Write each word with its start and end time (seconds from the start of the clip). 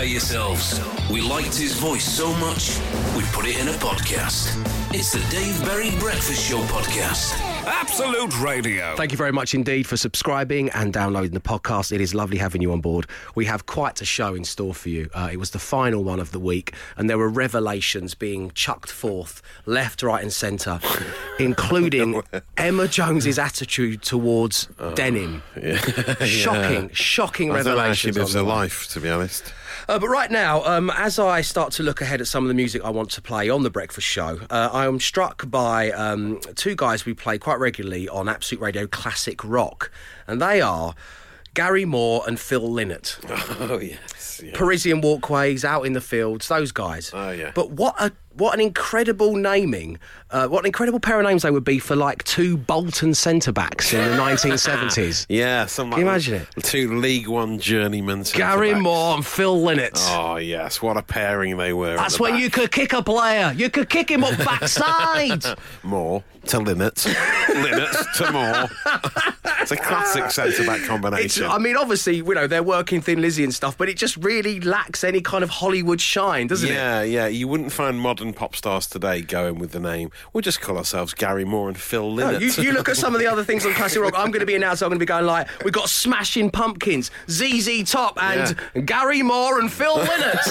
prepare 0.00 0.12
yourselves. 0.12 0.80
We 1.10 1.20
liked 1.20 1.56
his 1.56 1.74
voice 1.74 2.04
so 2.04 2.32
much, 2.34 2.78
we 3.16 3.22
put 3.32 3.46
it 3.46 3.58
in 3.60 3.68
a 3.68 3.72
podcast. 3.72 4.56
It's 4.94 5.12
the 5.12 5.20
Dave 5.30 5.62
Berry 5.64 5.90
Breakfast 5.98 6.48
Show 6.48 6.60
podcast. 6.62 7.38
Absolute 7.66 8.40
Radio. 8.40 8.96
Thank 8.96 9.12
you 9.12 9.18
very 9.18 9.30
much 9.30 9.54
indeed 9.54 9.86
for 9.86 9.96
subscribing 9.96 10.70
and 10.70 10.92
downloading 10.92 11.32
the 11.32 11.40
podcast. 11.40 11.92
It 11.92 12.00
is 12.00 12.14
lovely 12.14 12.38
having 12.38 12.62
you 12.62 12.72
on 12.72 12.80
board. 12.80 13.06
We 13.34 13.44
have 13.44 13.66
quite 13.66 14.00
a 14.00 14.04
show 14.06 14.34
in 14.34 14.44
store 14.44 14.74
for 14.74 14.88
you. 14.88 15.10
Uh, 15.12 15.28
it 15.30 15.36
was 15.36 15.50
the 15.50 15.58
final 15.58 16.02
one 16.02 16.18
of 16.18 16.32
the 16.32 16.40
week, 16.40 16.72
and 16.96 17.10
there 17.10 17.18
were 17.18 17.28
revelations 17.28 18.14
being 18.14 18.52
chucked 18.52 18.90
forth 18.90 19.42
left, 19.66 20.02
right, 20.02 20.22
and 20.22 20.32
centre, 20.32 20.80
including 21.38 22.22
Emma 22.56 22.88
Jones's 22.88 23.38
attitude 23.38 24.02
towards 24.02 24.66
denim. 24.94 25.42
Shocking, 26.24 26.90
shocking 26.90 27.50
I 27.50 27.62
don't 27.62 27.76
know 27.76 27.82
how 27.82 27.92
she 27.92 28.12
lives 28.12 28.34
on 28.34 28.44
her 28.44 28.50
life, 28.50 28.88
to 28.92 29.00
be 29.00 29.10
honest. 29.10 29.52
Uh, 29.88 29.98
but 29.98 30.08
right 30.08 30.30
now, 30.30 30.64
um, 30.64 30.90
as 30.90 31.18
I 31.18 31.40
start 31.40 31.72
to 31.74 31.82
look 31.82 32.00
ahead 32.00 32.20
at 32.20 32.26
some 32.26 32.44
of 32.44 32.48
the 32.48 32.54
music 32.54 32.82
I 32.84 32.90
want 32.90 33.10
to 33.12 33.22
play 33.22 33.48
on 33.48 33.62
the 33.62 33.70
breakfast 33.70 34.06
show, 34.06 34.40
uh, 34.50 34.70
I 34.72 34.86
am 34.86 35.00
struck 35.00 35.50
by 35.50 35.90
um, 35.92 36.40
two 36.56 36.74
guys 36.74 37.04
we 37.06 37.14
play 37.14 37.38
quite 37.38 37.58
regularly 37.58 38.08
on 38.08 38.28
Absolute 38.28 38.60
Radio 38.62 38.86
Classic 38.86 39.42
Rock, 39.44 39.90
and 40.26 40.40
they 40.40 40.60
are 40.60 40.94
Gary 41.54 41.84
Moore 41.84 42.22
and 42.26 42.38
Phil 42.38 42.62
Lynott. 42.68 43.18
Oh, 43.70 43.78
yes. 43.78 44.40
yeah. 44.44 44.52
Parisian 44.54 45.00
Walkways, 45.00 45.64
Out 45.64 45.82
in 45.82 45.92
the 45.92 46.00
Fields, 46.00 46.48
those 46.48 46.72
guys. 46.72 47.10
Oh, 47.12 47.30
yeah. 47.30 47.52
But 47.54 47.72
what 47.72 47.94
a 48.00 48.12
what 48.34 48.54
an 48.54 48.60
incredible 48.60 49.34
naming! 49.34 49.98
Uh, 50.32 50.46
what 50.46 50.60
an 50.60 50.66
incredible 50.66 51.00
pair 51.00 51.18
of 51.18 51.26
names 51.26 51.42
they 51.42 51.50
would 51.50 51.64
be 51.64 51.78
for 51.78 51.96
like 51.96 52.22
two 52.24 52.56
Bolton 52.56 53.14
centre 53.14 53.50
backs 53.52 53.92
in 53.92 54.10
the 54.10 54.16
1970s. 54.16 55.26
Yeah, 55.28 55.66
some 55.66 55.90
Can 55.90 56.00
you 56.00 56.06
imagine 56.06 56.34
it? 56.42 56.48
Two 56.62 56.98
League 56.98 57.26
One 57.28 57.58
journeymen. 57.58 58.22
Gary. 58.32 58.74
Moore 58.74 59.16
and 59.16 59.26
Phil 59.26 59.60
Lynott. 59.60 59.98
Oh 60.10 60.36
yes, 60.36 60.80
what 60.80 60.96
a 60.96 61.02
pairing 61.02 61.56
they 61.56 61.72
were. 61.72 61.96
That's 61.96 62.20
when 62.20 62.32
back. 62.34 62.42
you 62.42 62.50
could 62.50 62.70
kick 62.70 62.92
a 62.92 63.02
player. 63.02 63.52
You 63.56 63.70
could 63.70 63.88
kick 63.88 64.10
him 64.10 64.22
up 64.24 64.36
backside. 64.38 65.44
Moore 65.82 66.22
to 66.46 66.58
Lynott, 66.58 67.06
Lynott 67.48 68.12
to 68.16 68.32
Moore. 68.32 68.70
it's 69.60 69.70
a 69.72 69.76
classic 69.76 70.30
centre 70.30 70.64
back 70.64 70.78
It's, 70.78 70.88
combination. 70.88 71.44
I 71.44 71.58
mean, 71.58 71.76
obviously, 71.76 72.16
you 72.16 72.34
know, 72.34 72.46
they're 72.46 72.62
working 72.62 73.00
Thin 73.02 73.20
Lizzy 73.20 73.44
and 73.44 73.54
stuff, 73.54 73.76
but 73.76 73.88
it 73.88 73.96
just 73.96 74.16
really 74.16 74.58
lacks 74.60 75.04
any 75.04 75.20
kind 75.20 75.44
of 75.44 75.50
Hollywood 75.50 76.00
shine, 76.00 76.46
doesn't 76.46 76.68
it? 76.68 76.72
yeah, 76.72 77.02
yeah. 77.02 77.26
You 77.26 77.46
wouldn't 77.46 77.72
find 77.72 78.00
modern 78.00 78.32
pop 78.32 78.56
stars 78.56 78.86
today 78.86 79.20
going 79.20 79.58
with 79.58 79.72
the 79.72 79.80
name. 79.80 80.10
We'll 80.32 80.42
just 80.42 80.60
call 80.60 80.78
ourselves 80.78 81.14
Gary 81.14 81.44
Moore 81.44 81.68
and 81.68 81.78
Phil 81.78 82.10
No, 82.12 82.30
you, 82.30 82.50
you 82.62 82.72
look 82.72 82.88
at 82.88 82.96
some 82.96 83.14
of 83.14 83.20
the 83.20 83.26
other 83.26 83.44
things 83.44 83.66
on 83.66 83.72
classic 83.74 84.02
rock. 84.02 84.14
I'm 84.16 84.30
going 84.30 84.40
to 84.40 84.46
be 84.46 84.54
announced. 84.54 84.82
I'm 84.82 84.88
going 84.88 84.98
to 84.98 85.04
be 85.04 85.06
going 85.06 85.26
like, 85.26 85.48
we've 85.64 85.72
got 85.72 85.88
Smashing 85.88 86.50
Pumpkins, 86.50 87.10
ZZ 87.28 87.90
Top, 87.90 88.20
and 88.22 88.56
Gary 88.86 89.22
Moore 89.22 89.60
and 89.60 89.72
Phil 89.72 89.96
Lynott. 89.96 90.46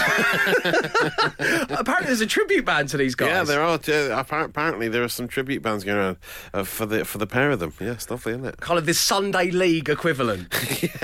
Apparently, 1.79 2.07
there's 2.07 2.21
a 2.21 2.27
tribute 2.27 2.65
band 2.65 2.89
to 2.89 2.97
these 2.97 3.15
guys. 3.15 3.29
yeah, 3.29 3.43
there 3.43 3.61
are. 3.61 3.79
Uh, 3.87 4.23
apparently, 4.43 4.87
there 4.89 5.03
are 5.03 5.09
some 5.09 5.27
tribute 5.27 5.61
bands 5.61 5.83
going 5.83 5.97
around 5.97 6.17
uh, 6.53 6.63
for 6.63 6.85
the 6.85 7.05
for 7.05 7.17
the 7.17 7.27
pair 7.27 7.51
of 7.51 7.59
them. 7.59 7.73
Yeah, 7.79 7.93
it's 7.93 8.09
lovely, 8.09 8.33
isn't 8.33 8.45
it? 8.45 8.57
kind 8.59 8.77
of 8.77 8.85
this 8.85 8.99
Sunday 8.99 9.51
League 9.51 9.89
equivalent. 9.89 10.53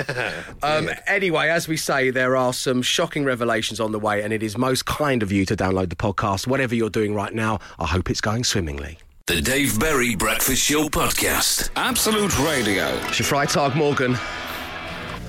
um, 0.63 0.89
Anyway, 1.08 1.49
as 1.49 1.67
we 1.67 1.77
say, 1.77 2.09
there 2.09 2.36
are 2.36 2.53
some 2.53 2.81
shocking 2.81 3.25
revelations 3.25 3.80
on 3.80 3.91
the 3.91 3.99
way, 3.99 4.23
and 4.23 4.33
it 4.33 4.43
is 4.43 4.58
most 4.58 4.86
kind 4.86 5.23
of 5.23 5.31
you 5.31 5.45
to 5.45 5.55
download 5.55 5.89
the 5.89 5.95
podcast. 5.95 6.47
Whatever 6.47 6.75
you're 6.75 6.89
doing 6.89 7.13
right 7.13 7.33
now, 7.33 7.59
I 7.80 7.86
hope 7.86 8.09
it's 8.09 8.21
going 8.21 8.43
swimmingly. 8.56 8.98
The 9.28 9.42
Dave 9.42 9.78
Berry 9.78 10.16
Breakfast 10.16 10.64
Show 10.64 10.88
podcast. 10.88 11.72
Absolute 11.75 12.31
Radio. 12.39 12.86
Freitag 13.11 13.75
Morgen. 13.75 14.17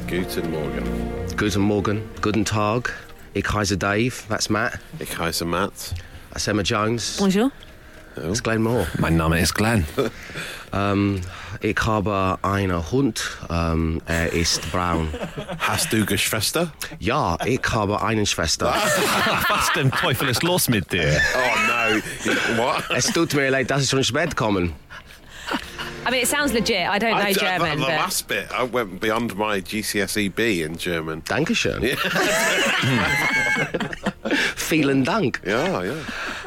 Guten 0.06 0.48
Morgen. 0.52 1.36
Guten 1.36 1.60
Morgen. 1.60 2.08
Guten 2.22 2.44
Tag. 2.44 2.94
Ich 3.34 3.44
heiße 3.52 3.78
Dave. 3.78 4.12
That's 4.28 4.48
Matt. 4.48 4.78
Ich 5.00 5.18
heiße 5.18 5.44
Matt. 5.44 5.72
That's 6.30 6.46
Emma 6.46 6.62
Jones. 6.62 7.16
Bonjour. 7.16 7.50
That's 8.14 8.40
Glenn 8.40 8.62
Moore. 8.62 8.86
My 9.00 9.10
Name 9.10 9.32
is 9.32 9.52
Glenn. 9.52 9.84
Ähm, 10.76 11.20
ich 11.60 11.78
habe 11.84 12.38
einen 12.42 12.90
Hund. 12.90 13.22
Ähm, 13.50 14.00
er 14.06 14.32
ist 14.32 14.70
braun. 14.72 15.08
Hast 15.58 15.92
du 15.92 16.04
Geschwister? 16.04 16.72
Ja, 16.98 17.38
ich 17.44 17.60
habe 17.70 18.02
eine 18.02 18.26
Schwester. 18.26 18.74
Was 19.48 19.72
dem 19.74 19.90
Teufel 19.90 20.28
ist 20.28 20.42
los 20.42 20.68
mit 20.68 20.92
dir? 20.92 21.20
Oh 21.34 21.38
no! 21.68 22.62
what? 22.62 22.84
es 22.94 23.06
tut 23.06 23.34
mir 23.34 23.50
leid, 23.50 23.70
dass 23.70 23.84
ich 23.84 23.90
schon 23.90 24.04
spät 24.04 24.36
kommen. 24.36 24.72
I 26.06 26.10
mean, 26.10 26.22
it 26.22 26.28
sounds 26.28 26.52
legit. 26.52 26.86
I 26.88 26.98
don't 26.98 27.14
know 27.14 27.30
I 27.30 27.32
d- 27.32 27.40
German, 27.40 27.78
The, 27.78 27.84
the 27.84 27.90
but 27.90 27.96
last 27.96 28.28
bit, 28.28 28.46
I 28.52 28.62
went 28.62 29.00
beyond 29.00 29.36
my 29.36 29.60
GCSE 29.60 30.28
B 30.32 30.62
in 30.62 30.76
German. 30.76 31.22
Dankeschön. 31.24 31.82
Yeah. 31.82 31.96
Vielen 34.56 35.04
Dank. 35.04 35.40
Yeah, 35.44 35.82
yeah. 35.82 35.94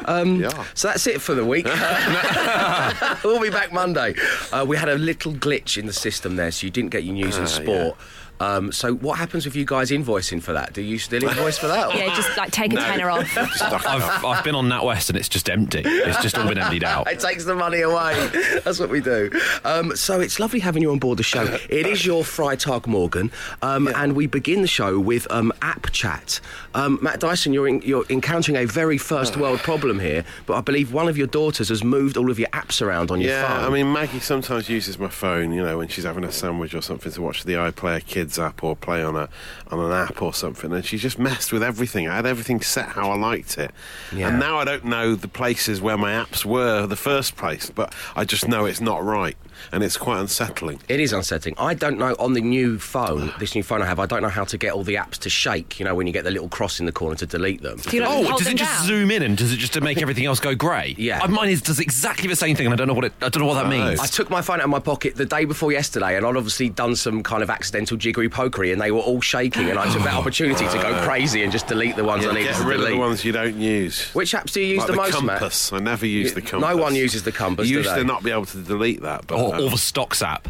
Um, 0.06 0.36
Yeah. 0.40 0.64
So 0.74 0.88
that's 0.88 1.06
it 1.06 1.20
for 1.20 1.34
the 1.34 1.44
week. 1.44 1.66
we'll 3.24 3.40
be 3.40 3.50
back 3.50 3.72
Monday. 3.72 4.14
Uh, 4.52 4.64
we 4.66 4.76
had 4.76 4.88
a 4.88 4.96
little 4.96 5.32
glitch 5.32 5.76
in 5.78 5.86
the 5.86 5.92
system 5.92 6.36
there, 6.36 6.50
so 6.50 6.66
you 6.66 6.70
didn't 6.70 6.90
get 6.90 7.04
your 7.04 7.14
news 7.14 7.36
and 7.36 7.46
Ah, 7.46 7.50
sport. 7.50 7.96
Um, 8.40 8.72
so 8.72 8.94
what 8.94 9.18
happens 9.18 9.44
with 9.44 9.54
you 9.54 9.66
guys 9.66 9.90
invoicing 9.90 10.42
for 10.42 10.54
that? 10.54 10.72
Do 10.72 10.80
you 10.80 10.98
still 10.98 11.22
invoice 11.22 11.58
for 11.58 11.66
that? 11.68 11.88
or- 11.88 11.94
yeah, 11.98 12.14
just 12.16 12.34
like 12.38 12.50
take 12.50 12.72
a 12.72 12.76
tenner 12.76 13.10
off. 13.10 13.28
I've. 13.36 14.24
I've 14.24 14.42
been 14.42 14.54
on 14.54 14.66
NatWest 14.66 15.10
and 15.10 15.18
it's 15.18 15.28
just 15.28 15.50
empty. 15.50 15.82
It's 15.84 16.22
just 16.22 16.38
all 16.38 16.48
been 16.48 16.56
emptied 16.56 16.82
out. 16.82 17.06
It 17.12 17.20
takes 17.20 17.44
the 17.44 17.54
money 17.54 17.82
away. 17.82 18.14
That's 18.64 18.80
what 18.80 18.88
we 18.88 19.02
do. 19.02 19.30
Um, 19.62 19.94
so 19.94 20.20
it's 20.20 20.40
lovely 20.40 20.60
having 20.60 20.80
you 20.80 20.90
on 20.90 20.98
board 20.98 21.18
the 21.18 21.22
show. 21.22 21.42
It 21.68 21.84
is 21.86 22.06
your 22.06 22.22
Freitag 22.22 22.86
Morgan, 22.86 23.30
um, 23.60 23.88
and 23.88 24.14
we 24.16 24.26
begin 24.26 24.62
the 24.62 24.68
show 24.68 24.98
with 24.98 25.30
um, 25.30 25.52
app 25.60 25.90
chat. 25.90 26.40
Um, 26.72 26.98
Matt 27.02 27.18
Dyson, 27.18 27.52
you're, 27.52 27.66
in, 27.66 27.82
you're 27.82 28.04
encountering 28.10 28.56
a 28.56 28.64
very 28.64 28.96
first 28.96 29.36
world 29.36 29.58
problem 29.58 29.98
here, 29.98 30.24
but 30.46 30.54
I 30.54 30.60
believe 30.60 30.92
one 30.92 31.08
of 31.08 31.18
your 31.18 31.26
daughters 31.26 31.68
has 31.68 31.82
moved 31.82 32.16
all 32.16 32.30
of 32.30 32.38
your 32.38 32.48
apps 32.50 32.80
around 32.80 33.10
on 33.10 33.20
your 33.20 33.30
Yeah, 33.32 33.48
phone. 33.48 33.60
Yeah, 33.60 33.66
I 33.66 33.70
mean, 33.70 33.92
Maggie 33.92 34.20
sometimes 34.20 34.68
uses 34.68 34.96
my 34.98 35.08
phone, 35.08 35.52
you 35.52 35.62
know, 35.64 35.78
when 35.78 35.88
she's 35.88 36.04
having 36.04 36.22
a 36.22 36.30
sandwich 36.30 36.72
or 36.74 36.80
something 36.80 37.10
to 37.10 37.22
watch 37.22 37.42
the 37.42 37.54
iPlayer 37.54 38.04
Kids 38.06 38.38
app 38.38 38.62
or 38.62 38.76
play 38.76 39.02
on 39.02 39.16
a 39.16 39.28
on 39.72 39.80
an 39.80 39.90
app 39.92 40.22
or 40.22 40.32
something, 40.32 40.72
and 40.72 40.84
she 40.84 40.96
just 40.96 41.18
messed 41.18 41.52
with 41.52 41.62
everything. 41.62 42.08
I 42.08 42.14
had 42.16 42.26
everything 42.26 42.60
set 42.60 42.90
how 42.90 43.10
I 43.10 43.16
liked 43.16 43.58
it, 43.58 43.72
Yeah. 44.12 44.28
and 44.28 44.38
now 44.38 44.58
I 44.58 44.64
don't 44.64 44.84
know 44.84 45.14
the 45.16 45.28
places 45.28 45.80
where 45.80 45.96
my 45.98 46.12
apps 46.12 46.44
were 46.44 46.86
the 46.86 46.96
first 46.96 47.36
place, 47.36 47.68
but 47.70 47.92
I 48.14 48.24
just 48.24 48.46
know 48.46 48.64
it's 48.66 48.80
not 48.80 49.04
right, 49.04 49.36
and 49.72 49.82
it's 49.82 49.96
quite 49.96 50.20
unsettling. 50.20 50.80
It 50.88 51.00
is 51.00 51.12
unsettling. 51.12 51.54
I 51.58 51.74
don't 51.74 51.98
know 51.98 52.14
on 52.18 52.32
the 52.34 52.40
new 52.40 52.78
phone, 52.78 53.32
this 53.38 53.54
new 53.54 53.62
phone 53.62 53.82
I 53.82 53.86
have, 53.86 53.98
I 53.98 54.06
don't 54.06 54.22
know 54.22 54.28
how 54.28 54.44
to 54.44 54.58
get 54.58 54.72
all 54.72 54.82
the 54.84 54.94
apps 54.94 55.18
to 55.18 55.30
shake, 55.30 55.78
you 55.78 55.84
know, 55.84 55.94
when 55.94 56.06
you 56.06 56.12
get 56.12 56.24
the 56.24 56.30
little 56.30 56.48
cross 56.48 56.80
in 56.80 56.86
the 56.86 56.92
corner 56.92 57.16
to 57.16 57.26
delete 57.26 57.62
them. 57.62 57.78
Do 57.78 57.96
you 57.96 58.02
like 58.02 58.10
Oh, 58.10 58.36
does 58.36 58.44
them 58.44 58.54
it 58.54 58.58
just 58.58 58.78
down? 58.78 58.86
zoom 58.86 59.10
in 59.10 59.22
and 59.22 59.36
does 59.36 59.52
it 59.52 59.56
just 59.56 59.72
to 59.74 59.80
make 59.80 60.00
everything 60.02 60.26
else 60.26 60.40
go 60.40 60.54
grey? 60.54 60.94
Yeah. 60.98 61.22
Uh, 61.22 61.28
Mine 61.28 61.48
is, 61.50 61.62
does 61.62 61.78
exactly 61.80 62.28
the 62.28 62.36
same 62.36 62.56
thing 62.56 62.66
and 62.66 62.72
I 62.72 62.76
don't 62.76 62.88
know 62.88 62.94
what 62.94 63.04
it, 63.04 63.12
I 63.20 63.28
don't 63.28 63.40
know 63.42 63.46
what 63.46 63.54
that 63.62 63.68
means. 63.68 64.00
I 64.00 64.06
took 64.06 64.30
my 64.30 64.42
phone 64.42 64.60
out 64.60 64.64
of 64.64 64.70
my 64.70 64.78
pocket 64.80 65.16
the 65.16 65.26
day 65.26 65.44
before 65.44 65.72
yesterday, 65.72 66.16
and 66.16 66.26
I'd 66.26 66.36
obviously 66.36 66.68
done 66.68 66.96
some 66.96 67.22
kind 67.22 67.42
of 67.42 67.50
accidental 67.50 67.96
jiggery 67.96 68.28
pokery, 68.28 68.72
and 68.72 68.80
they 68.80 68.90
were 68.90 69.00
all 69.00 69.20
shaking, 69.20 69.68
and 69.70 69.78
I 69.78 69.92
took 69.92 70.02
that 70.04 70.14
opportunity 70.20 70.66
to 70.66 70.74
go 70.78 71.02
crazy 71.04 71.42
and 71.42 71.52
just 71.52 71.66
delete 71.66 71.96
the 71.96 72.04
ones 72.04 72.24
I 72.26 72.32
needed 72.32 72.48
Get 72.48 72.56
to 72.56 72.64
rid 72.64 72.74
of 72.76 72.80
delete. 72.82 72.94
the 72.94 72.98
ones 73.00 73.24
you 73.24 73.32
don't 73.32 73.56
use. 73.56 74.10
Which 74.14 74.32
apps 74.32 74.52
do 74.52 74.60
you 74.60 74.66
use 74.74 74.78
like 74.78 74.86
the, 74.88 74.92
the 74.92 74.96
most, 74.96 75.12
compass. 75.14 75.72
I 75.72 75.78
never 75.78 76.06
use 76.06 76.34
the 76.34 76.40
compass. 76.42 76.68
No 76.70 76.76
one 76.76 76.94
uses 76.94 77.22
the 77.22 77.32
compass, 77.32 77.68
You 77.68 77.76
do 77.82 77.88
used 77.88 77.94
to 77.94 78.04
not 78.04 78.22
be 78.22 78.30
able 78.30 78.46
to 78.46 78.58
delete 78.58 79.02
that, 79.02 79.26
but 79.26 79.38
or, 79.50 79.56
uh, 79.56 79.62
or 79.62 79.70
the 79.70 79.78
stocks 79.78 80.22
app. 80.22 80.48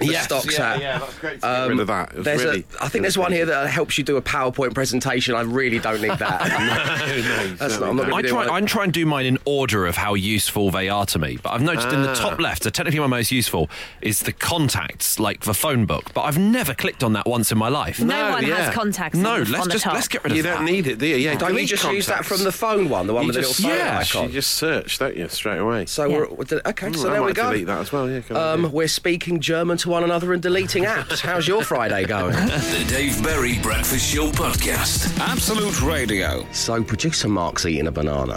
The 0.00 0.06
yes, 0.12 0.24
stocks 0.24 0.58
yeah, 0.58 0.72
app. 0.74 0.80
yeah, 0.80 0.98
that's 0.98 1.18
great 1.18 1.34
to 1.34 1.46
get 1.46 1.68
rid 1.68 1.80
of 1.80 1.86
that. 1.88 2.10
It 2.10 2.16
was 2.16 2.24
There's 2.24 2.44
really 2.44 2.64
a, 2.80 2.84
I 2.84 2.88
think 2.88 3.02
there's 3.02 3.18
one 3.18 3.32
here 3.32 3.46
that 3.46 3.68
helps 3.70 3.98
you 3.98 4.04
do 4.04 4.16
a 4.16 4.22
PowerPoint 4.22 4.74
presentation. 4.74 5.34
I 5.34 5.42
really 5.42 5.78
don't 5.78 6.00
need 6.00 6.18
that. 6.18 6.40
no, 7.20 7.46
no, 7.48 7.54
That's 7.56 7.78
not- 7.80 7.88
I'm 7.90 7.96
not 7.96 8.06
don't. 8.08 8.14
I 8.14 8.22
try. 8.22 8.48
I 8.56 8.60
try 8.62 8.84
and 8.84 8.92
do 8.92 9.04
mine 9.06 9.26
in 9.26 9.38
order 9.44 9.86
of 9.86 9.96
how 9.96 10.14
useful 10.14 10.70
they 10.70 10.88
are 10.88 11.06
to 11.06 11.18
me. 11.18 11.38
But 11.42 11.50
I've 11.50 11.62
noticed 11.62 11.88
in 11.88 12.02
the 12.02 12.14
top 12.14 12.38
left, 12.40 12.62
so 12.64 12.70
technically 12.70 13.00
my 13.00 13.06
most 13.06 13.30
useful 13.32 13.68
is 14.00 14.20
the 14.20 14.32
contacts, 14.32 15.18
like 15.18 15.40
the 15.42 15.54
phone 15.54 15.86
book. 15.86 16.12
But 16.14 16.22
I've 16.22 16.38
never 16.38 16.74
clicked 16.74 17.02
on 17.04 17.12
that 17.14 17.26
once 17.26 17.50
in 17.52 17.58
my 17.58 17.68
life. 17.68 18.00
No, 18.00 18.06
No, 18.06 18.30
one 18.32 18.46
yeah. 18.46 18.56
has 18.56 18.74
contacts 18.74 19.16
No, 19.18 19.34
on, 19.34 19.44
the, 19.44 19.50
let's 19.50 19.62
on 19.62 19.68
the 19.68 19.72
just 19.72 19.84
top. 19.84 19.94
let's 19.94 20.08
get 20.08 20.24
rid 20.24 20.32
of 20.32 20.36
You 20.36 20.42
that. 20.44 20.48
You 20.50 20.54
don't 20.56 20.64
need 20.66 20.86
it, 20.86 20.98
do 20.98 21.06
you? 21.06 21.16
Yeah, 21.16 21.34
don't 21.36 21.50
you 21.50 21.54
delete 21.56 21.68
just 21.68 21.84
use 21.90 22.06
that 22.06 22.24
from 22.24 22.42
the 22.44 22.52
phone 22.52 22.88
one, 22.88 23.06
the 23.06 23.14
one 23.14 23.22
You 23.24 23.28
with 23.28 23.36
the 23.36 23.40
little 23.42 23.54
phone 23.64 23.76
yeah, 23.76 23.98
icon? 23.98 24.26
you 24.26 24.32
just 24.32 24.52
search, 24.54 24.98
don't 24.98 25.16
you, 25.16 25.28
straight 25.28 25.58
away. 25.58 25.86
So 25.86 26.04
Yeah. 26.06 26.16
we're 26.18 26.28
we're- 26.28 26.62
okay. 26.66 26.88
Mm, 26.88 26.96
So 26.96 27.08
I 27.08 27.12
there 27.12 27.20
we 27.22 27.28
might 27.28 27.36
go. 27.36 27.50
delete 27.50 27.66
that 27.66 27.78
as 27.80 27.92
well. 27.92 28.08
Yeah, 28.10 28.20
Um, 28.30 28.70
we're 28.72 28.88
speaking 28.88 29.40
German 29.40 29.76
to 29.78 29.89
one 29.90 30.04
another 30.04 30.32
and 30.32 30.40
deleting 30.40 30.84
apps. 30.84 31.20
How's 31.20 31.48
your 31.48 31.64
Friday 31.64 32.04
going? 32.04 32.30
The 32.70 32.86
Dave 32.88 33.22
Berry 33.22 33.58
Breakfast 33.58 34.06
Show 34.14 34.30
podcast. 34.30 35.18
Absolute 35.18 35.82
Radio. 35.82 36.46
so, 36.52 36.82
producer 36.82 37.28
Mark's 37.28 37.66
eating 37.66 37.88
a 37.88 37.90
banana. 37.90 38.36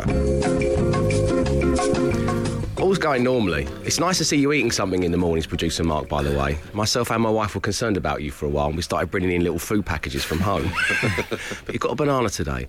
All's 2.81 2.97
going 2.97 3.23
normally. 3.23 3.67
It's 3.85 4.00
nice 4.00 4.17
to 4.17 4.25
see 4.25 4.38
you 4.38 4.51
eating 4.51 4.71
something 4.71 5.03
in 5.03 5.11
the 5.11 5.17
mornings, 5.17 5.45
producer 5.45 5.83
Mark, 5.83 6.09
by 6.09 6.23
the 6.23 6.38
way. 6.38 6.57
Myself 6.73 7.11
and 7.11 7.21
my 7.21 7.29
wife 7.29 7.53
were 7.53 7.61
concerned 7.61 7.97
about 7.97 8.23
you 8.23 8.31
for 8.31 8.47
a 8.47 8.50
while 8.50 8.67
and 8.67 8.75
we 8.75 8.81
started 8.81 9.11
bringing 9.11 9.31
in 9.31 9.44
little 9.44 9.59
food 9.59 9.85
packages 9.85 10.23
from 10.23 10.39
home. 10.39 10.71
but 11.19 11.39
you've 11.73 11.81
got 11.81 11.91
a 11.91 11.95
banana 11.95 12.29
today. 12.29 12.67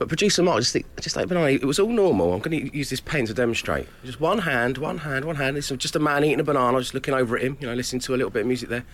But 0.00 0.08
producer 0.08 0.42
Mark, 0.42 0.60
just, 0.60 0.72
think, 0.72 0.86
just 0.98 1.14
like 1.14 1.28
banana, 1.28 1.50
it 1.50 1.64
was 1.66 1.78
all 1.78 1.90
normal. 1.90 2.32
I'm 2.32 2.40
going 2.40 2.70
to 2.70 2.74
use 2.74 2.88
this 2.88 3.00
pen 3.00 3.26
to 3.26 3.34
demonstrate. 3.34 3.86
Just 4.02 4.18
one 4.18 4.38
hand, 4.38 4.78
one 4.78 4.96
hand, 4.96 5.26
one 5.26 5.36
hand. 5.36 5.58
It's 5.58 5.68
just 5.68 5.94
a 5.94 5.98
man 5.98 6.24
eating 6.24 6.40
a 6.40 6.42
banana, 6.42 6.80
just 6.80 6.94
looking 6.94 7.12
over 7.12 7.36
at 7.36 7.42
him, 7.42 7.58
you 7.60 7.66
know, 7.66 7.74
listening 7.74 8.00
to 8.00 8.14
a 8.14 8.16
little 8.16 8.30
bit 8.30 8.40
of 8.40 8.46
music 8.46 8.70
there. 8.70 8.86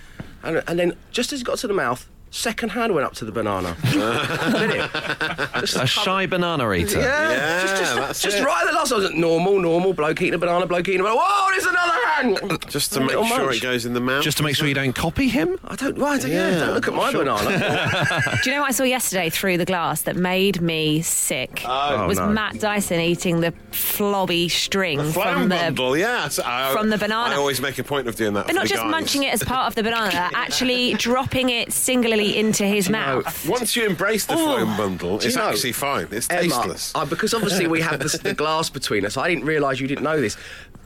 And, 0.43 0.65
and 0.67 0.77
then 0.81 0.97
just 1.13 1.33
as 1.33 1.39
he 1.39 1.45
got 1.45 1.59
to 1.59 1.69
the 1.69 1.75
mouth, 1.75 2.09
Second 2.37 2.69
hand 2.69 2.93
went 2.93 3.07
up 3.07 3.15
to 3.15 3.25
the 3.25 3.33
banana. 3.33 3.75
A 5.55 5.87
shy 5.87 6.27
banana 6.27 6.71
eater. 6.73 7.01
Yeah, 7.01 7.31
Yeah, 7.31 7.63
just, 7.63 7.77
just, 7.77 7.97
that's 7.97 8.21
just 8.21 8.37
it. 8.37 8.45
right 8.45 8.63
at 8.63 8.67
the 8.67 8.77
last. 8.77 8.93
I 8.93 8.97
was 8.97 9.07
like, 9.07 9.15
normal, 9.15 9.59
normal, 9.59 9.95
bloke 9.95 10.21
eating 10.21 10.35
a 10.35 10.39
banana, 10.39 10.67
bloke 10.67 10.87
eating 10.87 11.01
a 11.01 11.05
banana. 11.05 11.19
Whoa, 11.19 11.51
there's 11.53 11.65
another 11.65 12.07
hand. 12.07 12.71
Just 12.71 12.93
to 12.93 13.01
make 13.01 13.13
sure 13.13 13.27
munch. 13.27 13.57
it 13.57 13.63
goes 13.63 13.87
in 13.87 13.95
the 13.95 14.01
mouth. 14.01 14.23
Just 14.23 14.37
to 14.37 14.43
make 14.43 14.55
sure 14.55 14.69
you 14.69 14.75
don't 14.75 14.95
copy 14.95 15.29
him. 15.29 15.59
I 15.65 15.77
don't. 15.77 15.97
Right, 15.97 16.23
yeah, 16.27 16.51
Yeah, 16.51 16.59
don't 16.67 16.75
look 16.75 16.89
at 16.89 16.93
my 16.95 17.11
sure. 17.11 17.25
banana. 17.25 18.23
Do 18.45 18.51
you 18.51 18.55
know 18.55 18.61
what 18.61 18.69
I 18.69 18.73
saw 18.73 18.85
yesterday 18.85 19.31
through 19.31 19.57
the 19.57 19.65
glass 19.65 20.03
that 20.03 20.17
made 20.17 20.61
me 20.61 21.01
sick? 21.01 21.63
Oh, 21.65 21.97
oh 22.03 22.07
was 22.07 22.19
no. 22.19 22.29
Matt 22.29 22.61
Dyson 22.61 23.01
eating 23.01 23.41
the 23.41 23.53
flobby 23.71 24.51
string 24.51 25.03
Flam 25.03 25.35
from 25.35 25.49
the. 25.49 25.57
bundle, 25.57 25.97
yeah. 25.97 26.29
So 26.29 26.43
I, 26.45 26.71
from 26.75 26.91
the 26.91 26.99
banana. 26.99 27.35
I 27.35 27.39
always 27.39 27.63
make 27.63 27.79
a 27.79 27.85
point 27.85 28.09
of 28.09 28.17
doing 28.17 28.35
that. 28.35 28.45
But 28.47 28.53
for 28.53 28.57
not 28.57 28.63
the 28.65 28.69
just 28.69 28.83
guys. 28.83 28.91
munching 28.91 29.23
it 29.23 29.33
as 29.33 29.43
part 29.43 29.69
of 29.69 29.75
the 29.75 29.83
banana, 29.83 30.13
actually 30.35 30.93
dropping 30.95 31.49
it 31.49 31.73
singularly 31.73 32.26
into 32.35 32.65
his 32.65 32.89
mouth. 32.89 33.47
Once 33.49 33.77
you 33.77 33.87
embrace 33.87 34.25
the 34.27 34.35
phloem 34.35 34.77
bundle, 34.77 35.19
Do 35.19 35.27
it's 35.27 35.37
know, 35.37 35.49
actually 35.49 35.73
fine. 35.73 36.09
It's 36.11 36.29
Emma, 36.31 36.43
tasteless. 36.43 36.93
uh, 36.95 37.05
because 37.05 37.35
obviously 37.35 37.67
we 37.67 37.81
have 37.83 37.99
the, 38.01 38.19
the 38.23 38.35
glass 38.35 38.71
between 38.71 39.05
us. 39.05 39.17
I 39.17 39.29
didn't 39.29 39.45
realise 39.45 39.81
you 39.81 39.87
didn't 39.89 40.05
know 40.05 40.21
this. 40.21 40.37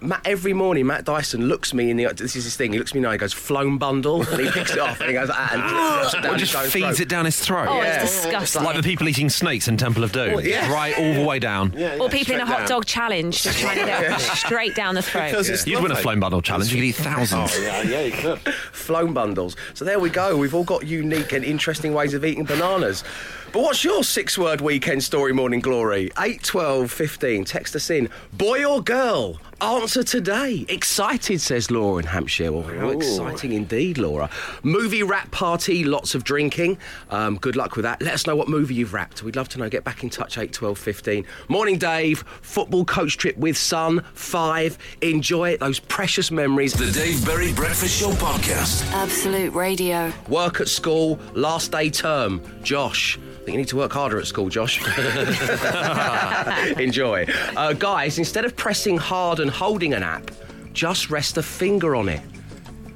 Matt, 0.02 0.22
every 0.26 0.52
morning, 0.54 0.86
Matt 0.86 1.04
Dyson 1.04 1.46
looks 1.46 1.74
me 1.74 1.90
in 1.90 1.96
the. 1.98 2.06
This 2.14 2.34
is 2.34 2.44
his 2.44 2.56
thing. 2.56 2.72
He 2.72 2.78
looks 2.78 2.94
me 2.94 2.98
in 2.98 3.02
the 3.02 3.08
eye. 3.10 3.12
He 3.12 3.18
goes 3.18 3.34
phloem 3.34 3.78
bundle, 3.78 4.22
and 4.26 4.40
he 4.40 4.50
picks 4.50 4.72
it 4.72 4.78
off 4.78 4.98
and 5.00 5.08
he 5.08 5.14
goes 5.14 5.28
ah, 5.30 5.50
and 5.52 5.62
drops 6.10 6.12
down 6.14 6.26
Or 6.34 6.38
his 6.38 6.50
just 6.50 6.72
feeds 6.72 6.84
throat. 6.96 7.00
it 7.00 7.08
down 7.08 7.24
his 7.26 7.38
throat. 7.38 7.66
Oh, 7.68 7.82
Yeah. 7.82 8.02
it's 8.02 8.22
disgusting. 8.22 8.62
Like 8.64 8.76
the 8.76 8.82
people 8.82 9.08
eating 9.08 9.28
snakes 9.28 9.68
in 9.68 9.76
Temple 9.76 10.02
of 10.02 10.12
Doom. 10.12 10.34
Well, 10.34 10.46
yeah. 10.46 10.72
Right 10.72 10.96
all 10.98 11.14
the 11.14 11.24
way 11.24 11.38
down. 11.38 11.74
Yeah, 11.76 11.96
or 11.98 12.04
yeah, 12.04 12.08
people 12.08 12.34
in 12.34 12.40
a 12.40 12.46
hot 12.46 12.60
down. 12.60 12.68
dog 12.68 12.86
challenge, 12.86 13.42
just 13.42 13.58
trying 13.58 13.78
to 13.78 13.84
get 13.84 14.18
straight 14.20 14.74
down 14.74 14.94
the 14.94 15.02
throat. 15.02 15.30
Because 15.30 15.66
You'd 15.66 15.82
win 15.82 15.90
a 15.90 15.94
lovely. 15.94 16.12
phloem 16.16 16.20
bundle 16.20 16.40
challenge. 16.42 16.70
You 16.72 16.78
could 16.78 16.84
eat 16.84 16.96
thousands. 16.96 17.52
Oh, 17.54 17.62
yeah, 17.62 17.82
yeah, 17.82 18.00
you 18.02 18.12
could. 18.12 18.38
phloem 18.72 19.12
bundles. 19.12 19.54
So 19.74 19.84
there 19.84 20.00
we 20.00 20.08
go. 20.10 20.36
We've 20.36 20.54
all 20.54 20.64
got 20.64 20.86
unique 20.86 21.32
and 21.32 21.44
interesting 21.44 21.92
ways 21.92 22.14
of 22.14 22.24
eating 22.24 22.44
bananas. 22.44 23.04
But 23.52 23.62
what's 23.64 23.82
your 23.84 24.04
six 24.04 24.38
word 24.38 24.60
weekend 24.60 25.02
story, 25.02 25.32
Morning 25.32 25.60
Glory? 25.60 26.10
8, 26.18 26.42
12, 26.42 26.90
15. 26.90 27.44
Text 27.44 27.74
us 27.74 27.90
in. 27.90 28.08
Boy 28.32 28.64
or 28.64 28.80
girl? 28.80 29.40
Answer 29.60 30.02
today. 30.02 30.64
Excited, 30.68 31.40
says 31.40 31.70
Laura 31.70 31.98
in 31.98 32.06
Hampshire. 32.06 32.50
Well, 32.50 32.62
how 32.62 32.88
exciting 32.88 33.52
indeed, 33.52 33.98
Laura. 33.98 34.30
Movie 34.62 35.02
wrap 35.02 35.30
party, 35.32 35.84
lots 35.84 36.14
of 36.14 36.24
drinking. 36.24 36.78
Um, 37.10 37.36
good 37.36 37.56
luck 37.56 37.76
with 37.76 37.82
that. 37.82 38.00
Let 38.00 38.14
us 38.14 38.26
know 38.26 38.34
what 38.34 38.48
movie 38.48 38.74
you've 38.74 38.94
wrapped. 38.94 39.22
We'd 39.22 39.36
love 39.36 39.50
to 39.50 39.58
know. 39.58 39.68
Get 39.68 39.84
back 39.84 40.02
in 40.02 40.08
touch, 40.08 40.38
8, 40.38 40.52
12, 40.52 40.78
15. 40.78 41.26
Morning, 41.48 41.76
Dave. 41.76 42.24
Football 42.40 42.86
coach 42.86 43.18
trip 43.18 43.36
with 43.36 43.56
son, 43.56 44.02
5. 44.14 44.78
Enjoy 45.02 45.50
it. 45.50 45.60
Those 45.60 45.78
precious 45.78 46.30
memories. 46.30 46.72
The 46.72 46.90
Dave 46.90 47.24
Berry 47.26 47.52
Breakfast 47.52 48.00
Show 48.00 48.12
podcast. 48.12 48.90
Absolute 48.92 49.52
Radio. 49.52 50.10
Work 50.28 50.62
at 50.62 50.68
school, 50.68 51.18
last 51.34 51.70
day 51.70 51.90
term. 51.90 52.40
Josh. 52.62 53.18
You 53.52 53.58
need 53.58 53.68
to 53.68 53.76
work 53.76 53.92
harder 53.92 54.18
at 54.18 54.26
school, 54.26 54.48
Josh. 54.48 54.78
Enjoy. 56.78 57.26
Uh, 57.56 57.72
guys, 57.72 58.18
instead 58.18 58.44
of 58.44 58.56
pressing 58.56 58.96
hard 58.96 59.40
and 59.40 59.50
holding 59.50 59.94
an 59.94 60.02
app, 60.02 60.30
just 60.72 61.10
rest 61.10 61.36
a 61.36 61.42
finger 61.42 61.96
on 61.96 62.08
it. 62.08 62.22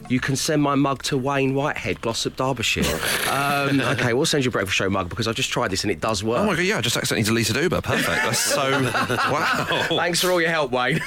You 0.09 0.21
can 0.21 0.37
send 0.37 0.61
my 0.61 0.75
mug 0.75 1.03
to 1.05 1.17
Wayne 1.17 1.55
Whitehead, 1.55 2.01
Glossop, 2.03 2.37
Derbyshire. 2.37 2.85
um, 3.31 3.81
okay, 3.93 4.13
we'll 4.13 4.27
send 4.27 4.45
you 4.45 4.51
a 4.51 4.53
breakfast 4.53 4.77
show 4.77 4.91
mug 4.91 5.09
because 5.09 5.27
I've 5.27 5.35
just 5.35 5.51
tried 5.51 5.71
this 5.71 5.83
and 5.83 5.91
it 5.91 6.01
does 6.01 6.23
work. 6.23 6.41
Oh 6.41 6.47
my 6.47 6.55
god, 6.55 6.65
yeah, 6.65 6.79
I 6.79 6.81
just 6.83 6.97
accidentally 6.97 7.25
deleted 7.25 7.57
Uber. 7.57 7.81
Perfect. 7.81 8.07
That's 8.07 8.39
so 8.39 8.71
wow. 9.31 9.87
Thanks 9.89 10.21
for 10.21 10.31
all 10.31 10.41
your 10.41 10.51
help, 10.51 10.73
Wayne. 10.73 11.01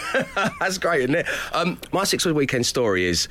That's 0.60 0.78
great, 0.80 1.02
isn't 1.02 1.16
it? 1.16 1.28
Um, 1.54 1.78
my 1.94 2.04
six 2.06 2.26
week 2.26 2.36
weekend 2.36 2.66
story 2.66 3.06
is 3.06 3.28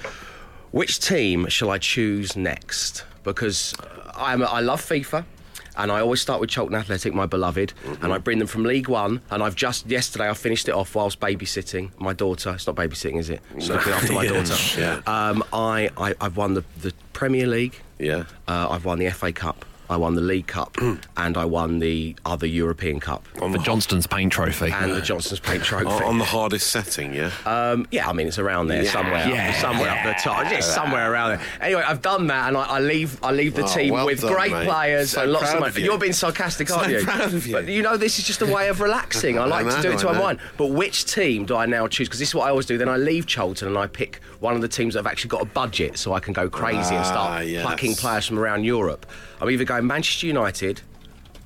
which 0.71 1.01
team 1.01 1.49
shall 1.49 1.71
I 1.71 1.79
choose 1.79 2.37
next? 2.37 3.05
Because 3.25 3.75
I'm, 4.15 4.43
I 4.45 4.61
love 4.61 4.81
FIFA. 4.81 5.25
And 5.77 5.93
I 5.93 6.01
always 6.01 6.21
start 6.21 6.41
with 6.41 6.51
Charlton 6.51 6.75
Athletic, 6.77 7.13
my 7.15 7.27
beloved, 7.27 7.73
and 8.03 8.13
I 8.13 8.19
bring 8.19 8.39
them 8.39 8.49
from 8.49 8.65
League 8.65 8.89
One. 8.89 9.21
And 9.31 9.43
I've 9.43 9.57
just 9.57 9.87
yesterday 9.87 10.29
I 10.31 10.35
finished 10.35 10.69
it 10.69 10.73
off 10.75 10.95
whilst 10.95 11.21
babysitting 11.21 11.91
my 11.99 12.13
daughter. 12.13 12.51
It's 12.55 12.67
not 12.67 12.77
babysitting, 12.77 13.19
is 13.19 13.31
it? 13.31 13.41
It's 13.55 13.69
looking 13.69 13.93
after 13.93 14.13
my 14.13 14.23
Yeah. 14.27 14.33
daughter. 14.33 14.81
Yeah. 14.81 15.01
Um, 15.07 15.45
I, 15.53 15.91
I 15.97 16.15
I've 16.21 16.37
won 16.37 16.55
the, 16.55 16.65
the 16.81 16.93
Premier 17.13 17.47
League. 17.47 17.81
Yeah. 17.99 18.25
Uh, 18.49 18.69
I've 18.71 18.85
won 18.85 18.99
the 18.99 19.11
FA 19.11 19.33
Cup. 19.33 19.65
I 19.89 19.97
won 19.97 20.15
the 20.15 20.21
League 20.21 20.47
Cup, 20.47 20.77
and 21.17 21.37
I 21.37 21.45
won 21.45 21.79
the 21.79 22.17
other 22.25 22.47
European 22.47 22.99
Cup 23.01 23.25
The 23.35 23.59
Johnstone's 23.59 24.07
paint 24.07 24.33
trophy. 24.33 24.71
and 24.71 24.93
the 24.93 25.01
Johnstone's 25.01 25.41
Paint 25.41 25.63
Trophy. 25.63 25.87
On 25.87 26.03
on 26.03 26.19
the 26.19 26.25
hardest 26.25 26.69
setting, 26.71 27.15
yeah. 27.15 27.31
Um, 27.45 27.87
yeah, 27.91 28.09
I 28.09 28.13
mean 28.13 28.27
it's 28.29 28.39
around 28.39 28.69
there 28.69 28.83
Yeah. 28.83 28.91
somewhere, 28.91 29.29
Yeah. 29.29 29.53
somewhere 29.61 29.91
up 29.91 30.05
the 30.05 30.15
top, 30.23 30.49
just 30.49 30.75
somewhere 30.75 31.13
around 31.13 31.31
there. 31.39 31.41
Anyway, 31.61 31.83
I've 31.87 32.03
done 32.03 32.27
that, 32.29 32.49
and 32.49 32.57
I, 32.57 32.63
I 32.65 32.81
leave, 32.81 33.19
I 33.23 33.33
leave 33.33 33.55
the 33.55 33.65
Oh, 33.65 33.75
team 33.75 33.93
well 33.95 34.07
with 34.07 34.21
done, 34.23 34.33
great 34.33 34.53
mate. 34.53 34.67
players 34.67 35.11
So 35.11 35.23
and 35.23 35.33
lots 35.33 35.53
of 35.53 35.61
money. 35.61 35.73
you. 35.77 35.85
You're 35.85 35.99
being 35.99 36.13
sarcastic, 36.13 36.71
aren't 36.71 36.87
So 36.87 36.91
you? 36.99 37.05
proud 37.05 37.35
of 37.35 37.47
you. 37.47 37.53
But 37.55 37.67
you 37.69 37.83
know, 37.83 37.97
this 37.97 38.19
is 38.19 38.25
just 38.25 38.43
a 38.43 38.47
way 38.47 38.69
of 38.69 38.81
relaxing. 38.81 39.39
I 39.39 39.43
I 39.43 39.47
like 39.47 39.69
to 39.77 39.83
do 39.83 39.93
it 39.93 39.99
to 39.99 40.05
know. 40.07 40.13
unwind. 40.13 40.39
But 40.57 40.69
which 40.69 41.05
team 41.05 41.45
do 41.45 41.55
I 41.57 41.67
now 41.67 41.87
choose? 41.87 42.09
Because 42.09 42.19
this 42.21 42.29
is 42.31 42.35
what 42.35 42.47
I 42.47 42.51
always 42.51 42.67
do. 42.67 42.77
Then 42.79 42.89
I 42.89 42.97
leave 42.97 43.27
Charlton 43.27 43.69
and 43.69 43.79
I 43.79 43.87
pick 43.87 44.21
one 44.41 44.55
of 44.55 44.61
the 44.61 44.69
teams 44.69 44.95
that 44.95 45.01
have 45.01 45.07
actually 45.11 45.29
got 45.31 45.43
a 45.43 45.47
budget, 45.47 45.97
so 45.99 46.13
I 46.13 46.21
can 46.21 46.33
go 46.33 46.49
crazy 46.49 46.95
and 46.95 47.05
Ah, 47.05 47.11
start 47.15 47.47
yes. 47.47 47.63
plucking 47.63 47.95
players 47.95 48.27
from 48.27 48.39
around 48.39 48.65
Europe. 48.65 49.07
I'm 49.41 49.51
either 49.51 49.65
going 49.65 49.87
Manchester 49.87 50.27
United. 50.27 50.83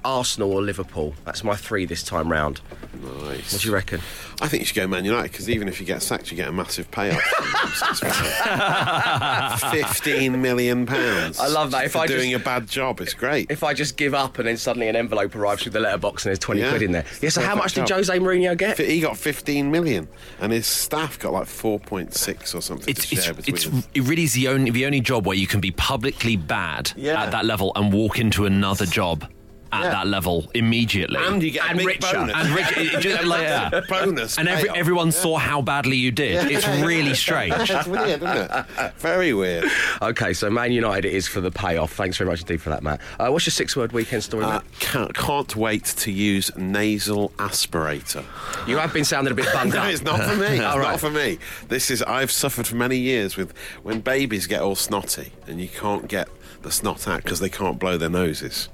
Arsenal 0.05 0.53
or 0.53 0.63
Liverpool. 0.63 1.15
That's 1.25 1.45
my 1.45 1.57
three 1.57 1.85
this 1.85 2.03
time 2.03 2.31
round. 2.31 2.61
Nice. 3.03 3.53
What 3.53 3.63
do 3.63 3.69
you 3.69 3.75
reckon? 3.75 4.01
I 4.43 4.49
think 4.49 4.63
you 4.63 4.67
should 4.67 4.77
go 4.77 4.87
Man 4.87 5.05
United 5.05 5.31
because 5.31 5.49
even 5.51 5.69
if 5.69 5.81
you 5.81 5.87
get 5.87 6.03
sacked, 6.03 6.31
you 6.31 6.37
get 6.37 6.49
a 6.49 6.53
massive 6.53 6.91
payoff. 6.91 7.21
Fifteen 9.71 10.41
million 10.41 10.87
pounds. 10.87 11.39
I 11.39 11.47
love 11.49 11.71
that. 11.73 11.85
If 11.85 11.93
for 11.93 11.99
I 11.99 12.07
just- 12.07 12.17
doing 12.19 12.35
a 12.35 12.39
bad 12.39 12.69
job, 12.69 13.01
it's 13.01 13.15
great. 13.15 13.51
if 13.51 13.63
I 13.63 13.75
just 13.75 13.97
give 13.97 14.15
up 14.15 14.39
and 14.39 14.49
then 14.49 14.57
suddenly 14.57 14.89
an 14.89 14.97
envelope 14.97 15.35
arrives 15.35 15.63
through 15.63 15.73
the 15.73 15.81
letterbox 15.81 16.25
and 16.25 16.31
there's 16.31 16.39
20 16.39 16.61
Yeah. 16.61 16.71
quid 16.71 16.83
in 16.83 16.93
there. 16.93 17.05
Yeah, 17.21 17.29
so 17.31 17.41
how 17.43 17.55
Perfect 17.55 17.77
much 17.79 17.89
did. 17.89 17.95
Jose 17.95 18.19
Mourinho 18.19 18.57
get? 18.57 18.79
He 18.79 19.01
got 19.01 19.17
15 19.17 19.71
million, 19.71 20.09
and 20.41 20.53
his 20.53 20.67
staff 20.67 21.19
got 21.19 21.33
like 21.33 21.47
4.6 21.47 22.55
or 22.55 22.61
something 22.61 22.89
It's, 22.89 23.07
to 23.09 23.15
it's, 23.15 23.25
share 23.25 23.35
between 23.35 23.55
it's 23.55 23.65
them. 23.67 23.85
it 23.95 24.03
really 24.03 24.25
is 24.25 24.33
the 24.35 24.49
only 24.49 24.71
the 24.71 24.87
only 24.87 25.01
job 25.01 25.27
where 25.27 25.37
you 25.37 25.47
can 25.47 25.61
be 25.61 25.71
publicly 25.71 26.37
bad 26.37 26.93
Yeah. 26.97 27.23
at 27.23 27.31
that 27.33 27.45
level 27.45 27.73
and 27.77 27.93
walk 27.93 28.19
into 28.19 28.47
another 28.47 28.87
job 28.87 29.29
at 29.73 29.85
Yeah. 29.85 29.91
that 29.91 30.07
level 30.07 30.51
immediately. 30.55 31.17
And 31.19 31.43
you 31.43 31.51
get 31.51 31.65
a 31.67 31.69
And 31.71 31.79
big 31.79 31.87
richer. 31.87 32.13
bonus. 32.13 32.37
And 32.37 32.55
rich- 32.55 32.77
it 32.77 33.01
just- 33.01 33.25
like, 33.25 33.43
yeah. 33.43 33.81
bonus. 33.89 34.39
and 34.39 34.49
every, 34.49 34.65
payoff. 34.65 34.77
everyone 34.77 35.13
saw 35.13 35.39
how 35.39 35.63
badly 35.63 35.97
you 35.97 36.11
did. 36.11 36.51
It's 36.51 36.67
really 36.67 37.15
strange. 37.15 37.55
It's 37.59 37.87
weird, 37.87 38.23
isn't 38.23 38.51
it? 38.51 38.67
Very 38.99 39.33
weird. 39.33 39.65
Okay, 40.03 40.33
so 40.33 40.51
Man 40.51 40.73
United 40.73 41.05
it 41.05 41.15
is 41.15 41.27
for 41.29 41.41
the 41.41 41.51
payoff. 41.51 41.93
Thanks 41.93 42.17
very 42.19 42.29
much 42.31 42.41
indeed 42.41 42.61
for 42.61 42.71
that, 42.71 42.83
Matt. 42.83 43.01
Uh, 43.19 43.29
what's 43.31 43.47
your 43.47 43.53
six 43.53 43.75
word 43.77 43.93
weekend 43.93 44.23
story, 44.25 44.45
Uh, 44.45 44.61
can't, 44.81 45.15
can't 45.15 45.57
wait 45.57 45.85
to 45.85 46.11
use 46.11 46.51
nasal 46.57 47.31
aspirator. 47.39 48.25
You 48.69 48.77
have 48.79 48.93
been 48.93 49.05
sounding 49.05 49.33
a 49.33 49.35
bit 49.35 49.47
bunged 49.53 49.75
No, 49.75 49.81
up. 49.83 49.91
it's 49.93 50.03
not 50.03 50.21
for 50.23 50.37
me. 50.37 50.47
It's 50.47 50.65
All 50.65 50.79
right. 50.79 50.91
not 50.93 51.01
for 51.01 51.11
me. 51.11 51.39
This 51.69 51.91
is 51.91 52.03
I've 52.03 52.31
suffered 52.31 52.67
for 52.67 52.77
many 52.77 52.97
years 52.99 53.37
with 53.37 53.55
when 53.83 54.01
babies 54.01 54.47
get 54.47 54.61
all 54.61 54.75
snotty 54.75 55.33
and 55.47 55.61
you 55.61 55.69
can't 55.69 56.09
get 56.09 56.29
the 56.63 56.71
snot 56.71 57.09
out 57.09 57.23
because 57.23 57.41
they 57.41 57.49
can't 57.49 57.79
blow 57.79 57.97
their 57.97 58.11
noses. 58.11 58.69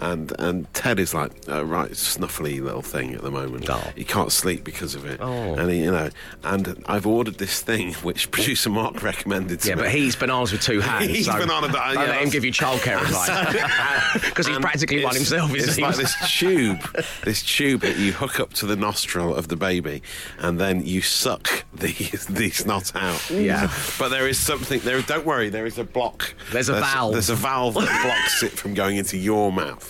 And 0.00 0.32
and 0.38 0.72
Ted 0.72 0.98
is 0.98 1.12
like 1.12 1.32
a 1.46 1.64
right 1.64 1.90
snuffly 1.90 2.62
little 2.62 2.80
thing 2.82 3.14
at 3.14 3.22
the 3.22 3.30
moment. 3.30 3.68
He 3.96 4.04
can't 4.04 4.32
sleep 4.32 4.64
because 4.64 4.94
of 4.94 5.04
it. 5.04 5.18
Oh. 5.20 5.54
And 5.54 5.70
he, 5.70 5.80
you 5.84 5.90
know, 5.90 6.08
and 6.42 6.82
I've 6.86 7.06
ordered 7.06 7.36
this 7.38 7.60
thing 7.60 7.92
which 8.02 8.30
producer 8.30 8.70
Mark 8.70 9.02
recommended 9.02 9.60
to 9.60 9.68
Yeah, 9.68 9.74
me. 9.74 9.82
but 9.82 9.90
he's 9.90 10.16
bananas 10.16 10.52
with 10.52 10.62
two 10.62 10.80
hands. 10.90 11.06
He's 11.10 11.26
so 11.26 11.32
banana- 11.38 11.68
Don't 11.70 11.94
yeah, 11.94 12.00
let 12.00 12.22
him 12.22 12.30
give 12.30 12.44
you 12.44 12.52
childcare 12.52 13.00
advice. 13.02 14.12
Because 14.24 14.46
he's 14.46 14.58
practically 14.58 15.04
one 15.04 15.14
himself, 15.14 15.52
It's 15.54 15.78
like 15.78 15.96
this 15.96 16.14
tube, 16.38 16.80
this 17.24 17.42
tube 17.42 17.82
that 17.82 17.98
you 17.98 18.12
hook 18.12 18.40
up 18.40 18.54
to 18.54 18.66
the 18.66 18.76
nostril 18.76 19.34
of 19.34 19.48
the 19.48 19.56
baby, 19.56 20.02
and 20.38 20.58
then 20.58 20.84
you 20.86 21.02
suck 21.02 21.64
the 21.74 21.92
the 22.30 22.50
snot 22.50 22.94
out. 22.96 23.30
Yeah. 23.30 23.70
but 23.98 24.08
there 24.08 24.26
is 24.28 24.38
something 24.38 24.80
there. 24.80 25.02
Don't 25.02 25.26
worry, 25.26 25.50
there 25.50 25.66
is 25.66 25.78
a 25.78 25.84
block. 25.84 26.34
There's 26.52 26.68
a 26.70 26.74
valve. 26.74 27.12
There's 27.12 27.30
a 27.30 27.34
valve 27.34 27.74
that 27.74 28.02
blocks 28.02 28.42
it 28.42 28.52
from 28.52 28.72
going 28.74 28.96
into 28.96 29.16
your 29.18 29.52
mouth. 29.52 29.89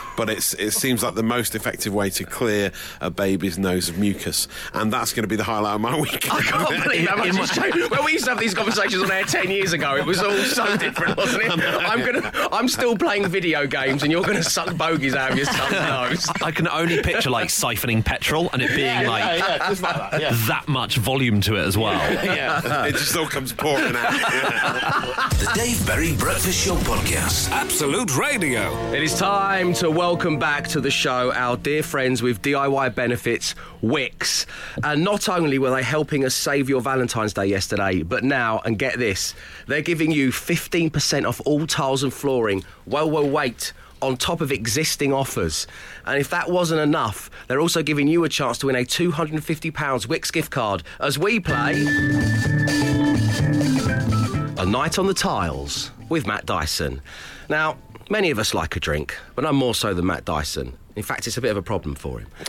But 0.17 0.29
it's, 0.29 0.53
it 0.55 0.71
seems 0.71 1.03
like 1.03 1.15
the 1.15 1.23
most 1.23 1.55
effective 1.55 1.93
way 1.93 2.09
to 2.11 2.23
clear 2.25 2.71
a 2.99 3.09
baby's 3.09 3.57
nose 3.57 3.89
of 3.89 3.97
mucus, 3.97 4.47
and 4.73 4.91
that's 4.91 5.13
going 5.13 5.23
to 5.23 5.27
be 5.27 5.35
the 5.35 5.43
highlight 5.43 5.75
of 5.75 5.81
my 5.81 5.99
weekend. 5.99 6.31
I 6.33 6.41
can't 6.41 6.83
believe 6.83 7.07
how 7.07 7.15
much 7.17 7.27
In 7.27 7.63
changed. 7.63 7.91
When 7.91 8.03
we 8.05 8.13
used 8.13 8.25
to 8.25 8.31
have 8.31 8.39
these 8.39 8.53
conversations 8.53 9.01
on 9.03 9.11
air 9.11 9.23
ten 9.23 9.49
years 9.49 9.73
ago, 9.73 9.95
it 9.95 10.05
was 10.05 10.21
all 10.21 10.31
so 10.37 10.75
different, 10.77 11.17
wasn't 11.17 11.43
it? 11.43 11.51
I'm 11.59 11.99
gonna, 12.05 12.31
I'm 12.51 12.67
still 12.67 12.95
playing 12.97 13.27
video 13.27 13.65
games, 13.67 14.03
and 14.03 14.11
you're 14.11 14.23
gonna 14.23 14.43
suck 14.43 14.75
bogies 14.77 15.15
out 15.15 15.31
of 15.31 15.37
your 15.37 15.45
son's 15.47 15.71
nose. 15.71 16.27
I 16.43 16.51
can 16.51 16.67
only 16.67 17.01
picture 17.01 17.29
like 17.29 17.47
siphoning 17.49 18.03
petrol 18.03 18.49
and 18.53 18.61
it 18.61 18.69
being 18.75 19.05
like 19.07 19.23
yeah, 19.39 19.57
just 19.69 19.81
like 19.81 19.95
that. 19.95 20.21
Yeah. 20.21 20.31
that 20.47 20.67
much 20.67 20.97
volume 20.97 21.41
to 21.41 21.55
it 21.55 21.65
as 21.65 21.77
well. 21.77 21.93
yeah, 22.25 22.85
it 22.85 22.91
just 22.93 23.15
all 23.15 23.27
comes 23.27 23.53
pouring 23.53 23.95
out. 23.95 24.11
The 25.39 25.51
Dave 25.55 25.85
Berry 25.87 26.15
Breakfast 26.15 26.65
Show 26.65 26.75
podcast. 26.77 27.49
Absolute 27.51 28.15
Radio. 28.17 28.75
It 28.93 29.03
is 29.03 29.17
time 29.17 29.73
to 29.75 29.89
welcome 30.01 30.39
back 30.39 30.67
to 30.67 30.81
the 30.81 30.89
show 30.89 31.31
our 31.33 31.55
dear 31.55 31.83
friends 31.83 32.23
with 32.23 32.41
DIY 32.41 32.95
Benefits, 32.95 33.53
Wickes. 33.83 34.47
And 34.83 35.03
not 35.03 35.29
only 35.29 35.59
were 35.59 35.69
they 35.69 35.83
helping 35.83 36.25
us 36.25 36.33
save 36.33 36.67
your 36.67 36.81
Valentine's 36.81 37.33
Day 37.35 37.45
yesterday, 37.45 38.01
but 38.01 38.23
now, 38.23 38.61
and 38.65 38.79
get 38.79 38.97
this, 38.97 39.35
they're 39.67 39.83
giving 39.83 40.11
you 40.11 40.31
15% 40.31 41.27
off 41.27 41.39
all 41.45 41.67
tiles 41.67 42.01
and 42.01 42.11
flooring. 42.11 42.63
Well, 42.87 43.11
well, 43.11 43.29
wait. 43.29 43.73
On 44.01 44.17
top 44.17 44.41
of 44.41 44.51
existing 44.51 45.13
offers. 45.13 45.67
And 46.07 46.19
if 46.19 46.31
that 46.31 46.49
wasn't 46.49 46.81
enough, 46.81 47.29
they're 47.47 47.61
also 47.61 47.83
giving 47.83 48.07
you 48.07 48.23
a 48.23 48.29
chance 48.29 48.57
to 48.57 48.65
win 48.65 48.75
a 48.77 48.83
£250 48.83 49.71
Wickes 50.07 50.33
gift 50.33 50.49
card 50.49 50.81
as 50.99 51.19
we 51.19 51.39
play. 51.39 51.73
A 54.57 54.65
Night 54.65 54.97
on 54.97 55.05
the 55.05 55.13
Tiles 55.13 55.91
with 56.09 56.25
Matt 56.25 56.47
Dyson. 56.47 57.03
Now, 57.49 57.77
many 58.11 58.29
of 58.29 58.37
us 58.37 58.53
like 58.53 58.75
a 58.75 58.79
drink, 58.79 59.15
but 59.35 59.45
I'm 59.45 59.55
more 59.55 59.73
so 59.73 59.93
than 59.93 60.05
Matt 60.05 60.25
Dyson. 60.25 60.77
In 60.95 61.03
fact, 61.03 61.27
it's 61.27 61.37
a 61.37 61.41
bit 61.41 61.51
of 61.51 61.57
a 61.57 61.61
problem 61.61 61.95
for 61.95 62.19
him. 62.19 62.27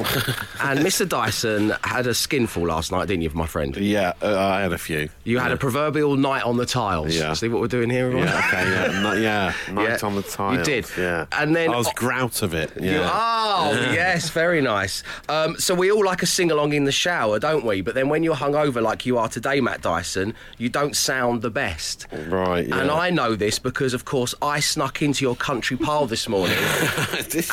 and 0.61 0.81
Mr. 0.81 1.09
Dyson 1.09 1.73
had 1.85 2.07
a 2.07 2.15
skinful 2.15 2.67
last 2.67 2.91
night, 2.93 3.07
didn't 3.09 3.23
you, 3.23 3.31
my 3.35 3.47
friend? 3.47 3.77
Yeah, 3.77 4.13
uh, 4.23 4.37
I 4.39 4.61
had 4.63 4.73
a 4.73 4.79
few. 4.79 5.09
You 5.25 5.39
had 5.39 5.53
a 5.53 5.57
proverbial 5.57 6.17
night 6.17 6.43
on 6.45 6.57
the 6.57 6.67
tiles. 6.67 7.15
Yeah. 7.17 7.33
See 7.35 7.49
what 7.49 7.61
we're 7.61 7.69
doing 7.69 7.89
here, 7.91 8.07
everyone? 8.07 8.27
Yeah, 8.29 8.39
okay, 8.49 8.71
yeah, 8.71 9.01
no- 9.01 9.13
yeah. 9.13 9.53
Night 9.73 10.01
Yeah, 10.01 10.07
on 10.07 10.17
the 10.17 10.23
tiles. 10.23 10.59
you 10.59 10.65
did. 10.65 10.87
Yeah. 10.99 11.27
And 11.33 11.55
then- 11.55 11.71
I 11.73 11.77
was 11.77 11.93
grout 11.95 12.43
of 12.43 12.55
it. 12.55 12.73
You- 12.81 12.91
Yeah. 12.91 13.11
oh, 13.13 13.73
yes, 13.93 14.31
very 14.31 14.61
nice. 14.61 15.03
Um, 15.29 15.57
so 15.59 15.75
we 15.75 15.91
all 15.93 16.05
like 16.05 16.23
a 16.23 16.27
sing 16.27 16.51
along 16.51 16.73
in 16.73 16.85
the 16.85 16.93
shower, 16.93 17.39
don't 17.39 17.65
we? 17.65 17.81
But 17.81 17.95
then 17.95 18.09
when 18.09 18.23
you're 18.23 18.35
hungover 18.37 18.83
like 18.83 19.07
you 19.07 19.19
are 19.19 19.29
today, 19.29 19.61
Matt 19.61 19.83
Dyson, 19.83 20.35
you 20.59 20.69
don't 20.69 20.97
sound 20.97 21.43
the 21.43 21.51
best. 21.51 22.07
Right, 22.29 22.67
yeah. 22.67 22.79
And 22.81 22.91
I 22.91 23.11
know 23.11 23.37
this 23.37 23.59
because, 23.59 23.95
of 23.95 24.05
course, 24.05 24.35
I 24.43 24.61
snuck 24.61 25.01
into 25.03 25.25
your 25.25 25.37
country 25.37 25.77
pile 25.77 26.07
this 26.07 26.29
morning 26.29 26.57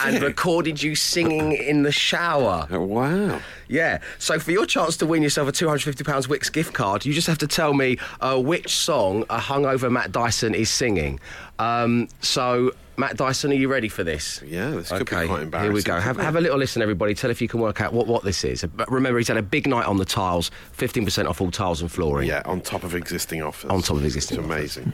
and 0.03 0.15
you? 0.15 0.19
recorded 0.25 0.78
you 0.83 0.95
singing 0.95 1.51
in 1.51 1.83
the 1.83 1.91
shower. 1.91 2.67
Oh, 2.71 2.81
wow. 2.81 3.39
Yeah. 3.67 3.99
So 4.17 4.39
for 4.39 4.51
your 4.51 4.65
chance 4.65 4.97
to 4.97 5.05
win 5.05 5.21
yourself 5.23 5.47
a 5.47 5.51
£250 5.51 6.03
Wickes 6.27 6.51
gift 6.51 6.73
card, 6.73 7.05
you 7.05 7.13
just 7.13 7.27
have 7.27 7.37
to 7.39 7.47
tell 7.47 7.73
me 7.73 7.97
uh, 8.21 8.41
which 8.41 8.75
song 8.75 9.23
a 9.29 9.37
hungover 9.37 9.91
Matt 9.91 10.11
Dyson 10.11 10.53
is 10.55 10.69
singing. 10.69 11.19
Um, 11.59 12.07
so, 12.21 12.71
Matt 12.97 13.17
Dyson, 13.17 13.51
are 13.51 13.55
you 13.55 13.67
ready 13.67 13.89
for 13.89 14.03
this? 14.03 14.41
Yeah, 14.45 14.71
this 14.71 14.89
could 14.89 15.09
be 15.09 15.15
okay, 15.15 15.27
quite 15.27 15.43
embarrassing. 15.43 15.71
Here 15.71 15.73
we 15.73 15.83
go. 15.83 15.99
Have, 15.99 16.17
have 16.17 16.35
a 16.35 16.41
little 16.41 16.57
listen, 16.57 16.81
everybody. 16.81 17.13
Tell 17.13 17.29
if 17.29 17.41
you 17.41 17.47
can 17.47 17.59
work 17.59 17.81
out 17.81 17.93
what, 17.93 18.07
what 18.07 18.23
this 18.23 18.43
is. 18.43 18.63
But 18.63 18.89
remember, 18.89 19.19
he's 19.19 19.27
had 19.27 19.37
a 19.37 19.41
big 19.41 19.67
night 19.67 19.85
on 19.85 19.97
the 19.97 20.05
tiles, 20.05 20.51
15% 20.77 21.27
off 21.27 21.41
all 21.41 21.51
tiles 21.51 21.81
and 21.81 21.91
flooring. 21.91 22.27
Yeah, 22.27 22.41
on 22.45 22.61
top 22.61 22.83
of 22.83 22.95
existing 22.95 23.41
offers. 23.41 23.69
On 23.69 23.81
top 23.81 23.97
of 23.97 24.05
existing 24.05 24.39
It's 24.39 24.45
amazing. 24.45 24.93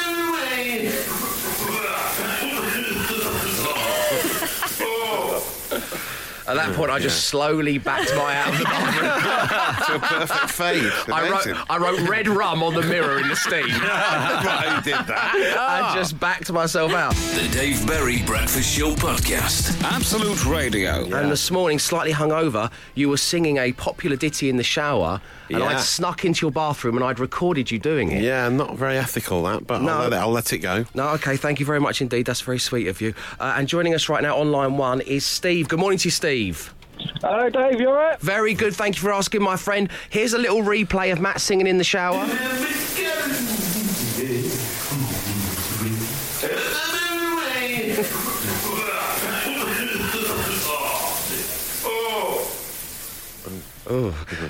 At 6.51 6.55
that 6.57 6.75
point, 6.75 6.91
I 6.91 6.99
just 6.99 7.27
slowly 7.27 7.77
backed 7.77 8.13
my 8.15 8.35
out 8.35 8.49
of 8.53 8.57
the 8.59 8.63
bathroom. 8.65 9.99
to 10.01 10.05
a 10.05 10.07
perfect 10.19 10.49
fade. 10.51 10.91
I 11.13 11.29
wrote, 11.29 11.65
I 11.69 11.77
wrote 11.77 12.09
red 12.09 12.27
rum 12.27 12.61
on 12.61 12.73
the 12.73 12.81
mirror 12.81 13.19
in 13.19 13.29
the 13.29 13.35
steam 13.37 13.67
right, 13.69 14.81
who 14.83 14.91
did 14.91 15.07
that? 15.07 15.55
I 15.57 15.95
just 15.95 16.19
backed 16.19 16.51
myself 16.51 16.91
out. 16.93 17.15
The 17.15 17.47
Dave 17.53 17.87
Berry 17.87 18.21
Breakfast 18.23 18.69
Show 18.77 18.93
Podcast. 18.95 19.81
Absolute 19.83 20.45
Radio. 20.45 21.05
And 21.15 21.31
this 21.31 21.49
morning, 21.51 21.79
slightly 21.79 22.11
hungover, 22.11 22.69
you 22.95 23.07
were 23.07 23.17
singing 23.17 23.55
a 23.57 23.71
popular 23.71 24.17
ditty 24.17 24.49
in 24.49 24.57
the 24.57 24.63
shower, 24.63 25.21
and 25.49 25.59
Yeah. 25.59 25.67
I'd 25.67 25.79
snuck 25.79 26.25
into 26.25 26.45
your 26.45 26.51
bathroom 26.51 26.95
and 26.97 27.03
I'd 27.05 27.19
recorded 27.19 27.71
you 27.71 27.79
doing 27.79 28.11
it. 28.11 28.21
Yeah, 28.23 28.49
not 28.49 28.75
very 28.75 28.97
ethical 28.97 29.43
that, 29.43 29.65
but 29.65 29.81
No. 29.81 29.91
I'll, 29.93 29.99
let 30.03 30.13
it, 30.13 30.15
I'll 30.17 30.31
let 30.31 30.51
it 30.53 30.57
go. 30.59 30.85
No, 30.93 31.09
okay, 31.09 31.37
thank 31.37 31.61
you 31.61 31.65
very 31.65 31.79
much 31.79 32.01
indeed. 32.01 32.25
That's 32.25 32.41
very 32.41 32.59
sweet 32.59 32.87
of 32.87 32.99
you. 32.99 33.13
Uh, 33.39 33.55
and 33.57 33.67
joining 33.69 33.93
us 33.93 34.09
right 34.09 34.21
now 34.21 34.37
on 34.37 34.51
line 34.51 34.75
one 34.77 34.99
is 35.01 35.25
Steve. 35.25 35.67
Good 35.69 35.79
morning 35.79 35.97
to 35.99 36.07
you, 36.07 36.11
Steve. 36.11 36.40
Hello, 37.21 37.49
Dave. 37.49 37.79
You 37.79 37.89
all 37.89 37.95
right? 37.95 38.19
Very 38.19 38.53
good, 38.53 38.75
thank 38.75 38.95
you 38.95 39.01
for 39.01 39.13
asking, 39.13 39.41
my 39.41 39.57
friend. 39.57 39.89
Here's 40.09 40.33
a 40.33 40.37
little 40.37 40.61
replay 40.61 41.11
of 41.11 41.19
Matt 41.19 41.41
singing 41.41 41.67
in 41.67 41.77
the 41.77 41.83
shower. 41.83 42.27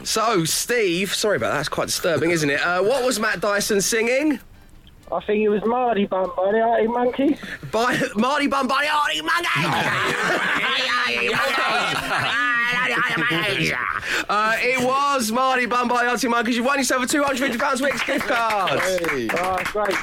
So, 0.04 0.44
Steve, 0.44 1.14
sorry 1.14 1.38
about 1.38 1.52
that, 1.52 1.58
that's 1.58 1.70
quite 1.70 1.86
disturbing, 1.86 2.32
isn't 2.32 2.50
it? 2.50 2.60
Uh, 2.62 2.84
what 2.84 3.06
was 3.06 3.20
Matt 3.20 3.40
Dyson 3.40 3.82
singing? 3.82 4.40
I 5.14 5.20
think 5.26 5.44
it 5.44 5.50
was 5.50 5.62
Marty 5.66 6.06
Bump 6.06 6.36
by 6.38 6.52
the 6.52 6.62
Arctic 6.62 6.90
Monkey. 6.90 7.38
By 7.72 8.00
Mardy 8.16 8.48
Bum 8.48 8.68
by 8.68 8.88
Artie 8.88 9.22
Monkey. 9.22 9.50
uh, 14.30 14.56
it 14.60 14.86
was 14.86 15.32
Mardy 15.32 15.66
Bum 15.66 15.90
by 15.90 16.06
Artie 16.06 16.30
Monkey. 16.30 16.54
You 16.54 16.64
won 16.64 16.78
yourself 16.78 17.04
a 17.04 17.08
£250 17.08 17.58
Wickes 17.58 18.06
gift 18.06 18.28
card. 18.28 18.80
Oh, 19.34 19.58
great. 19.66 19.96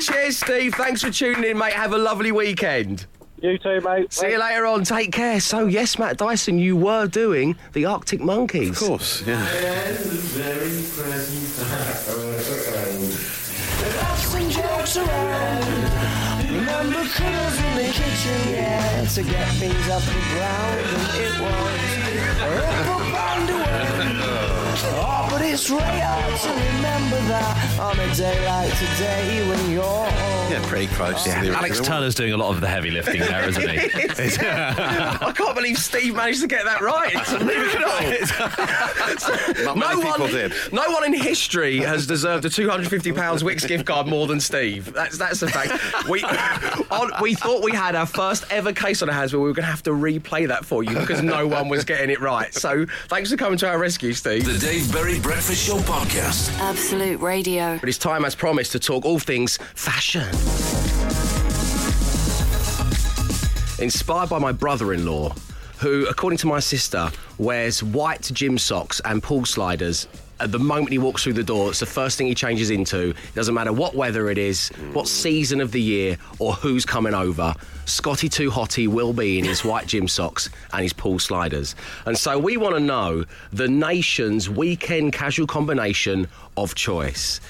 Cheers, 0.00 0.36
Steve. 0.38 0.74
Thanks 0.74 1.02
for 1.02 1.10
tuning 1.10 1.42
in, 1.50 1.58
mate. 1.58 1.72
Have 1.72 1.92
a 1.92 1.98
lovely 1.98 2.30
weekend. 2.30 3.06
You 3.40 3.58
too, 3.58 3.80
mate. 3.80 4.12
See 4.12 4.30
you 4.30 4.38
later 4.40 4.66
on. 4.66 4.84
Take 4.84 5.12
care. 5.12 5.40
So, 5.40 5.66
yes, 5.66 5.98
Matt 5.98 6.16
Dyson, 6.16 6.58
you 6.58 6.76
were 6.76 7.06
doing 7.06 7.56
the 7.72 7.84
Arctic 7.86 8.20
Monkeys. 8.20 8.70
Of 8.70 8.88
course, 8.88 9.24
yeah. 9.26 9.44
jokes 14.88 15.08
around. 15.08 16.48
Remember 16.50 17.04
critters 17.08 17.60
in 17.60 17.76
the 17.76 17.92
kitchen, 17.92 18.52
yeah, 18.52 19.04
to 19.04 19.22
get 19.22 19.48
things 19.54 19.88
off 19.90 20.04
the 20.06 20.12
ground. 20.12 20.80
And 20.80 21.06
it 21.24 21.34
was 21.40 21.98
a 22.40 22.50
ripple 22.56 23.12
bound 23.12 23.50
away. 23.50 24.67
Oh, 24.80 25.26
but 25.30 25.42
it's 25.42 25.68
really 25.70 25.82
hard 25.82 26.40
to 26.40 26.48
remember 26.48 27.16
that 27.28 27.78
on 27.80 27.98
a 27.98 28.14
day 28.14 28.46
like 28.46 28.70
today 28.78 29.48
when 29.48 29.70
you're 29.72 29.82
Yeah, 29.82 30.64
pretty 30.68 30.86
close. 30.94 31.24
to 31.24 31.30
the 31.30 31.54
Alex. 31.56 31.80
Turner's 31.80 32.14
doing 32.14 32.32
a 32.32 32.36
lot 32.36 32.54
of 32.54 32.60
the 32.60 32.68
heavy 32.68 32.90
lifting 32.90 33.20
there, 33.20 33.48
isn't 33.48 33.68
he? 33.68 33.78
I 34.46 35.32
can't 35.34 35.54
believe 35.54 35.78
Steve 35.78 36.14
managed 36.14 36.40
to 36.42 36.46
get 36.46 36.64
that 36.64 36.80
right. 36.80 37.14
Not 39.64 39.76
no 39.76 39.88
many 39.88 40.02
people 40.02 40.20
one, 40.26 40.30
did. 40.30 40.52
No 40.72 40.90
one 40.90 41.04
in 41.04 41.12
history 41.12 41.78
has 41.78 42.06
deserved 42.06 42.44
a 42.44 42.50
two 42.50 42.68
hundred 42.68 42.88
fifty 42.88 43.12
pounds 43.12 43.42
Wickes 43.42 43.66
gift 43.66 43.86
card 43.86 44.06
more 44.06 44.26
than 44.26 44.40
Steve. 44.40 44.92
That's 44.92 45.18
that's 45.18 45.42
a 45.42 45.48
fact. 45.48 46.08
We 46.08 46.22
on, 46.22 47.10
we 47.20 47.34
thought 47.34 47.62
we 47.62 47.72
had 47.72 47.94
our 47.94 48.06
first 48.06 48.44
ever 48.50 48.72
case 48.72 49.02
on 49.02 49.08
our 49.08 49.14
hands 49.14 49.32
where 49.32 49.40
we 49.40 49.48
were 49.48 49.54
going 49.54 49.64
to 49.64 49.70
have 49.70 49.82
to 49.84 49.90
replay 49.90 50.48
that 50.48 50.64
for 50.64 50.82
you 50.82 50.94
because 50.98 51.22
no 51.22 51.46
one 51.46 51.68
was 51.68 51.84
getting 51.84 52.10
it 52.10 52.20
right. 52.20 52.52
So 52.54 52.86
thanks 53.08 53.30
for 53.30 53.36
coming 53.36 53.58
to 53.58 53.68
our 53.68 53.78
rescue, 53.78 54.12
Steve. 54.12 54.44
The 54.68 54.74
Dave 54.74 54.92
Berry 54.92 55.18
Breakfast 55.18 55.66
Show 55.66 55.78
Podcast. 55.78 56.54
Absolute 56.58 57.18
Radio. 57.20 57.78
But 57.78 57.88
it's 57.88 57.96
time, 57.96 58.26
as 58.26 58.34
promised, 58.34 58.72
to 58.72 58.78
talk 58.78 59.06
all 59.06 59.18
things 59.18 59.56
fashion. 59.74 60.28
Inspired 63.82 64.28
by 64.28 64.38
my 64.38 64.52
brother 64.52 64.92
in 64.92 65.06
law, 65.06 65.34
who, 65.78 66.06
according 66.06 66.36
to 66.40 66.46
my 66.48 66.60
sister, 66.60 67.10
wears 67.38 67.82
white 67.82 68.30
gym 68.34 68.58
socks 68.58 69.00
and 69.06 69.22
pool 69.22 69.46
sliders. 69.46 70.06
At 70.40 70.52
the 70.52 70.58
moment 70.58 70.92
he 70.92 70.98
walks 70.98 71.24
through 71.24 71.32
the 71.32 71.42
door, 71.42 71.70
it's 71.70 71.80
the 71.80 71.86
first 71.86 72.16
thing 72.16 72.28
he 72.28 72.34
changes 72.34 72.70
into. 72.70 73.10
It 73.10 73.34
doesn't 73.34 73.54
matter 73.54 73.72
what 73.72 73.94
weather 73.94 74.30
it 74.30 74.38
is, 74.38 74.68
what 74.92 75.08
season 75.08 75.60
of 75.60 75.72
the 75.72 75.80
year, 75.80 76.16
or 76.38 76.52
who's 76.52 76.84
coming 76.84 77.12
over. 77.12 77.54
Scotty 77.86 78.28
Too 78.28 78.50
Hottie 78.50 78.86
will 78.86 79.12
be 79.12 79.38
in 79.38 79.44
his 79.44 79.64
white 79.64 79.86
gym 79.86 80.06
socks 80.06 80.48
and 80.72 80.82
his 80.82 80.92
pool 80.92 81.18
sliders. 81.18 81.74
And 82.06 82.16
so 82.16 82.38
we 82.38 82.56
want 82.56 82.76
to 82.76 82.80
know 82.80 83.24
the 83.52 83.66
nation's 83.66 84.48
weekend 84.48 85.12
casual 85.12 85.46
combination 85.46 86.28
of 86.56 86.74
choice. 86.74 87.40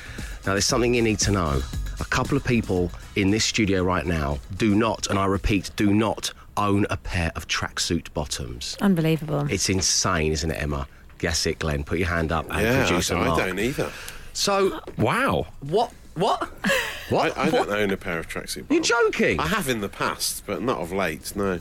Now, 0.47 0.53
there's 0.53 0.65
something 0.65 0.95
you 0.95 1.03
need 1.03 1.19
to 1.21 1.31
know. 1.31 1.61
A 2.01 2.05
couple 2.05 2.37
of 2.37 2.45
people 2.45 2.91
in 3.17 3.31
this 3.31 3.45
studio 3.45 3.83
right 3.83 4.07
now 4.07 4.39
do 4.57 4.75
not, 4.75 5.09
and 5.09 5.19
I 5.19 5.27
repeat, 5.27 5.71
do 5.77 5.93
not 5.93 6.33
own 6.57 6.87
a 6.91 6.97
pair 6.97 7.33
of 7.37 7.47
tracksuit 7.49 8.13
bottoms. 8.15 8.77
Unbelievable. 8.81 9.47
It's 9.51 9.69
insane, 9.69 10.33
isn't 10.33 10.51
it, 10.51 10.63
Emma? 10.63 10.87
Guess 11.19 11.47
it, 11.47 11.59
Glenn. 11.59 11.85
Put 11.85 11.99
your 11.99 12.09
hand 12.09 12.33
up 12.33 12.49
and 12.51 12.61
Yeah, 12.63 12.83
I, 12.85 12.87
producer 12.87 13.17
I 13.17 13.25
Mark. 13.27 13.39
don't 13.39 13.59
either. 13.59 13.91
So, 14.33 14.81
Wow. 14.97 15.47
what? 15.61 15.93
What? 16.15 16.43
What? 17.11 17.37
I, 17.39 17.43
I 17.47 17.51
what? 17.51 17.69
don't 17.69 17.71
own 17.71 17.91
a 17.91 17.97
pair 17.97 18.19
of 18.19 18.29
tracksuit 18.29 18.65
You're 18.71 18.83
joking? 18.83 19.41
I 19.41 19.47
have 19.49 19.69
in 19.69 19.81
the 19.81 19.89
past, 19.89 20.45
but 20.47 20.63
not 20.63 20.79
of 20.79 20.93
late, 20.93 21.35
no. 21.37 21.61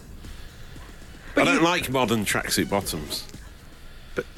But 1.36 1.42
I 1.48 1.52
don't 1.52 1.62
you- 1.62 1.68
like 1.68 1.90
modern 1.90 2.26
tracksuit 2.26 2.70
bottoms. 2.70 3.24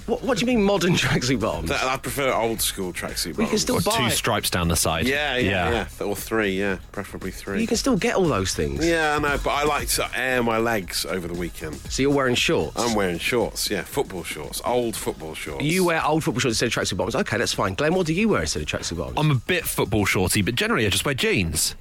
What, 0.05 0.24
what 0.24 0.38
do 0.38 0.41
you 0.41 0.48
mean 0.48 0.63
modern 0.63 0.93
tracksuit 0.95 1.39
bottoms? 1.39 1.71
I 1.71 1.98
prefer 1.98 2.31
old 2.33 2.62
school 2.62 2.91
tracksuit 2.93 3.31
bottoms. 3.33 3.38
We 3.38 3.45
can 3.48 3.57
still 3.57 3.77
Or 3.77 3.81
buy. 3.81 3.98
two 3.98 4.09
stripes 4.09 4.50
down 4.50 4.67
the 4.67 4.75
side. 4.75 5.07
Yeah, 5.07 5.38
yeah, 5.38 5.88
yeah, 6.00 6.05
Or 6.05 6.15
three, 6.15 6.59
yeah. 6.59 6.77
Preferably 6.91 7.31
three. 7.31 7.62
You 7.62 7.67
can 7.67 7.77
still 7.77 7.95
get 7.98 8.15
all 8.15 8.25
those 8.27 8.53
things. 8.53 8.86
Yeah, 8.86 9.15
I 9.15 9.19
know, 9.19 9.38
but 9.43 9.51
I 9.51 9.63
like 9.63 9.88
to 9.89 10.09
air 10.15 10.41
my 10.43 10.57
legs 10.57 11.05
over 11.05 11.27
the 11.27 11.33
weekend. 11.33 11.75
So 11.91 12.01
you're 12.01 12.13
wearing 12.13 12.36
shorts. 12.36 12.77
I'm 12.77 12.95
wearing 12.95 13.19
shorts, 13.19 13.69
yeah, 13.69 13.81
football 13.83 14.24
shorts, 14.24 14.62
old 14.65 14.95
football 14.95 15.33
shorts. 15.36 15.63
you 15.63 15.86
wear 15.86 16.03
old 16.05 16.24
football 16.24 16.39
shorts 16.41 16.62
instead 16.62 16.67
of 16.67 16.88
tracksuit 16.88 16.98
bottoms. 16.98 17.15
Okay, 17.15 17.38
that's 17.38 17.53
fine. 17.53 17.74
Glenn, 17.75 17.93
what 17.93 18.07
do 18.07 18.13
you 18.13 18.29
wear 18.29 18.41
instead 18.41 18.62
of 18.62 18.67
tracksuit 18.67 18.98
bottoms? 18.98 19.17
I'm 19.17 19.31
a 19.31 19.36
bit 19.36 19.65
football 19.65 20.05
shorty, 20.05 20.41
but 20.41 20.55
generally 20.55 20.86
I 20.86 20.89
just 20.89 21.05
wear 21.05 21.13
jeans. 21.13 21.75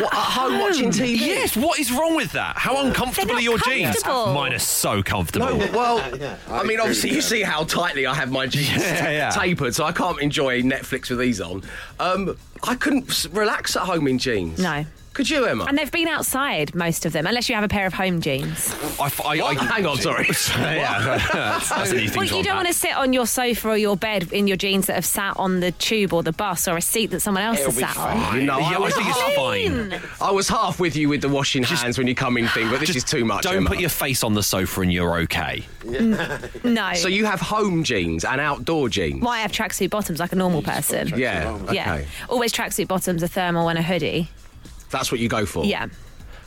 What, 0.00 0.12
at 0.14 0.18
home 0.20 0.58
watching 0.60 0.90
TV? 0.90 1.18
Yes, 1.20 1.56
what 1.56 1.78
is 1.78 1.90
wrong 1.92 2.14
with 2.16 2.32
that? 2.32 2.56
How 2.56 2.84
uncomfortable 2.84 3.34
They're 3.34 3.42
your 3.42 3.58
jeans? 3.58 4.02
comfortable. 4.02 4.32
Mine 4.34 4.52
are 4.54 4.58
so 4.58 5.02
comfortable. 5.02 5.46
No, 5.56 5.56
well, 5.72 5.98
I 6.48 6.58
I, 6.58 6.62
mean, 6.64 6.80
obviously, 6.80 7.10
you 7.10 7.20
see 7.20 7.42
how 7.42 7.64
tightly 7.64 8.06
I 8.06 8.14
have 8.14 8.30
my 8.30 8.46
jeans 8.46 8.68
Yeah, 8.82 9.10
yeah. 9.10 9.30
tapered, 9.30 9.74
so 9.74 9.84
I 9.84 9.92
can't 9.92 10.20
enjoy 10.20 10.62
Netflix 10.62 11.10
with 11.10 11.18
these 11.18 11.40
on. 11.40 11.62
Um, 12.00 12.36
I 12.62 12.74
couldn't 12.74 13.10
s- 13.10 13.26
relax 13.26 13.76
at 13.76 13.82
home 13.82 14.06
in 14.08 14.18
jeans. 14.18 14.58
No. 14.58 14.84
Could 15.18 15.28
you, 15.30 15.46
Emma? 15.46 15.64
And 15.64 15.76
they've 15.76 15.90
been 15.90 16.06
outside, 16.06 16.76
most 16.76 17.04
of 17.04 17.12
them, 17.12 17.26
unless 17.26 17.48
you 17.48 17.56
have 17.56 17.64
a 17.64 17.68
pair 17.68 17.86
of 17.86 17.92
home 17.92 18.20
jeans. 18.20 18.72
I, 19.00 19.06
f- 19.06 19.20
I- 19.26 19.40
I- 19.40 19.54
Hang 19.54 19.84
on, 19.84 19.96
sorry. 19.98 20.28
yeah, 20.56 21.18
that's, 21.28 21.68
that's 21.70 21.90
an 21.90 21.98
easy 21.98 22.16
Well, 22.16 22.24
you 22.24 22.44
don't 22.44 22.54
want 22.54 22.68
to 22.68 22.72
sit 22.72 22.94
on 22.96 23.12
your 23.12 23.26
sofa 23.26 23.70
or 23.70 23.76
your 23.76 23.96
bed 23.96 24.32
in 24.32 24.46
your 24.46 24.56
jeans 24.56 24.86
that 24.86 24.94
have 24.94 25.04
sat 25.04 25.36
on 25.36 25.58
the 25.58 25.72
tube 25.72 26.12
or 26.12 26.22
the 26.22 26.30
bus 26.30 26.68
or 26.68 26.76
a 26.76 26.80
seat 26.80 27.06
that 27.10 27.18
someone 27.18 27.42
else 27.42 27.58
It'll 27.58 27.72
has 27.72 27.76
be 27.78 27.82
sat 27.82 27.94
fine. 27.96 28.16
on. 28.16 28.36
You 28.36 28.42
know, 28.46 28.58
Yeah, 28.60 28.66
I, 28.68 28.74
I 28.74 28.78
was 28.78 28.94
think 28.94 29.08
it's 29.08 29.18
half, 29.18 29.34
fine. 29.34 30.00
I 30.20 30.30
was 30.30 30.48
half 30.48 30.78
with 30.78 30.94
you 30.94 31.08
with 31.08 31.20
the 31.20 31.28
washing 31.28 31.64
hands 31.64 31.98
when 31.98 32.06
you 32.06 32.14
come 32.14 32.36
in 32.36 32.46
thing, 32.46 32.70
but 32.70 32.78
this 32.78 32.94
is 32.94 33.02
too 33.02 33.24
much. 33.24 33.42
Don't 33.42 33.56
Emma. 33.56 33.70
put 33.70 33.80
your 33.80 33.90
face 33.90 34.22
on 34.22 34.34
the 34.34 34.42
sofa 34.44 34.82
and 34.82 34.92
you're 34.92 35.18
okay. 35.22 35.64
No. 36.62 36.92
So 36.94 37.08
you 37.08 37.24
have 37.26 37.40
home 37.40 37.82
jeans 37.82 38.24
and 38.24 38.40
outdoor 38.40 38.88
jeans. 38.88 39.20
Why 39.20 39.40
have 39.40 39.50
tracksuit 39.50 39.90
bottoms 39.90 40.20
like 40.20 40.30
a 40.30 40.36
normal 40.36 40.62
person? 40.62 41.08
Yeah. 41.16 41.58
Okay. 41.64 41.74
Yeah. 41.74 42.04
Always 42.28 42.52
tracksuit 42.52 42.86
bottoms, 42.86 43.24
a 43.24 43.28
thermal, 43.28 43.68
and 43.68 43.78
a 43.80 43.82
hoodie. 43.82 44.28
That's 44.90 45.10
what 45.12 45.20
you 45.20 45.28
go 45.28 45.46
for. 45.46 45.64
Yeah. 45.64 45.86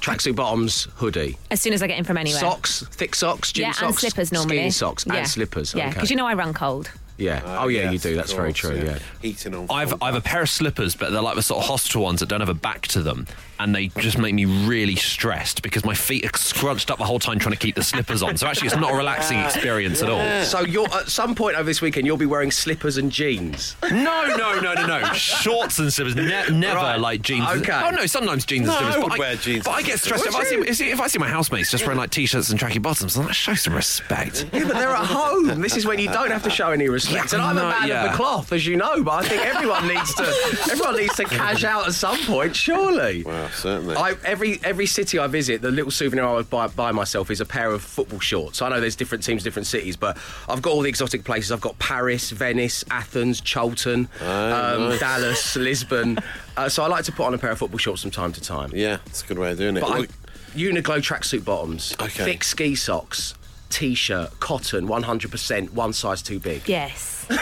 Tracksuit 0.01 0.35
bottoms, 0.35 0.87
hoodie, 0.95 1.37
As 1.51 1.61
soon 1.61 1.73
as 1.73 1.83
I 1.83 1.87
get 1.87 1.99
in 1.99 2.03
from 2.03 2.17
anywhere. 2.17 2.39
socks, 2.39 2.83
thick 2.91 3.13
socks, 3.13 3.51
gym 3.51 3.65
yeah, 3.65 3.71
socks, 3.71 3.81
and 3.81 3.97
slippers 3.97 4.31
normally. 4.31 4.57
skinny 4.57 4.71
socks, 4.71 5.05
yeah. 5.05 5.15
and 5.15 5.27
slippers. 5.27 5.75
Yeah, 5.75 5.85
okay. 5.85 5.93
because 5.93 6.09
you 6.09 6.15
know 6.15 6.25
I 6.25 6.33
run 6.33 6.53
cold. 6.55 6.89
Yeah. 7.21 7.41
Uh, 7.45 7.63
oh 7.63 7.67
yeah, 7.67 7.91
you 7.91 7.99
do. 7.99 8.09
of 8.11 8.15
That's 8.17 8.33
very 8.33 8.53
true. 8.53 8.75
Yeah. 8.75 8.99
Heating 9.21 9.53
on. 9.55 9.67
I've, 9.69 10.01
I 10.01 10.07
have 10.07 10.15
a 10.15 10.21
pair 10.21 10.41
of 10.41 10.49
slippers, 10.49 10.95
but 10.95 11.11
they're 11.11 11.21
like 11.21 11.35
the 11.35 11.43
sort 11.43 11.61
of 11.63 11.67
hospital 11.69 12.03
ones 12.03 12.19
that 12.21 12.29
don't 12.29 12.39
have 12.41 12.49
a 12.49 12.53
back 12.53 12.87
to 12.89 13.01
them. 13.01 13.27
And 13.59 13.75
they 13.75 13.89
just 13.89 14.17
make 14.17 14.33
me 14.33 14.45
really 14.45 14.95
stressed 14.95 15.61
because 15.61 15.85
my 15.85 15.93
feet 15.93 16.25
are 16.25 16.35
scrunched 16.35 16.89
up 16.89 16.97
the 16.97 17.03
whole 17.03 17.19
time 17.19 17.37
trying 17.37 17.53
to 17.53 17.59
keep 17.59 17.75
the 17.75 17.83
slippers 17.83 18.23
on. 18.23 18.35
So 18.35 18.47
actually, 18.47 18.69
it's 18.69 18.75
not 18.75 18.91
a 18.91 18.97
relaxing 18.97 19.37
experience 19.45 20.01
at 20.01 20.09
all. 20.09 20.43
So 20.45 20.61
you're 20.61 20.91
at 20.91 21.09
some 21.09 21.35
point 21.35 21.55
over 21.55 21.65
this 21.65 21.79
weekend 21.79 22.07
you'll 22.07 22.17
be 22.17 22.25
wearing 22.25 22.49
slippers 22.49 22.97
and 22.97 23.11
jeans. 23.11 23.75
No, 23.91 24.25
no, 24.35 24.59
no, 24.59 24.73
no, 24.73 24.87
no. 24.87 25.13
Shorts 25.13 25.77
and 25.77 25.93
slippers. 25.93 26.15
Ne- 26.15 26.49
never 26.49 26.75
Right. 26.77 26.95
like 26.99 27.21
jeans. 27.21 27.45
Oh, 27.47 27.59
okay. 27.59 27.81
Oh 27.85 27.91
no, 27.91 28.07
sometimes 28.07 28.45
jeans 28.47 28.65
No, 28.65 28.73
and 28.79 28.79
slippers. 28.79 28.95
I 28.95 28.99
but 29.01 29.09
would 29.11 29.19
wear 29.19 29.35
jeans 29.35 29.63
But 29.65 29.71
I 29.71 29.81
get 29.83 29.99
stressed 29.99 30.25
if 30.25 30.33
I, 30.35 30.43
slippers. 30.43 30.77
see, 30.79 30.89
if 30.89 30.99
I 30.99 31.05
see 31.05 31.19
my 31.19 31.27
housemates 31.27 31.69
just 31.69 31.83
wearing 31.85 31.99
like 31.99 32.09
t-shirts 32.09 32.49
and 32.49 32.59
tracky 32.59 32.81
bottoms. 32.81 33.15
I'm 33.15 33.25
like, 33.27 33.35
show 33.35 33.53
some 33.53 33.75
respect. 33.75 34.47
Yeah, 34.53 34.63
but 34.63 34.73
they're 34.73 34.89
at 34.89 35.05
home. 35.05 35.61
This 35.61 35.77
is 35.77 35.85
when 35.85 35.99
you 35.99 36.07
don't 36.11 36.31
have 36.31 36.41
to 36.43 36.49
show 36.49 36.71
any 36.71 36.89
respect. 36.89 37.10
And 37.15 37.41
I'm 37.41 37.57
a 37.57 37.61
No, 37.61 37.69
man 37.69 37.83
of 37.83 37.89
yeah. 37.89 38.07
the 38.09 38.13
cloth, 38.15 38.51
as 38.53 38.65
you 38.65 38.75
know. 38.77 39.03
But 39.03 39.25
I 39.25 39.27
think 39.27 39.45
everyone 39.45 39.87
needs 39.87 40.13
to 40.15 40.23
everyone 40.71 40.97
needs 40.97 41.15
to 41.15 41.25
cash 41.25 41.63
out 41.63 41.87
at 41.87 41.93
some 41.93 42.17
point, 42.25 42.55
surely. 42.55 43.23
Well, 43.23 43.49
certainly. 43.49 43.95
I, 43.95 44.15
every 44.23 44.59
every 44.63 44.85
city 44.85 45.19
I 45.19 45.27
visit, 45.27 45.61
the 45.61 45.71
little 45.71 45.91
souvenir 45.91 46.25
I 46.25 46.33
would 46.33 46.49
buy, 46.49 46.67
buy 46.67 46.91
myself 46.91 47.29
is 47.31 47.41
a 47.41 47.45
pair 47.45 47.71
of 47.71 47.81
football 47.81 48.19
shorts. 48.19 48.61
I 48.61 48.69
know 48.69 48.79
there's 48.79 48.95
different 48.95 49.23
teams, 49.23 49.43
different 49.43 49.67
cities, 49.67 49.95
but 49.97 50.17
I've 50.49 50.61
got 50.61 50.71
all 50.73 50.81
the 50.81 50.89
exotic 50.89 51.23
places. 51.23 51.51
I've 51.51 51.61
got 51.61 51.77
Paris, 51.79 52.31
Venice, 52.31 52.83
Athens, 52.91 53.41
Charlton, 53.41 54.07
um, 54.21 54.89
nice. 54.89 54.99
Dallas, 54.99 55.55
Lisbon. 55.55 56.17
Uh, 56.57 56.67
so 56.67 56.83
I 56.83 56.87
like 56.87 57.05
to 57.05 57.13
put 57.13 57.25
on 57.25 57.33
a 57.33 57.37
pair 57.37 57.51
of 57.51 57.57
football 57.59 57.77
shorts 57.77 58.01
from 58.01 58.11
time 58.11 58.33
to 58.33 58.41
time. 58.41 58.71
yeah, 58.75 58.97
it's 59.05 59.23
a 59.23 59.25
good 59.25 59.39
way 59.39 59.51
of 59.53 59.57
doing 59.57 59.77
it. 59.77 59.79
But 59.79 59.89
I, 59.89 59.97
Look, 59.99 60.09
Uniqlo 60.53 60.97
tracksuit 61.01 61.45
bottoms, 61.45 61.95
Okay. 61.99 62.25
thick 62.25 62.43
ski 62.43 62.75
socks, 62.75 63.35
t-shirt, 63.71 64.39
cotton, 64.39 64.87
100%, 64.87 65.71
one 65.71 65.93
size 65.93 66.21
too 66.21 66.39
big. 66.39 66.67
Yes. 66.67 67.25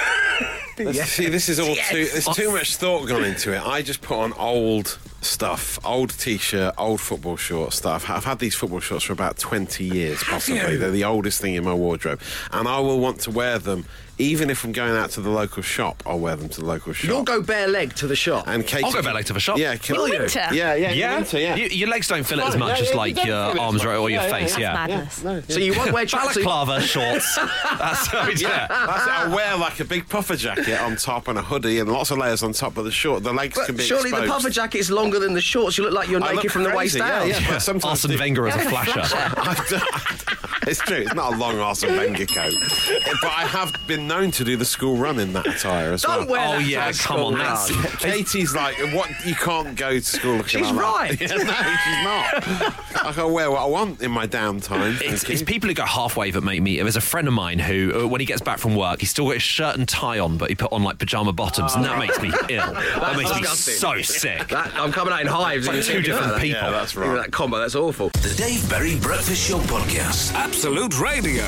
Let's 0.77 1.11
See, 1.11 1.27
this 1.27 1.49
is 1.49 1.59
all 1.59 1.75
Yes. 1.75 1.89
too. 1.89 2.05
There's 2.05 2.25
too 2.37 2.51
much 2.51 2.77
thought 2.77 3.05
gone 3.09 3.25
into 3.25 3.53
it. 3.53 3.61
I 3.61 3.81
just 3.81 4.01
put 4.01 4.15
on 4.17 4.31
old 4.33 4.97
stuff, 5.19 5.77
old 5.83 6.11
t-shirt, 6.17 6.73
old 6.77 7.01
football 7.01 7.35
shorts 7.35 7.75
stuff. 7.75 8.09
I've 8.09 8.23
had 8.23 8.39
these 8.39 8.55
football 8.55 8.79
shorts 8.79 9.03
for 9.03 9.11
about 9.11 9.37
20 9.37 9.83
years, 9.83 10.23
possibly. 10.23 10.77
They're 10.77 10.89
the 10.89 11.03
oldest 11.03 11.41
thing 11.41 11.55
in 11.55 11.65
my 11.65 11.73
wardrobe, 11.73 12.21
and 12.53 12.65
I 12.65 12.79
will 12.79 12.99
want 13.01 13.19
to 13.21 13.31
wear 13.31 13.59
them 13.59 13.85
even 14.19 14.49
if 14.49 14.63
I'm 14.63 14.71
going 14.73 14.95
out 14.95 15.09
to 15.11 15.21
the 15.21 15.29
local 15.29 15.63
shop. 15.63 16.03
I'll 16.05 16.19
wear 16.19 16.35
them 16.35 16.49
to 16.49 16.59
the 16.61 16.67
local 16.67 16.93
shop. 16.93 17.09
You'll 17.09 17.23
go 17.23 17.41
bare 17.41 17.67
leg 17.67 17.95
to 17.95 18.05
the 18.07 18.15
shop. 18.15 18.43
and 18.47 18.65
Katie, 18.67 18.83
I'll 18.83 18.91
go 18.91 19.01
back 19.01 19.15
later 19.15 19.33
for 19.33 19.39
shop. 19.39 19.57
Yeah, 19.57 19.75
can, 19.77 19.95
Will 19.95 20.07
you? 20.09 20.19
Winter. 20.19 20.47
Yeah, 20.51 20.75
yeah, 20.75 20.91
in 20.91 20.97
Yeah, 20.97 21.15
winter, 21.15 21.39
yeah. 21.39 21.55
You- 21.55 21.67
your 21.69 21.89
legs 21.89 22.07
don't 22.07 22.23
feel 22.25 22.39
it 22.39 22.45
as 22.45 22.57
much 22.57 22.77
yeah, 22.77 22.83
as 22.83 22.89
yeah, 22.91 22.97
like 22.97 23.17
you 23.17 23.23
your 23.31 23.59
arms 23.59 23.75
as 23.81 23.85
right 23.85 23.95
or 23.97 24.09
your 24.09 24.21
Yeah, 24.21 24.27
yeah, 24.27 24.33
face. 24.33 24.49
That's 24.51 24.59
Yeah, 24.61 24.73
madness. 24.73 25.23
No, 25.23 25.41
so 25.47 25.59
you 25.59 25.73
won't 25.77 25.93
wear 25.93 26.05
tracksuit 26.05 26.43
balaclava 26.43 26.81
shorts. 26.81 27.35
That's 27.35 28.07
how 28.07 28.27
it's 28.29 28.41
Yeah, 28.41 28.49
yeah. 28.49 28.67
that's 28.67 29.05
it. 29.07 29.09
I'll 29.13 29.35
wear 29.35 29.55
like 29.57 29.79
a 29.79 29.85
big 29.85 30.07
puffer 30.09 30.35
jacket 30.35 30.79
on 30.81 30.95
top 30.97 31.27
and 31.29 31.39
a 31.39 31.41
hoodie 31.41 31.79
and 31.79 31.89
lots 31.91 32.11
of 32.11 32.17
layers 32.17 32.43
on 32.43 32.51
top, 32.53 32.73
but 32.75 32.83
the 32.83 32.91
short, 32.91 33.23
the 33.23 33.31
legs 33.33 33.55
can 33.55 33.67
But 33.67 33.77
be 33.77 33.83
surely 33.83 34.11
the 34.11 34.27
puffer 34.27 34.49
jacket 34.49 34.79
is 34.79 34.91
longer 34.91 35.19
than 35.19 35.33
the 35.33 35.41
shorts. 35.41 35.77
You 35.77 35.85
look 35.85 35.93
like 35.93 36.09
you're 36.09 36.21
I 36.21 36.33
naked 36.33 36.43
look 36.43 36.51
from 36.51 36.63
the 36.63 36.69
waist 36.75 36.97
crazy, 36.97 36.99
yeah, 36.99 37.19
down. 37.19 37.27
yeah, 37.29 37.49
but 37.49 37.59
sometimes 37.61 38.03
Arsene 38.03 38.19
Wenger 38.19 38.47
as 38.49 38.55
a 38.55 38.69
flasher. 38.69 39.79
it's 40.67 40.79
true. 40.81 40.97
It's 40.97 41.13
not 41.15 41.33
a 41.33 41.37
long 41.37 41.57
Arsene 41.59 41.95
Wenger 41.95 42.25
coat, 42.25 42.53
but 43.21 43.29
I 43.31 43.45
have 43.45 43.73
been 43.87 44.07
known 44.09 44.31
to 44.31 44.43
do 44.43 44.57
the 44.57 44.65
school 44.65 44.97
run 44.97 45.19
in 45.19 45.31
that 45.33 45.47
attire 45.47 45.93
as 45.93 46.01
Don't 46.01 46.27
well. 46.27 46.27
wear 46.27 46.57
Oh, 46.57 46.59
that 46.59 46.67
yeah, 46.67 46.83
to 46.83 46.89
a 46.89 46.93
come 46.93 46.93
school 47.17 47.25
on, 47.27 47.35
run. 47.35 47.43
that's- 47.45 47.95
Katie's 48.03 48.53
like, 48.53 48.75
what? 48.93 49.09
You 49.25 49.35
can't 49.35 49.75
go 49.77 49.91
to 49.91 50.01
school 50.01 50.35
looking 50.37 50.63
She's 50.65 50.71
like 50.71 50.81
right. 50.83 51.19
that. 51.19 51.29
Yeah, 51.29 51.37
no, 51.37 51.53
she's 51.85 52.03
not. 52.99 53.05
I 53.05 53.11
can 53.13 53.31
wear 53.31 53.49
what 53.51 53.61
I 53.61 53.65
want 53.65 54.01
in 54.01 54.11
my 54.11 54.27
downtime. 54.27 54.99
It's, 55.01 55.23
it's 55.29 55.43
people 55.43 55.69
who 55.69 55.73
go 55.75 55.85
halfway 55.85 56.31
that 56.31 56.41
make 56.41 56.61
me. 56.61 56.81
There's 56.81 56.95
a 56.97 57.01
friend 57.01 57.27
of 57.27 57.33
mine 57.33 57.59
who, 57.59 58.01
uh, 58.03 58.07
when 58.07 58.19
he 58.19 58.25
gets 58.25 58.41
back 58.41 58.57
from 58.57 58.75
work, 58.75 58.99
he's 58.99 59.11
still 59.11 59.25
got 59.25 59.35
his 59.35 59.43
shirt 59.43 59.77
and 59.77 59.87
tie 59.87 60.19
on, 60.19 60.37
but 60.37 60.49
he 60.49 60.55
put 60.55 60.71
on 60.73 60.83
like 60.83 60.97
pajama 60.97 61.31
bottoms, 61.31 61.75
and 61.75 61.85
that 61.85 61.97
makes 61.99 62.19
me 62.21 62.29
ill. 62.49 62.73
That 62.73 63.15
makes 63.15 63.29
me 63.31 63.39
disgusting. 63.41 63.73
so 63.75 64.01
sick. 64.01 64.47
That, 64.49 64.73
I'm 64.75 64.91
coming 64.91 65.13
out 65.13 65.21
in 65.21 65.27
hives. 65.27 65.67
It's 65.67 65.87
like 65.87 65.95
two 65.95 66.01
different 66.01 66.33
that. 66.33 66.41
people. 66.41 66.61
Yeah, 66.61 66.71
that's 66.71 66.95
Look 66.95 67.05
at 67.05 67.09
right. 67.09 67.21
That 67.23 67.31
combo, 67.31 67.59
that's 67.59 67.75
awful. 67.75 68.09
The 68.09 68.33
Dave 68.37 68.67
Berry 68.69 68.97
Breakfast 68.99 69.47
Show 69.47 69.59
Podcast. 69.59 70.33
Absolute 70.33 70.99
Radio. 70.99 71.45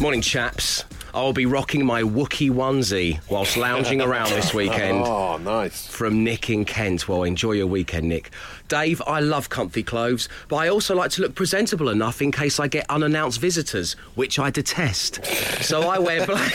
Morning, 0.00 0.20
chaps. 0.20 0.84
I'll 1.16 1.32
be 1.32 1.46
rocking 1.46 1.86
my 1.86 2.02
Wookie 2.02 2.50
onesie 2.50 3.20
whilst 3.30 3.56
lounging 3.56 4.02
around 4.02 4.28
this 4.28 4.52
weekend. 4.60 4.98
Oh, 5.02 5.38
nice. 5.38 5.86
From 5.86 6.22
Nick 6.22 6.50
in 6.50 6.66
Kent. 6.66 7.08
Well, 7.08 7.22
enjoy 7.22 7.52
your 7.52 7.66
weekend, 7.68 8.06
Nick. 8.10 8.30
Dave, 8.68 9.00
I 9.06 9.20
love 9.20 9.48
comfy 9.48 9.82
clothes, 9.82 10.28
but 10.48 10.56
I 10.56 10.68
also 10.68 10.94
like 10.94 11.10
to 11.12 11.22
look 11.22 11.34
presentable 11.34 11.88
enough 11.88 12.20
in 12.20 12.32
case 12.32 12.60
I 12.60 12.68
get 12.68 12.84
unannounced 12.90 13.40
visitors, 13.40 13.92
which 14.14 14.38
I 14.38 14.50
detest. 14.50 15.24
So 15.64 15.88
I 15.88 15.98
wear 15.98 16.26
black. 16.26 16.52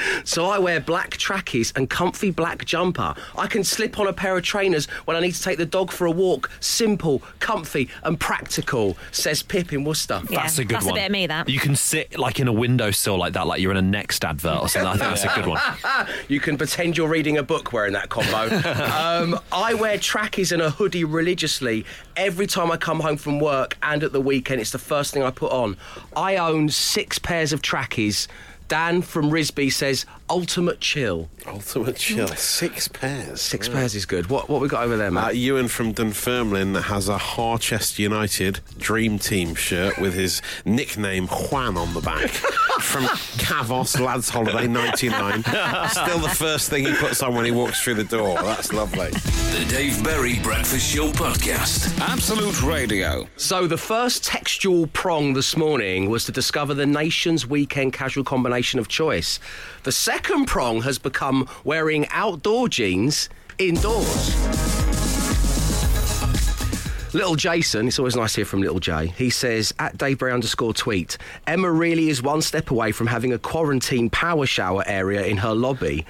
so 0.24 0.46
I 0.46 0.58
wear 0.58 0.78
black 0.78 1.16
trackies 1.16 1.72
and 1.74 1.90
comfy 1.90 2.30
black 2.30 2.64
jumper. 2.66 3.14
I 3.36 3.48
can 3.48 3.64
slip 3.64 3.98
on 3.98 4.06
a 4.06 4.12
pair 4.12 4.36
of 4.36 4.44
trainers 4.44 4.86
when 5.06 5.16
I 5.16 5.20
need 5.20 5.34
to 5.34 5.42
take 5.42 5.58
the 5.58 5.66
dog 5.66 5.90
for 5.90 6.06
a 6.06 6.10
walk. 6.10 6.50
Simple, 6.60 7.22
comfy, 7.40 7.88
and 8.04 8.20
practical. 8.20 8.96
Says 9.10 9.42
Pip 9.42 9.72
in 9.72 9.82
Worcester. 9.82 10.20
Yeah, 10.30 10.42
That's 10.42 10.58
a 10.58 10.64
good 10.64 10.76
that's 10.76 10.86
a 10.86 10.92
bit 10.92 11.06
of 11.06 11.12
me, 11.12 11.26
that. 11.26 11.48
You 11.48 11.58
can 11.58 11.74
sit 11.74 12.16
like 12.16 12.38
in 12.38 12.46
a 12.46 12.52
windowsill 12.52 13.16
like 13.16 13.32
that, 13.32 13.46
like 13.46 13.60
you're 13.60 13.72
in 13.72 13.78
a 13.78 13.87
Next 13.90 14.24
advert 14.24 14.60
or 14.60 14.68
something. 14.68 14.88
I 14.88 14.96
think 14.96 15.20
that's 15.20 15.24
a 15.24 15.40
good 15.40 15.46
one. 15.46 15.60
You 16.28 16.40
can 16.40 16.58
pretend 16.58 16.96
you're 16.96 17.08
reading 17.08 17.38
a 17.38 17.42
book 17.42 17.72
wearing 17.72 17.94
that 17.94 18.08
combo. 18.08 18.54
um, 18.94 19.40
I 19.50 19.74
wear 19.74 19.98
trackies 19.98 20.52
and 20.52 20.60
a 20.60 20.70
hoodie 20.70 21.04
religiously 21.04 21.84
every 22.16 22.46
time 22.46 22.70
I 22.70 22.76
come 22.76 23.00
home 23.00 23.16
from 23.16 23.40
work 23.40 23.76
and 23.82 24.02
at 24.02 24.12
the 24.12 24.20
weekend. 24.20 24.60
It's 24.60 24.72
the 24.72 24.78
first 24.78 25.14
thing 25.14 25.22
I 25.22 25.30
put 25.30 25.52
on. 25.52 25.76
I 26.16 26.36
own 26.36 26.68
six 26.68 27.18
pairs 27.18 27.52
of 27.52 27.62
trackies. 27.62 28.28
Dan 28.68 29.00
from 29.00 29.30
Risby 29.30 29.72
says 29.72 30.04
ultimate 30.30 30.80
chill. 30.80 31.28
Ultimate 31.46 31.96
chill. 31.96 32.28
Six 32.28 32.88
pairs. 32.88 33.40
Six 33.40 33.68
pairs 33.68 33.94
is 33.94 34.06
good. 34.06 34.28
What 34.28 34.48
what 34.48 34.60
we 34.60 34.68
got 34.68 34.84
over 34.84 34.96
there, 34.96 35.16
Uh, 35.16 35.30
Ewan 35.30 35.68
from 35.68 35.92
Dunfermline 35.92 36.74
has 36.74 37.08
a 37.08 37.18
Harchester 37.18 38.02
United 38.02 38.60
Dream 38.78 39.18
Team 39.18 39.54
shirt 39.54 39.98
with 39.98 40.14
his 40.14 40.42
nickname 40.64 41.26
Juan 41.28 41.76
on 41.76 41.94
the 41.94 42.00
back. 42.00 42.28
from 42.78 43.04
Kavos 43.38 43.98
Lads 43.98 44.28
Holiday 44.28 44.68
99. 44.68 45.42
Still 45.42 46.18
the 46.20 46.32
first 46.32 46.70
thing 46.70 46.86
he 46.86 46.94
puts 46.94 47.22
on 47.22 47.34
when 47.34 47.44
he 47.44 47.50
walks 47.50 47.82
through 47.82 47.94
the 47.94 48.04
door. 48.04 48.40
That's 48.42 48.72
lovely. 48.72 49.10
The 49.10 49.66
Dave 49.68 50.02
Berry 50.04 50.38
Breakfast 50.40 50.88
Show 50.94 51.10
Podcast. 51.10 51.98
Absolute 52.00 52.62
Radio. 52.62 53.26
So 53.36 53.66
the 53.66 53.76
first 53.78 54.22
textual 54.24 54.86
prong 54.88 55.32
this 55.32 55.56
morning 55.56 56.08
was 56.08 56.24
to 56.26 56.32
discover 56.32 56.72
the 56.72 56.86
nation's 56.86 57.46
weekend 57.46 57.92
casual 57.94 58.22
combination 58.22 58.78
of 58.78 58.86
choice. 58.86 59.40
The 59.88 59.92
second 59.92 60.44
prong 60.44 60.82
has 60.82 60.98
become 60.98 61.48
wearing 61.64 62.06
outdoor 62.10 62.68
jeans 62.68 63.30
indoors. 63.56 64.36
Little 67.14 67.36
Jason, 67.36 67.88
it's 67.88 67.98
always 67.98 68.14
nice 68.14 68.34
to 68.34 68.40
hear 68.40 68.44
from 68.44 68.60
Little 68.60 68.80
J. 68.80 69.06
He 69.16 69.30
says, 69.30 69.72
at 69.78 69.96
Dave 69.96 70.18
Berry 70.18 70.32
underscore 70.32 70.74
tweet, 70.74 71.16
Emma 71.46 71.72
really 71.72 72.10
is 72.10 72.22
one 72.22 72.42
step 72.42 72.70
away 72.70 72.92
from 72.92 73.06
having 73.06 73.32
a 73.32 73.38
quarantine 73.38 74.10
power 74.10 74.44
shower 74.44 74.84
area 74.86 75.24
in 75.24 75.38
her 75.38 75.54
lobby 75.54 76.04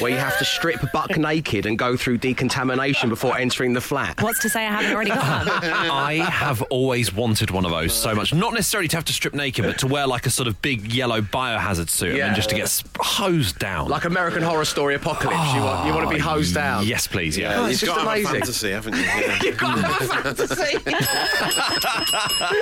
where 0.00 0.10
you 0.10 0.16
have 0.18 0.38
to 0.38 0.44
strip 0.44 0.80
buck 0.92 1.16
naked 1.18 1.66
and 1.66 1.78
go 1.78 1.96
through 1.96 2.18
decontamination 2.18 3.08
before 3.08 3.36
entering 3.36 3.72
the 3.72 3.80
flat. 3.80 4.20
What's 4.22 4.38
to 4.40 4.48
say 4.48 4.66
I 4.66 4.70
haven't 4.70 4.92
already 4.94 5.10
got 5.10 5.46
one? 5.46 5.64
I 5.90 6.14
have 6.30 6.62
always 6.62 7.12
wanted 7.12 7.50
one 7.50 7.64
of 7.64 7.70
those 7.70 7.92
so 7.92 8.14
much. 8.14 8.32
Not 8.32 8.54
necessarily 8.54 8.88
to 8.88 8.96
have 8.96 9.04
to 9.06 9.12
strip 9.12 9.34
naked, 9.34 9.64
but 9.64 9.78
to 9.78 9.86
wear 9.86 10.06
like 10.06 10.26
a 10.26 10.30
sort 10.30 10.48
of 10.48 10.60
big 10.62 10.92
yellow 10.92 11.20
biohazard 11.20 11.88
suit 11.90 12.16
Yeah. 12.16 12.26
and 12.28 12.36
just 12.36 12.48
to 12.50 12.54
get 12.56 12.68
sp- 12.72 12.88
hosed 12.98 13.58
down. 13.58 13.88
Like 13.88 14.04
American 14.04 14.42
Horror 14.42 14.64
Story 14.64 14.94
Apocalypse. 14.94 15.52
you, 15.54 15.60
want, 15.60 15.86
you 15.86 15.92
want 15.92 16.08
to 16.08 16.14
be 16.14 16.20
hosed 16.20 16.54
down. 16.54 16.86
Yes, 16.86 17.06
please. 17.06 17.36
Yeah. 17.36 17.56
Oh, 17.58 17.62
You've 17.62 17.70
it's 17.72 17.80
just 17.80 17.94
got 17.94 18.02
to 18.04 18.08
have 18.08 18.16
a 18.16 18.20
amazing. 18.20 18.32
fantasy, 18.40 18.70
haven't 18.70 18.94
you? 18.96 19.00
Yeah. 19.10 19.38
You've 19.42 19.56
got 19.58 19.78
a 19.78 20.04
fantasy. 20.06 20.78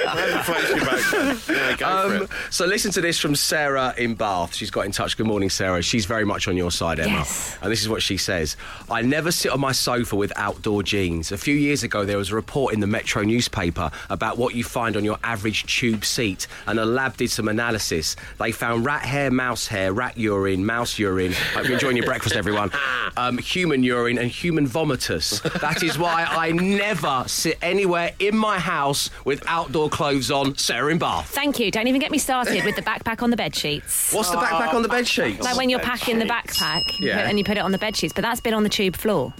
Whatever 0.06 0.42
floats. 0.42 1.48
Yeah, 1.48 1.76
go 1.76 2.08
for 2.08 2.16
Um, 2.16 2.22
it. 2.24 2.30
so 2.50 2.66
listen 2.66 2.90
to 2.92 3.00
this 3.00 3.18
from 3.18 3.34
Sarah 3.34 3.94
in 3.98 4.14
Bath. 4.14 4.54
She's 4.54 4.70
got 4.70 4.86
in 4.86 4.92
touch. 4.92 5.16
Good 5.16 5.26
morning, 5.26 5.50
Sarah. 5.50 5.82
She's 5.82 6.06
very 6.06 6.24
much 6.24 6.48
on 6.48 6.56
your 6.56 6.70
side, 6.70 7.00
Emma. 7.00 7.17
Yes. 7.18 7.58
And 7.62 7.72
this 7.72 7.82
is 7.82 7.88
what 7.88 8.02
she 8.02 8.16
says. 8.16 8.56
I 8.90 9.02
never 9.02 9.30
sit 9.30 9.52
on 9.52 9.60
my 9.60 9.72
sofa 9.72 10.16
with 10.16 10.32
outdoor 10.36 10.82
jeans. 10.82 11.32
A 11.32 11.38
few 11.38 11.54
years 11.54 11.82
ago, 11.82 12.04
there 12.04 12.18
was 12.18 12.30
a 12.30 12.34
report 12.34 12.74
in 12.74 12.80
the 12.80 12.86
Metro 12.86 13.22
newspaper 13.22 13.90
about 14.10 14.38
what 14.38 14.54
you 14.54 14.64
find 14.64 14.96
on 14.96 15.04
your 15.04 15.18
average 15.24 15.64
tube 15.66 16.04
seat, 16.04 16.46
and 16.66 16.78
a 16.78 16.84
lab 16.84 17.16
did 17.16 17.30
some 17.30 17.48
analysis. 17.48 18.16
They 18.38 18.52
found 18.52 18.84
rat 18.84 19.02
hair, 19.02 19.30
mouse 19.30 19.66
hair, 19.66 19.92
rat 19.92 20.16
urine, 20.16 20.64
mouse 20.64 20.98
urine. 20.98 21.32
Hope 21.54 21.64
you're 21.64 21.74
enjoying 21.74 21.96
your 21.96 22.06
breakfast, 22.06 22.36
everyone. 22.36 22.70
Um, 23.16 23.38
human 23.38 23.82
urine 23.82 24.16
and 24.18 24.30
human 24.30 24.68
vomitus. 24.68 25.42
That 25.60 25.82
is 25.82 25.98
why 25.98 26.24
I 26.28 26.52
never 26.52 27.24
sit 27.26 27.58
anywhere 27.62 28.12
in 28.20 28.36
my 28.36 28.60
house 28.60 29.10
with 29.24 29.42
outdoor 29.48 29.88
clothes 29.88 30.30
on. 30.30 30.56
Sarah 30.56 30.92
in 30.92 30.98
Bath. 30.98 31.28
Thank 31.30 31.58
you. 31.58 31.70
Don't 31.72 31.88
even 31.88 32.00
get 32.00 32.12
me 32.12 32.18
started 32.18 32.64
with 32.64 32.76
the 32.76 32.82
backpack 32.82 33.22
on 33.22 33.30
the 33.30 33.36
bed 33.36 33.56
sheets. 33.56 34.12
What's 34.12 34.30
the 34.30 34.36
backpack 34.36 34.72
on 34.72 34.82
the 34.82 34.88
bed 34.88 35.08
sheets? 35.08 35.42
Like 35.42 35.56
when 35.56 35.68
you're 35.68 35.80
packing 35.80 36.18
the 36.18 36.26
backpack 36.26 37.00
you 37.00 37.07
Yeah. 37.08 37.20
put- 37.20 37.28
and 37.30 37.38
you 37.38 37.44
put 37.44 37.56
it 37.56 37.60
on 37.60 37.72
the 37.72 37.78
bed 37.78 37.96
sheets, 37.96 38.12
but 38.12 38.22
that's 38.22 38.40
been 38.40 38.54
on 38.54 38.62
the 38.62 38.68
tube 38.68 38.96
floor. 38.96 39.32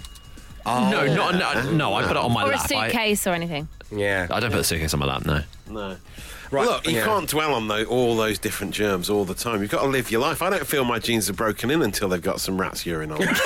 No, 0.65 0.99
oh. 1.01 1.15
not 1.15 1.35
no, 1.35 1.71
no. 1.71 1.93
I 1.95 2.03
put 2.03 2.11
it 2.11 2.17
on 2.17 2.31
my 2.31 2.43
or 2.43 2.51
a 2.51 2.55
lap. 2.55 2.71
I, 2.71 2.87
suitcase 2.87 3.25
or 3.25 3.31
anything. 3.31 3.67
Yeah. 3.91 4.27
I 4.29 4.39
don't 4.39 4.51
put 4.51 4.59
a 4.59 4.63
suitcase 4.63 4.93
on 4.93 4.99
my 4.99 5.07
lap. 5.07 5.25
No. 5.25 5.41
No. 5.67 5.95
Right, 6.51 6.65
Look, 6.65 6.87
you 6.87 6.95
yeah. 6.95 7.05
can't 7.05 7.29
dwell 7.29 7.53
on 7.53 7.67
tho- 7.67 7.85
all 7.85 8.15
those 8.15 8.39
different 8.39 8.73
germs 8.73 9.07
all 9.09 9.23
the 9.23 9.35
time. 9.35 9.61
You've 9.61 9.69
got 9.69 9.83
to 9.83 9.87
live 9.87 10.09
your 10.09 10.21
life. 10.21 10.41
I 10.41 10.49
don't 10.49 10.65
feel 10.65 10.83
my 10.83 10.97
jeans 10.97 11.29
are 11.29 11.33
broken 11.33 11.69
in 11.69 11.83
until 11.83 12.09
they've 12.09 12.21
got 12.21 12.41
some 12.41 12.59
rat's 12.59 12.85
urine 12.87 13.11
on 13.11 13.19
them. 13.19 13.35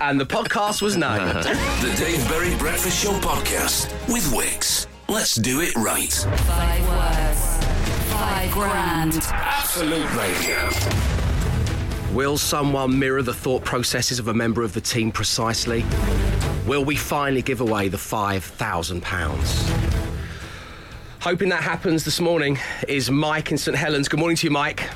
And 0.00 0.20
the 0.20 0.26
podcast 0.26 0.82
was 0.82 0.96
named. 0.96 1.44
The 1.80 1.94
Dave 1.96 2.28
Berry 2.28 2.54
Breakfast 2.56 3.02
Show 3.02 3.12
podcast 3.20 3.90
with 4.12 4.24
Wickes. 4.32 4.86
Let's 5.08 5.34
do 5.36 5.60
it 5.60 5.74
right. 5.76 6.12
Five 6.12 6.88
words. 6.88 7.64
Five 8.12 8.50
grand. 8.52 9.18
Absolute 9.32 10.12
Radio. 10.14 11.03
Will 12.14 12.38
someone 12.38 12.96
mirror 12.96 13.22
the 13.22 13.34
thought 13.34 13.64
processes 13.64 14.20
of 14.20 14.28
a 14.28 14.34
member 14.34 14.62
of 14.62 14.72
the 14.72 14.80
team 14.80 15.10
precisely? 15.10 15.84
Will 16.64 16.84
we 16.84 16.94
finally 16.94 17.42
give 17.42 17.60
away 17.60 17.88
the 17.88 17.96
£5,000? 17.96 19.02
Hoping 21.22 21.48
that 21.48 21.64
happens 21.64 22.04
this 22.04 22.20
morning 22.20 22.56
is 22.86 23.10
Mike 23.10 23.50
in 23.50 23.58
St 23.58 23.76
Helens. 23.76 24.06
Good 24.06 24.20
morning 24.20 24.36
to 24.36 24.46
you, 24.46 24.52
Mike. 24.52 24.88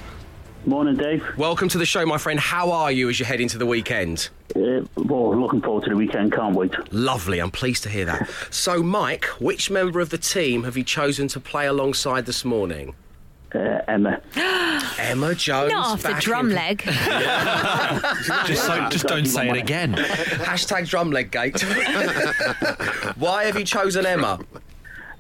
Morning, 0.64 0.94
Dave. 0.94 1.24
Welcome 1.36 1.68
to 1.70 1.78
the 1.78 1.86
show, 1.86 2.06
my 2.06 2.18
friend. 2.18 2.38
How 2.38 2.70
are 2.70 2.92
you 2.92 3.08
as 3.08 3.18
you 3.18 3.26
head 3.26 3.40
into 3.40 3.58
the 3.58 3.66
weekend? 3.66 4.28
Uh, 4.54 4.82
well, 4.94 5.36
looking 5.36 5.60
forward 5.60 5.82
to 5.84 5.90
the 5.90 5.96
weekend. 5.96 6.32
Can't 6.32 6.54
wait. 6.54 6.72
Lovely, 6.92 7.40
I'm 7.40 7.50
pleased 7.50 7.82
to 7.82 7.88
hear 7.88 8.04
that. 8.04 8.30
So, 8.50 8.80
Mike, 8.80 9.24
which 9.40 9.72
member 9.72 9.98
of 9.98 10.10
the 10.10 10.18
team 10.18 10.62
have 10.62 10.76
you 10.76 10.84
chosen 10.84 11.26
to 11.28 11.40
play 11.40 11.66
alongside 11.66 12.26
this 12.26 12.44
morning? 12.44 12.94
Uh, 13.54 13.80
Emma. 13.88 14.20
Emma 14.98 15.34
Jones. 15.34 15.72
Not 15.72 15.94
after 15.94 16.08
back 16.12 16.22
drum 16.22 16.50
in- 16.50 16.54
leg. 16.56 16.82
Just, 18.46 18.66
so, 18.66 18.88
just 18.90 19.06
don't 19.06 19.24
say 19.26 19.48
it 19.48 19.56
again. 19.56 19.94
Hashtag 19.94 20.82
drumleg 20.88 21.30
gate. 21.30 21.60
Why 23.16 23.44
have 23.44 23.58
you 23.58 23.64
chosen 23.64 24.04
Emma? 24.04 24.38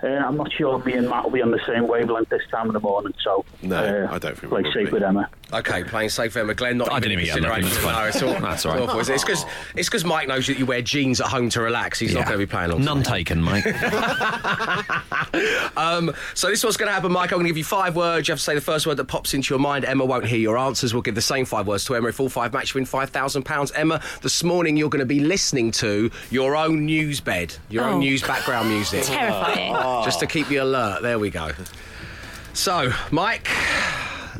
Uh, 0.02 0.06
I'm 0.06 0.36
not 0.36 0.52
sure 0.52 0.78
me 0.84 0.92
and 0.92 1.08
Matt 1.08 1.24
will 1.24 1.30
be 1.32 1.42
on 1.42 1.50
the 1.50 1.60
same 1.66 1.88
wavelength 1.88 2.28
this 2.28 2.42
time 2.50 2.68
in 2.68 2.72
the 2.72 2.80
morning, 2.80 3.12
so 3.22 3.44
No, 3.62 3.76
uh, 3.76 4.08
I 4.14 4.18
don't 4.18 4.38
think 4.38 4.50
play 4.50 4.62
we 4.62 4.68
will 4.68 4.72
safe 4.72 4.86
be. 4.86 4.92
with 4.92 5.02
Emma. 5.02 5.28
Okay, 5.52 5.82
playing 5.82 6.10
safe 6.10 6.34
with 6.34 6.42
Emma. 6.42 6.54
Glenn, 6.54 6.78
not 6.78 6.92
I 6.92 6.98
even 6.98 7.08
didn't 7.10 7.18
in 7.20 7.26
even 7.26 7.42
get 7.42 7.52
consideration. 7.62 7.92
No, 7.92 8.04
it's 8.04 8.22
all, 8.22 8.40
That's 8.48 8.66
all 8.66 8.72
right. 8.74 8.82
it's 8.82 8.88
awful, 8.92 9.00
it? 9.00 9.08
It's 9.08 9.24
because 9.24 9.44
it's 9.74 9.88
because 9.88 10.04
Mike 10.04 10.28
knows 10.28 10.46
that 10.46 10.58
you 10.58 10.66
wear 10.66 10.82
jeans 10.82 11.20
at 11.20 11.26
home 11.28 11.48
to 11.50 11.60
relax. 11.60 11.98
He's 11.98 12.14
not 12.14 12.26
going 12.26 12.38
to 12.38 12.46
be 12.46 12.50
playing 12.50 12.70
on. 12.70 12.84
None 12.84 13.02
taken, 13.02 13.42
Mike. 13.42 13.64
Um, 15.76 16.12
so 16.34 16.48
this 16.48 16.58
is 16.60 16.64
what's 16.64 16.76
going 16.76 16.88
to 16.88 16.92
happen, 16.92 17.12
Mike. 17.12 17.30
I'm 17.30 17.36
going 17.36 17.44
to 17.44 17.50
give 17.50 17.56
you 17.58 17.62
five 17.64 17.94
words. 17.94 18.26
You 18.26 18.32
have 18.32 18.38
to 18.40 18.44
say 18.44 18.54
the 18.56 18.60
first 18.60 18.84
word 18.86 18.96
that 18.96 19.04
pops 19.04 19.32
into 19.34 19.52
your 19.54 19.60
mind. 19.60 19.84
Emma 19.84 20.04
won't 20.04 20.24
hear 20.26 20.38
your 20.38 20.58
answers. 20.58 20.92
We'll 20.92 21.02
give 21.02 21.14
the 21.14 21.20
same 21.20 21.44
five 21.44 21.66
words 21.68 21.84
to 21.84 21.94
Emma. 21.94 22.08
If 22.08 22.18
all 22.18 22.28
five 22.28 22.52
match, 22.52 22.74
you 22.74 22.78
win 22.78 22.84
five 22.86 23.10
thousand 23.10 23.44
pounds. 23.44 23.70
Emma, 23.72 24.00
this 24.22 24.42
morning 24.42 24.76
you're 24.76 24.88
going 24.90 24.98
to 25.00 25.06
be 25.06 25.20
listening 25.20 25.70
to 25.72 26.10
your 26.30 26.56
own 26.56 26.84
news 26.84 27.20
bed, 27.20 27.54
your 27.68 27.84
Oh. 27.84 27.90
own 27.92 28.00
news 28.00 28.22
background 28.22 28.68
music, 28.70 29.04
Terrifying. 29.04 29.72
Just 30.04 30.20
to 30.20 30.26
keep 30.26 30.50
you 30.50 30.62
alert. 30.62 31.02
There 31.02 31.18
we 31.18 31.30
go. 31.30 31.50
So, 32.52 32.92
Mike, 33.10 33.48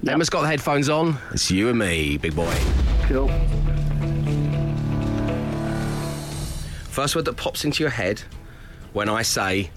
Emma's 0.07 0.31
got 0.31 0.43
the 0.43 0.49
headphones 0.49 0.89
on. 0.89 1.19
It's 1.33 1.51
you 1.51 1.69
and 1.69 1.79
me, 1.79 2.17
big 2.19 2.35
boy. 2.35 2.55
Cool. 3.05 3.29
First 6.91 7.15
word 7.15 7.27
that 7.27 7.37
pops 7.37 7.65
into 7.65 7.83
your 7.83 7.91
head 7.91 8.23
when 8.93 9.09
I 9.09 9.23
say 9.23 9.71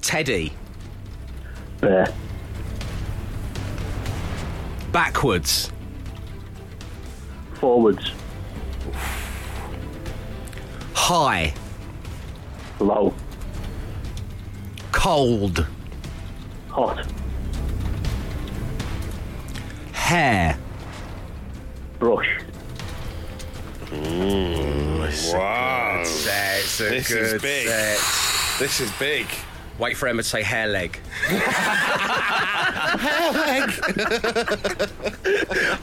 Teddy. 0.00 0.52
Bear. 1.80 2.06
Backwards. 4.90 5.70
Forwards. 7.54 8.12
High. 10.94 11.54
Low. 12.80 13.14
Cold. 15.02 15.66
Hot. 16.68 17.04
Hair. 19.90 20.56
Brush. 21.98 22.28
Wow. 23.90 26.02
It's 26.04 26.80
a 26.80 26.84
This 26.84 27.08
good 27.08 27.34
is 27.34 27.42
big. 27.42 27.66
set. 27.66 27.98
This 28.60 28.78
is 28.78 28.92
big. 28.92 29.26
Wait 29.76 29.96
for 29.96 30.06
Emma 30.06 30.22
to 30.22 30.28
say 30.28 30.44
hair 30.44 30.68
leg. 30.68 31.00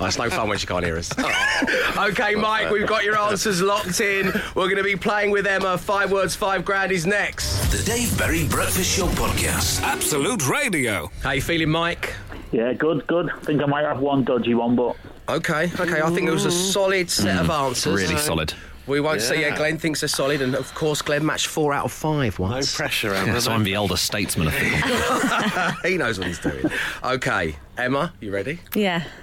Oh, 0.01 0.05
it's 0.05 0.17
no 0.17 0.29
fun 0.29 0.49
when 0.49 0.57
she 0.57 0.67
can't 0.67 0.85
hear 0.85 0.97
us. 0.97 1.11
okay, 1.97 2.35
Mike, 2.35 2.69
we've 2.71 2.87
got 2.87 3.03
your 3.03 3.17
answers 3.17 3.61
locked 3.61 3.99
in. 3.99 4.27
We're 4.55 4.65
going 4.67 4.77
to 4.77 4.83
be 4.83 4.95
playing 4.95 5.31
with 5.31 5.45
Emma. 5.47 5.77
Five 5.77 6.11
words, 6.11 6.35
five 6.35 6.63
grand 6.63 6.91
is 6.91 7.05
next. 7.05 7.71
The 7.71 7.83
Dave 7.83 8.17
Berry 8.17 8.47
Breakfast 8.47 8.97
Show 8.97 9.07
podcast. 9.07 9.81
Absolute 9.81 10.47
Radio. 10.47 11.11
How 11.21 11.31
you 11.31 11.41
feeling, 11.41 11.69
Mike? 11.69 12.13
Yeah, 12.51 12.73
good, 12.73 13.05
good. 13.07 13.29
I 13.29 13.39
think 13.39 13.61
I 13.61 13.65
might 13.65 13.85
have 13.85 13.99
one 13.99 14.23
dodgy 14.23 14.55
one, 14.55 14.75
but 14.75 14.95
Okay, 15.27 15.71
okay. 15.79 16.01
I 16.01 16.09
think 16.09 16.27
it 16.27 16.31
was 16.31 16.45
a 16.45 16.51
solid 16.51 17.09
set 17.11 17.37
of 17.39 17.47
mm, 17.47 17.65
answers. 17.67 17.93
really 17.93 18.17
solid. 18.17 18.53
We 18.89 18.99
won't 18.99 19.21
say, 19.21 19.39
yeah, 19.41 19.49
Yeah. 19.49 19.55
Glenn 19.57 19.77
thinks 19.77 20.01
they're 20.01 20.09
solid, 20.09 20.41
and 20.41 20.55
of 20.55 20.73
course, 20.75 21.01
Glenn 21.01 21.25
matched 21.25 21.47
four 21.47 21.71
out 21.73 21.85
of 21.85 21.91
five 21.91 22.39
No 22.39 22.45
once. 22.47 22.75
pressure, 22.75 23.13
Emma. 23.13 23.39
So 23.39 23.51
I'm 23.51 23.63
the 23.63 23.75
elder 23.75 23.95
statesman. 23.95 24.47
I 24.47 24.51
think. 24.51 25.85
he 25.85 25.97
knows 25.97 26.17
what 26.17 26.27
he's 26.27 26.39
doing. 26.39 26.65
Okay, 27.03 27.55
Emma, 27.77 28.11
you 28.19 28.31
ready? 28.31 28.59
Yeah. 28.75 29.03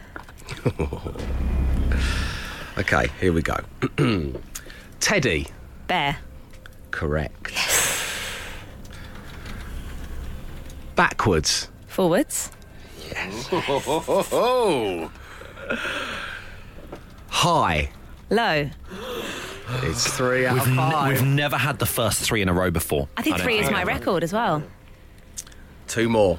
Okay, 2.78 3.08
here 3.18 3.32
we 3.32 3.40
go. 3.40 3.56
Teddy, 5.00 5.46
Bear. 5.86 6.18
correct. 6.90 7.50
Yes. 7.52 8.04
Backwards, 10.94 11.70
Forwards. 11.86 12.50
Yes. 13.10 13.48
Oh, 13.50 15.10
high. 17.28 17.90
Low. 18.28 18.68
It's 19.82 20.06
three 20.16 20.46
out 20.46 20.58
of 20.58 20.64
We've, 20.66 20.78
n- 20.78 20.90
five. 20.92 21.12
we've 21.12 21.26
never 21.26 21.56
had 21.56 21.78
the 21.78 21.86
first 21.86 22.20
three 22.22 22.42
in 22.42 22.48
a 22.48 22.52
row 22.54 22.70
before. 22.70 23.08
I 23.16 23.22
think 23.22 23.36
don't 23.36 23.44
three 23.44 23.58
is 23.58 23.70
my 23.70 23.82
record 23.84 24.22
as 24.22 24.32
well. 24.32 24.62
Two 25.88 26.08
more. 26.08 26.38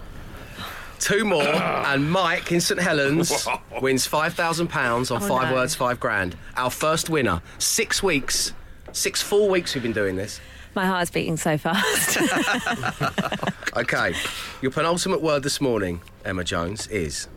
Two 1.00 1.24
more, 1.26 1.44
and 1.44 2.10
Mike 2.12 2.52
in 2.52 2.60
St 2.60 2.80
Helens 2.82 3.48
wins 3.82 4.08
five 4.08 4.34
thousand 4.34 4.68
pounds 4.70 5.12
on 5.12 5.22
Oh, 5.22 5.28
five 5.28 5.50
no. 5.50 5.56
words, 5.56 5.76
five 5.76 6.00
grand. 6.00 6.36
Our 6.56 6.72
first 6.72 7.08
winner. 7.08 7.42
Six 7.60 8.02
weeks, 8.02 8.52
six 8.94 9.22
full 9.22 9.48
weeks 9.48 9.76
we've 9.76 9.84
been 9.84 9.94
doing 9.94 10.16
this. 10.16 10.42
My 10.74 10.86
heart's 10.88 11.12
beating 11.12 11.38
so 11.38 11.58
fast. 11.58 12.18
Okay, 13.78 14.16
your 14.60 14.72
penultimate 14.72 15.22
word 15.22 15.44
this 15.44 15.62
morning, 15.62 16.02
Emma 16.26 16.44
Jones, 16.44 16.88
is 16.88 17.28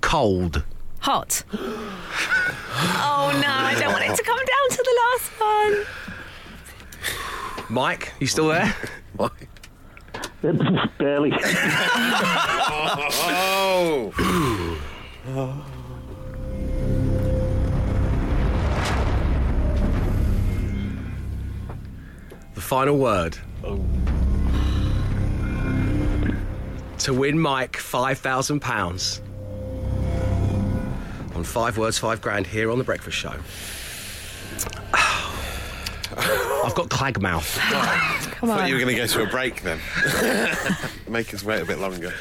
cold. 0.00 0.62
Hot. 1.02 1.42
oh 1.52 3.32
no, 3.42 3.48
I 3.48 3.74
don't 3.76 3.92
want 3.92 4.04
it 4.04 4.14
to 4.16 4.22
come 4.22 4.38
down 4.38 4.70
to 4.70 4.84
the 4.84 4.94
last 5.02 5.32
one. 5.40 5.84
Mike, 7.68 8.12
you 8.20 8.28
still 8.28 8.46
there? 8.46 8.72
Barely. 10.98 11.32
Oh. 13.24 14.12
The 22.54 22.60
final 22.60 22.96
word. 22.98 23.38
To 26.98 27.12
win 27.12 27.40
Mike 27.40 27.72
£5,000 27.72 29.31
on 31.34 31.44
five 31.44 31.78
words, 31.78 31.98
five 31.98 32.20
grand 32.20 32.46
here 32.46 32.70
on 32.70 32.78
The 32.78 32.84
Breakfast 32.84 33.16
Show. 33.16 33.34
I've 36.16 36.74
got 36.74 36.90
clag 36.90 37.14
Come 37.20 38.48
Thought 38.48 38.68
you 38.68 38.74
were 38.74 38.80
going 38.80 38.94
to 38.94 39.00
go 39.00 39.06
to 39.06 39.22
a 39.22 39.26
break 39.26 39.62
then. 39.62 39.80
Make 41.08 41.32
us 41.32 41.42
wait 41.42 41.62
a 41.62 41.64
bit 41.64 41.78
longer. 41.78 42.12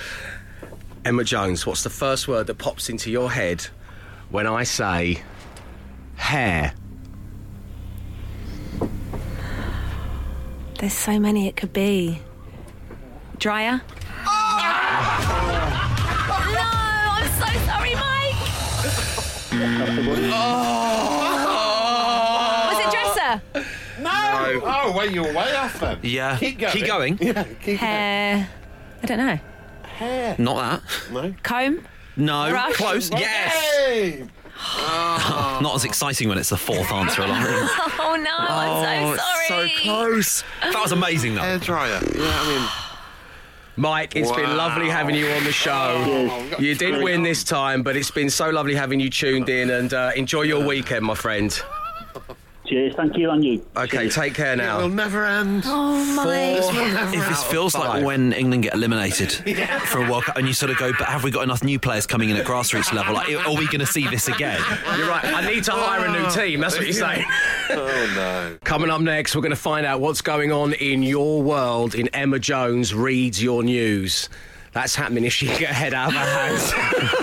Emma 1.04 1.24
Jones, 1.24 1.66
what's 1.66 1.84
the 1.84 1.90
first 1.90 2.28
word 2.28 2.48
that 2.48 2.56
pops 2.56 2.90
into 2.90 3.10
your 3.12 3.32
head 3.32 3.68
when 4.30 4.48
I 4.48 4.64
say 4.64 5.22
hair? 6.16 6.74
There's 10.80 10.94
so 10.94 11.20
many 11.20 11.48
it 11.48 11.56
could 11.56 11.74
be. 11.74 12.22
Dryer? 13.38 13.82
Oh. 20.34 21.12
Was 22.72 22.80
it 22.80 22.92
dresser? 22.92 23.42
No! 24.02 24.62
Oh, 24.64 24.94
well, 24.96 25.10
you're 25.10 25.34
way 25.34 25.56
off 25.56 25.80
then. 25.80 26.00
Yeah. 26.02 26.38
Keep 26.38 26.60
going. 26.60 26.74
Keep 26.74 26.86
going. 26.88 27.18
Yeah, 27.22 27.44
keep 27.62 27.80
Hair. 27.80 28.50
I 29.02 29.06
don't 29.06 29.18
know. 29.18 29.40
Hair. 29.84 30.36
Not 30.40 30.56
that. 30.56 30.82
No? 31.12 31.34
Comb? 31.44 31.88
No. 32.18 32.50
Brush? 32.50 32.74
Close. 32.74 33.12
Yes. 33.12 33.54
Hey! 33.54 34.28
Ah. 34.58 35.60
Not 35.64 35.76
as 35.76 35.86
exciting 35.86 36.30
when 36.30 36.38
it's 36.38 36.50
the 36.50 36.58
fourth 36.58 36.92
answer 36.92 37.22
along. 37.24 37.42
Oh 38.04 38.16
no, 38.16 38.36
I'm 38.38 38.84
so 38.84 39.14
oh, 39.14 39.48
sorry. 39.48 39.70
so 39.70 39.82
close. 39.82 40.44
That 40.62 40.82
was 40.82 40.92
amazing 40.92 41.36
though. 41.36 41.42
Hair 41.42 41.60
dryer. 41.60 42.02
Yeah, 42.14 42.24
I 42.26 42.81
Mike, 43.78 44.16
it's 44.16 44.32
been 44.32 44.58
lovely 44.58 44.90
having 44.90 45.16
you 45.16 45.28
on 45.28 45.44
the 45.44 45.52
show. 45.52 46.04
Cheers. 46.06 46.60
You 46.60 46.76
didn't 46.76 47.04
win 47.04 47.24
this 47.24 47.44
time, 47.44 47.84
but 47.84 47.96
it's 47.96 48.12
been 48.12 48.30
so 48.30 48.50
lovely 48.50 48.76
having 48.76 49.00
you 49.00 49.10
tuned 49.10 49.50
in 49.50 49.70
and 49.70 49.94
uh, 49.94 50.12
enjoy 50.16 50.44
your 50.44 50.66
weekend, 50.66 51.06
my 51.06 51.16
friend. 51.16 51.62
Cheers. 52.72 52.96
Thank 52.96 53.18
you, 53.18 53.30
and 53.32 53.44
you. 53.44 53.66
Okay, 53.76 54.08
take 54.08 54.34
care 54.34 54.56
now. 54.56 54.78
it'll 54.78 54.90
never 54.90 55.26
end. 55.26 55.64
Oh 55.66 56.06
my. 56.16 56.58
If 57.14 57.28
this 57.28 57.44
feels 57.44 57.76
like 57.76 58.06
when 58.06 58.32
England 58.32 58.64
get 58.64 58.74
eliminated 58.74 59.34
for 59.88 60.02
a 60.02 60.10
World 60.10 60.24
Cup, 60.24 60.38
and 60.38 60.48
you 60.48 60.54
sort 60.54 60.72
of 60.72 60.78
go, 60.78 60.94
but 60.98 61.08
have 61.08 61.26
we 61.26 61.32
got 61.32 61.44
enough 61.44 61.66
new 61.66 61.78
players 61.78 62.08
coming 62.08 62.30
in 62.30 62.38
at 62.38 62.46
grassroots 62.46 62.94
level? 62.94 63.14
Like, 63.14 63.28
are 63.46 63.58
we 63.58 63.66
going 63.66 63.82
to 63.82 63.86
see 63.86 64.08
this 64.08 64.30
again? 64.30 64.62
You're 64.96 65.10
right. 65.10 65.22
I 65.26 65.46
need 65.54 65.66
to 65.66 65.74
hire 65.74 66.06
a 66.06 66.12
new 66.14 66.26
oh. 66.26 66.30
team. 66.30 66.62
That's 66.62 66.78
what 66.78 66.86
you're 66.86 66.94
saying. 66.94 67.26
Oh, 67.74 68.14
no. 68.16 68.58
Coming 68.66 68.90
up 68.90 69.00
next, 69.00 69.34
we're 69.34 69.42
going 69.42 69.52
to 69.52 69.56
find 69.56 69.86
out 69.86 70.02
what's 70.02 70.22
going 70.22 70.52
on 70.52 70.74
in 70.74 71.04
your 71.04 71.42
world 71.42 71.96
in 71.96 72.10
Emma 72.10 72.38
Jones 72.38 72.94
reads 72.94 73.42
your 73.42 73.64
news. 73.64 74.28
That's 74.74 74.94
happening 74.94 75.24
if 75.24 75.34
she 75.34 75.48
can 75.48 75.60
get 75.60 75.70
her 75.70 75.74
head 75.74 75.94
out 75.94 76.10
of 76.10 76.16
her 76.16 76.26
hands. 76.26 76.74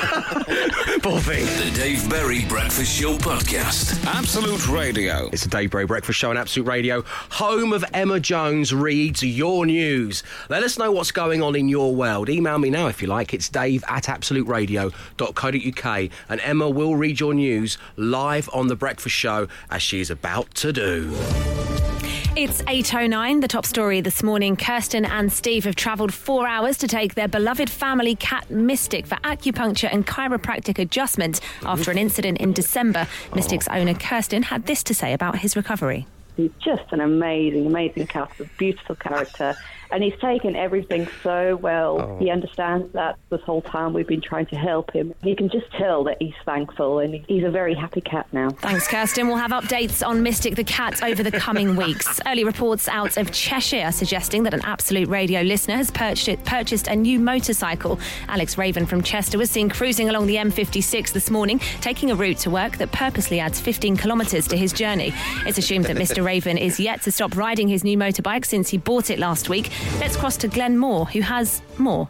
Poor. 1.09 1.21
The 1.21 1.73
Dave 1.75 2.11
Berry 2.11 2.45
Breakfast 2.45 3.01
Show 3.01 3.17
Podcast. 3.17 4.05
Absolute 4.05 4.69
Radio. 4.69 5.31
It's 5.33 5.45
the 5.45 5.49
Dave 5.49 5.71
Berry 5.71 5.87
Breakfast 5.87 6.19
Show 6.19 6.29
on 6.29 6.37
Absolute 6.37 6.67
Radio, 6.67 7.01
home 7.31 7.73
of 7.73 7.83
Emma 7.95 8.21
Jones 8.21 8.75
reads 8.75 9.23
your 9.23 9.65
news. 9.65 10.23
Let 10.51 10.63
us 10.63 10.77
know 10.77 10.93
what's 10.93 11.11
going 11.11 11.43
on 11.43 11.57
in 11.57 11.67
your 11.67 11.95
world. 11.95 12.29
Email 12.29 12.59
me 12.59 12.69
now 12.69 12.89
if 12.89 13.01
you 13.01 13.09
like. 13.09 13.33
It's 13.33 13.49
dave 13.49 13.83
at 13.89 14.05
absoluteradio.co.uk 14.05 16.11
and 16.29 16.41
Emma 16.43 16.69
will 16.69 16.97
read 16.97 17.21
your 17.21 17.33
news 17.33 17.79
live 17.97 18.51
on 18.53 18.67
The 18.67 18.77
Breakfast 18.77 19.17
Show 19.17 19.49
as 19.71 19.81
she 19.81 20.01
is 20.01 20.11
about 20.11 20.55
to 20.57 20.75
do. 20.75 21.17
It's 22.41 22.63
8.09, 22.63 23.41
the 23.41 23.49
top 23.49 23.67
story 23.67 24.01
this 24.01 24.23
morning. 24.23 24.55
Kirsten 24.55 25.05
and 25.05 25.33
Steve 25.33 25.65
have 25.65 25.75
travelled 25.75 26.15
four 26.15 26.47
hours 26.47 26.79
to 26.79 26.87
take 26.87 27.17
their 27.17 27.27
beloved 27.27 27.69
family 27.69 28.15
cat 28.15 28.49
Mystic 28.49 29.09
for 29.09 29.17
acupuncture 29.17 29.93
and 29.93 30.07
chiropractic 30.07 30.79
adjustment 30.79 31.41
after 31.65 31.91
an 31.91 31.99
incident 31.99 32.39
in 32.39 32.53
December. 32.53 33.09
Mystic's 33.35 33.67
owner 33.67 33.93
Kirsten 33.93 34.45
had 34.45 34.67
this 34.67 34.85
to 34.85 34.95
say 34.95 35.13
about 35.13 35.41
his 35.41 35.57
recovery. 35.57 36.07
He's 36.37 36.53
just 36.61 36.85
an 36.93 37.01
amazing, 37.01 37.67
amazing 37.67 38.07
cat, 38.07 38.31
a 38.39 38.45
beautiful 38.57 38.95
character. 38.95 39.57
And 39.91 40.03
he's 40.03 40.19
taken 40.21 40.57
everything 40.57 41.09
so 41.23 41.57
well. 41.57 42.01
Oh. 42.01 42.19
He 42.19 42.31
understands 42.31 42.93
that 42.93 43.19
this 43.31 43.41
whole 43.43 43.63
time 43.63 43.93
we've 43.93 44.07
been 44.07 44.21
trying 44.21 44.47
to 44.47 44.57
help 44.57 44.93
him. 44.93 45.15
You 45.23 45.37
can 45.37 45.49
just 45.49 45.71
tell 45.73 46.05
that 46.05 46.19
he's 46.21 46.35
thankful 46.45 46.99
and 46.99 47.25
he's 47.27 47.45
a 47.45 47.51
very 47.51 47.75
happy 47.75 48.01
cat 48.01 48.27
now. 48.33 48.51
Thanks, 48.51 48.87
Kirsten. 48.89 49.29
We'll 49.29 49.37
have 49.37 49.51
updates 49.51 50.07
on 50.07 50.23
Mystic 50.23 50.57
the 50.57 50.65
cat 50.65 51.03
over 51.03 51.23
the 51.23 51.33
coming 51.33 51.77
weeks. 51.77 52.21
Early 52.27 52.45
reports 52.45 52.89
out 52.89 53.17
of 53.17 53.31
Cheshire 53.33 53.93
suggesting 53.93 54.43
that 54.45 54.55
an 54.55 54.61
Absolute 54.65 55.09
Radio 55.09 55.41
listener 55.43 55.77
has 55.77 55.91
purchased, 55.91 56.45
purchased 56.45 56.89
a 56.89 56.97
new 56.97 57.19
motorcycle. 57.19 57.99
Alex 58.29 58.59
Raven 58.59 58.87
from 58.87 59.03
Chester 59.03 59.39
was 59.39 59.51
seen 59.51 59.69
cruising 59.69 60.09
along 60.09 60.27
the 60.27 60.37
M56 60.37 61.13
this 61.13 61.31
morning, 61.31 61.59
taking 61.81 62.11
a 62.11 62.15
route 62.15 62.39
to 62.39 62.51
work 62.51 62.77
that 62.79 62.93
purposely 62.93 63.41
adds 63.41 63.61
15 63.61 63.97
kilometres 63.97 64.47
to 64.49 64.57
his 64.57 64.73
journey. 64.73 65.13
It's 65.47 65.59
assumed 65.59 65.87
that 65.87 65.97
Mr. 65.97 66.25
Raven 66.29 66.59
is 66.59 66.79
yet 66.79 67.03
to 67.03 67.13
stop 67.13 67.37
riding 67.37 67.69
his 67.69 67.85
new 67.85 67.97
motorbike 67.97 68.45
since 68.45 68.69
he 68.69 68.79
bought 68.79 69.11
it 69.11 69.19
last 69.19 69.49
week. 69.49 69.71
Let's 70.01 70.17
cross 70.17 70.37
to 70.39 70.49
Glenn 70.49 70.79
Moore, 70.79 71.07
who 71.07 71.21
has 71.21 71.63
more. 71.79 72.09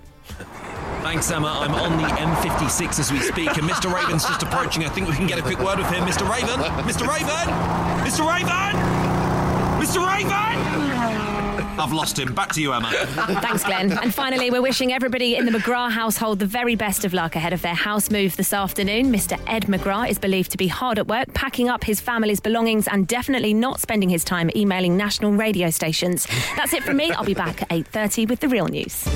Thanks, 1.03 1.31
Emma. 1.31 1.49
I'm 1.49 1.75
on 1.75 1.97
the 1.97 2.09
M56 2.09 2.99
as 2.99 3.13
we 3.13 3.21
speak, 3.21 3.57
and 3.57 3.69
Mr. 3.69 3.93
Raven's 3.93 4.25
just 4.25 4.43
approaching. 4.43 4.85
I 4.85 4.89
think 4.89 5.09
we 5.09 5.15
can 5.15 5.27
get 5.27 5.39
a 5.39 5.43
quick 5.43 5.59
word 5.59 5.79
with 5.79 5.89
him. 5.91 6.05
Mr. 6.05 6.29
Raven! 6.29 6.61
Mr. 6.85 7.09
Raven! 7.09 7.49
Mr. 8.05 8.27
Raven! 8.27 8.77
Mr. 9.81 10.07
Raven! 10.07 11.38
I've 11.79 11.93
lost 11.93 12.19
him. 12.19 12.35
Back 12.35 12.53
to 12.55 12.63
you, 12.63 12.73
Emma. 12.73 12.91
Thanks, 12.91 13.65
Glenn. 13.65 13.93
And 13.93 14.13
finally, 14.15 14.51
we're 14.51 14.63
wishing 14.63 14.93
everybody 14.93 15.37
in 15.37 15.47
the 15.47 15.53
McGrath 15.53 15.93
household 15.93 16.39
the 16.39 16.47
very 16.47 16.75
best 16.75 17.05
of 17.05 17.15
luck 17.15 17.37
ahead 17.37 17.53
of 17.53 17.63
their 17.63 17.75
house 17.75 18.11
move 18.11 18.37
this 18.37 18.53
afternoon. 18.53 19.13
Mr. 19.13 19.41
Ed 19.47 19.65
McGrath 19.67 20.11
is 20.11 20.19
believed 20.19 20.51
to 20.53 20.57
be 20.59 20.67
hard 20.67 20.99
at 20.99 21.07
work, 21.07 21.33
packing 21.35 21.69
up 21.69 21.85
his 21.85 22.01
family's 22.01 22.41
belongings 22.41 22.89
and 22.89 23.07
definitely 23.07 23.55
not 23.55 23.81
spending 23.81 24.09
his 24.09 24.25
time 24.25 24.51
emailing 24.57 24.97
national 24.97 25.33
radio 25.33 25.71
stations. 25.71 26.27
That's 26.57 26.73
it 26.73 26.83
from 26.83 26.97
me. 26.97 27.13
I'll 27.13 27.25
be 27.25 27.35
back 27.35 27.63
at 27.63 27.69
8.30 27.69 28.29
with 28.29 28.41
the 28.41 28.49
real 28.49 28.67
news. 28.67 29.07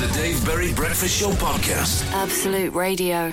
The 0.00 0.10
Dave 0.14 0.44
Berry 0.46 0.72
Breakfast 0.72 1.20
Show 1.20 1.30
Podcast. 1.32 2.10
Absolute 2.12 2.72
Radio. 2.72 3.32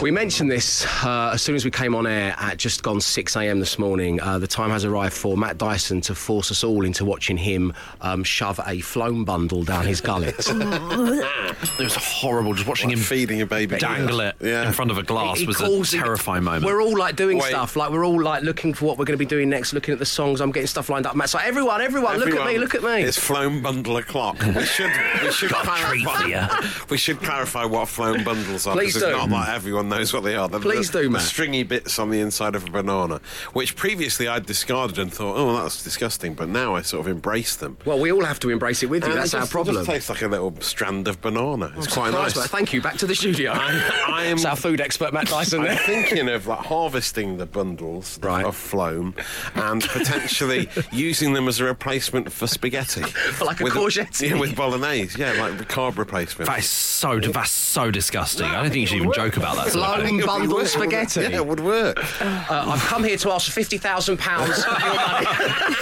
We 0.00 0.10
mentioned 0.10 0.50
this 0.50 0.84
uh, 1.04 1.30
as 1.34 1.42
soon 1.42 1.56
as 1.56 1.64
we 1.64 1.70
came 1.70 1.94
on 1.94 2.06
air 2.06 2.34
at 2.38 2.56
just 2.58 2.82
gone 2.82 3.00
6 3.00 3.34
a.m. 3.36 3.58
this 3.58 3.78
morning. 3.78 4.20
Uh, 4.20 4.38
the 4.38 4.46
time 4.46 4.70
has 4.70 4.84
arrived 4.84 5.14
for 5.14 5.36
Matt 5.36 5.58
Dyson 5.58 6.00
to 6.02 6.14
force 6.14 6.50
us 6.52 6.62
all 6.62 6.84
into 6.84 7.04
watching 7.04 7.36
him 7.36 7.72
um, 8.02 8.22
shove 8.24 8.58
a 8.60 8.76
phloem 8.80 9.24
bundle 9.24 9.64
down 9.64 9.86
his 9.86 10.00
gullet. 10.00 10.34
It 11.60 11.84
was 11.84 11.96
horrible. 11.96 12.54
Just 12.54 12.68
watching 12.68 12.90
him 12.90 12.98
feeding 13.00 13.40
a 13.40 13.46
baby. 13.46 13.78
dangle 13.78 14.20
it 14.20 14.36
Yeah. 14.40 14.66
in 14.66 14.72
front 14.72 14.90
of 14.92 14.98
a 14.98 15.02
glass 15.02 15.38
He 15.40 15.46
was 15.46 15.60
a 15.60 15.64
calls 15.64 15.92
it- 15.92 15.98
terrifying 15.98 16.44
moment. 16.44 16.64
We're 16.66 16.80
all 16.80 16.96
like 16.96 17.16
doing 17.16 17.38
Wait. 17.38 17.48
stuff, 17.48 17.74
like 17.74 17.90
we're 17.90 18.04
all 18.04 18.20
like 18.22 18.42
looking 18.44 18.74
for 18.74 18.84
what 18.84 18.96
we're 18.98 19.04
going 19.04 19.18
to 19.18 19.24
be 19.24 19.26
doing 19.26 19.48
next, 19.48 19.72
looking 19.72 19.92
at 19.92 19.98
the 19.98 20.06
songs. 20.06 20.40
I'm 20.40 20.52
getting 20.52 20.66
stuff 20.68 20.88
lined 20.88 21.06
up. 21.06 21.16
Matt's 21.16 21.34
like, 21.34 21.46
everyone, 21.46 21.80
everyone, 21.80 22.18
look 22.18 22.30
at 22.32 22.46
me, 22.46 22.58
look 22.58 22.74
at 22.76 22.82
me. 22.82 23.02
It's 23.02 23.18
phloem 23.18 23.60
bundle 23.62 23.96
o'clock. 23.96 24.36
We 24.54 24.64
should 24.64 24.90
we 25.22 25.30
should 25.32 25.37
Got 25.46 25.64
a 25.64 25.86
treat 25.86 26.04
clarify. 26.04 26.68
We 26.90 26.96
should 26.96 27.20
clarify 27.20 27.64
what 27.64 27.86
phloem 27.88 28.24
bundles 28.24 28.66
are. 28.66 28.74
Please 28.74 28.94
do. 28.94 29.10
Not 29.10 29.28
like 29.30 29.48
everyone 29.50 29.88
knows 29.88 30.12
what 30.12 30.24
they 30.24 30.34
are. 30.36 30.48
The, 30.48 30.58
Please 30.58 30.90
the, 30.90 31.02
do, 31.02 31.08
the 31.10 31.20
stringy 31.20 31.62
bits 31.62 31.98
on 31.98 32.10
the 32.10 32.20
inside 32.20 32.54
of 32.54 32.66
a 32.66 32.70
banana, 32.70 33.20
which 33.52 33.76
previously 33.76 34.26
I'd 34.26 34.46
discarded 34.46 34.98
and 34.98 35.12
thought, 35.12 35.36
oh, 35.36 35.54
that's 35.62 35.82
disgusting. 35.84 36.34
But 36.34 36.48
now 36.48 36.74
I 36.74 36.82
sort 36.82 37.00
of 37.06 37.08
embrace 37.08 37.56
them. 37.56 37.76
Well, 37.84 37.98
we 37.98 38.10
all 38.10 38.24
have 38.24 38.40
to 38.40 38.50
embrace 38.50 38.82
it 38.82 38.86
with 38.90 39.04
you. 39.04 39.10
And 39.10 39.18
That's 39.18 39.34
it 39.34 39.36
our 39.36 39.42
just, 39.42 39.50
It 39.50 39.52
problem. 39.52 39.76
just 39.76 39.86
tastes 39.90 40.08
like 40.10 40.22
a 40.22 40.28
little 40.28 40.54
strand 40.60 41.08
of 41.08 41.20
banana. 41.20 41.72
It's 41.76 41.86
quite 41.92 42.12
nice. 42.12 42.32
Thank 42.48 42.72
you. 42.72 42.80
Back 42.80 42.96
to 42.98 43.06
the 43.06 43.14
studio. 43.14 43.52
I 43.52 44.24
am- 44.24 44.36
It's 44.38 44.44
our 44.46 44.56
food 44.56 44.80
expert, 44.80 45.12
Matt 45.12 45.26
Dyson. 45.28 45.60
I'm 45.62 45.76
thinking 45.78 46.28
of 46.28 46.46
like 46.46 46.60
harvesting 46.60 47.36
the 47.36 47.46
bundles 47.46 48.18
Right. 48.22 48.44
of 48.44 48.56
phloem 48.56 49.14
and 49.54 49.82
potentially 49.82 50.68
using 50.92 51.32
them 51.34 51.48
as 51.48 51.60
a 51.60 51.64
replacement 51.64 52.32
for 52.32 52.46
spaghetti. 52.46 53.02
For 53.38 53.44
like 53.44 53.60
a 53.60 53.64
with, 53.64 53.72
courgette? 53.74 54.20
Yeah, 54.20 54.38
with 54.38 54.56
bolognese. 54.56 55.18
Yeah, 55.18 55.27
like 55.36 55.58
the 55.58 55.64
carb 55.64 55.98
replacement. 55.98 56.48
that 56.48 56.58
is 56.60 56.68
so 56.68 57.18
that's 57.20 57.50
so 57.50 57.90
disgusting. 57.90 58.46
I 58.46 58.62
don't 58.62 58.70
think 58.70 58.80
you 58.80 58.86
should 58.86 58.96
even 58.98 59.12
joke 59.12 59.36
about 59.36 59.56
that. 59.56 59.72
Sort 59.72 59.84
of 59.84 60.00
Phloem 60.00 60.06
thing. 60.06 60.26
bundle 60.26 60.58
Yeah, 60.60 60.66
spaghetti. 60.66 61.20
Yeah, 61.20 61.28
it 61.36 61.46
would 61.46 61.60
work. 61.60 61.98
Uh, 62.22 62.46
I've 62.50 62.80
come 62.80 63.04
here 63.04 63.16
to 63.18 63.30
ask 63.32 63.46
for 63.46 63.52
fifty 63.52 63.78
thousand 63.78 64.18
pounds 64.18 64.50
of 64.64 64.80
your 64.80 64.94
money. 64.94 65.26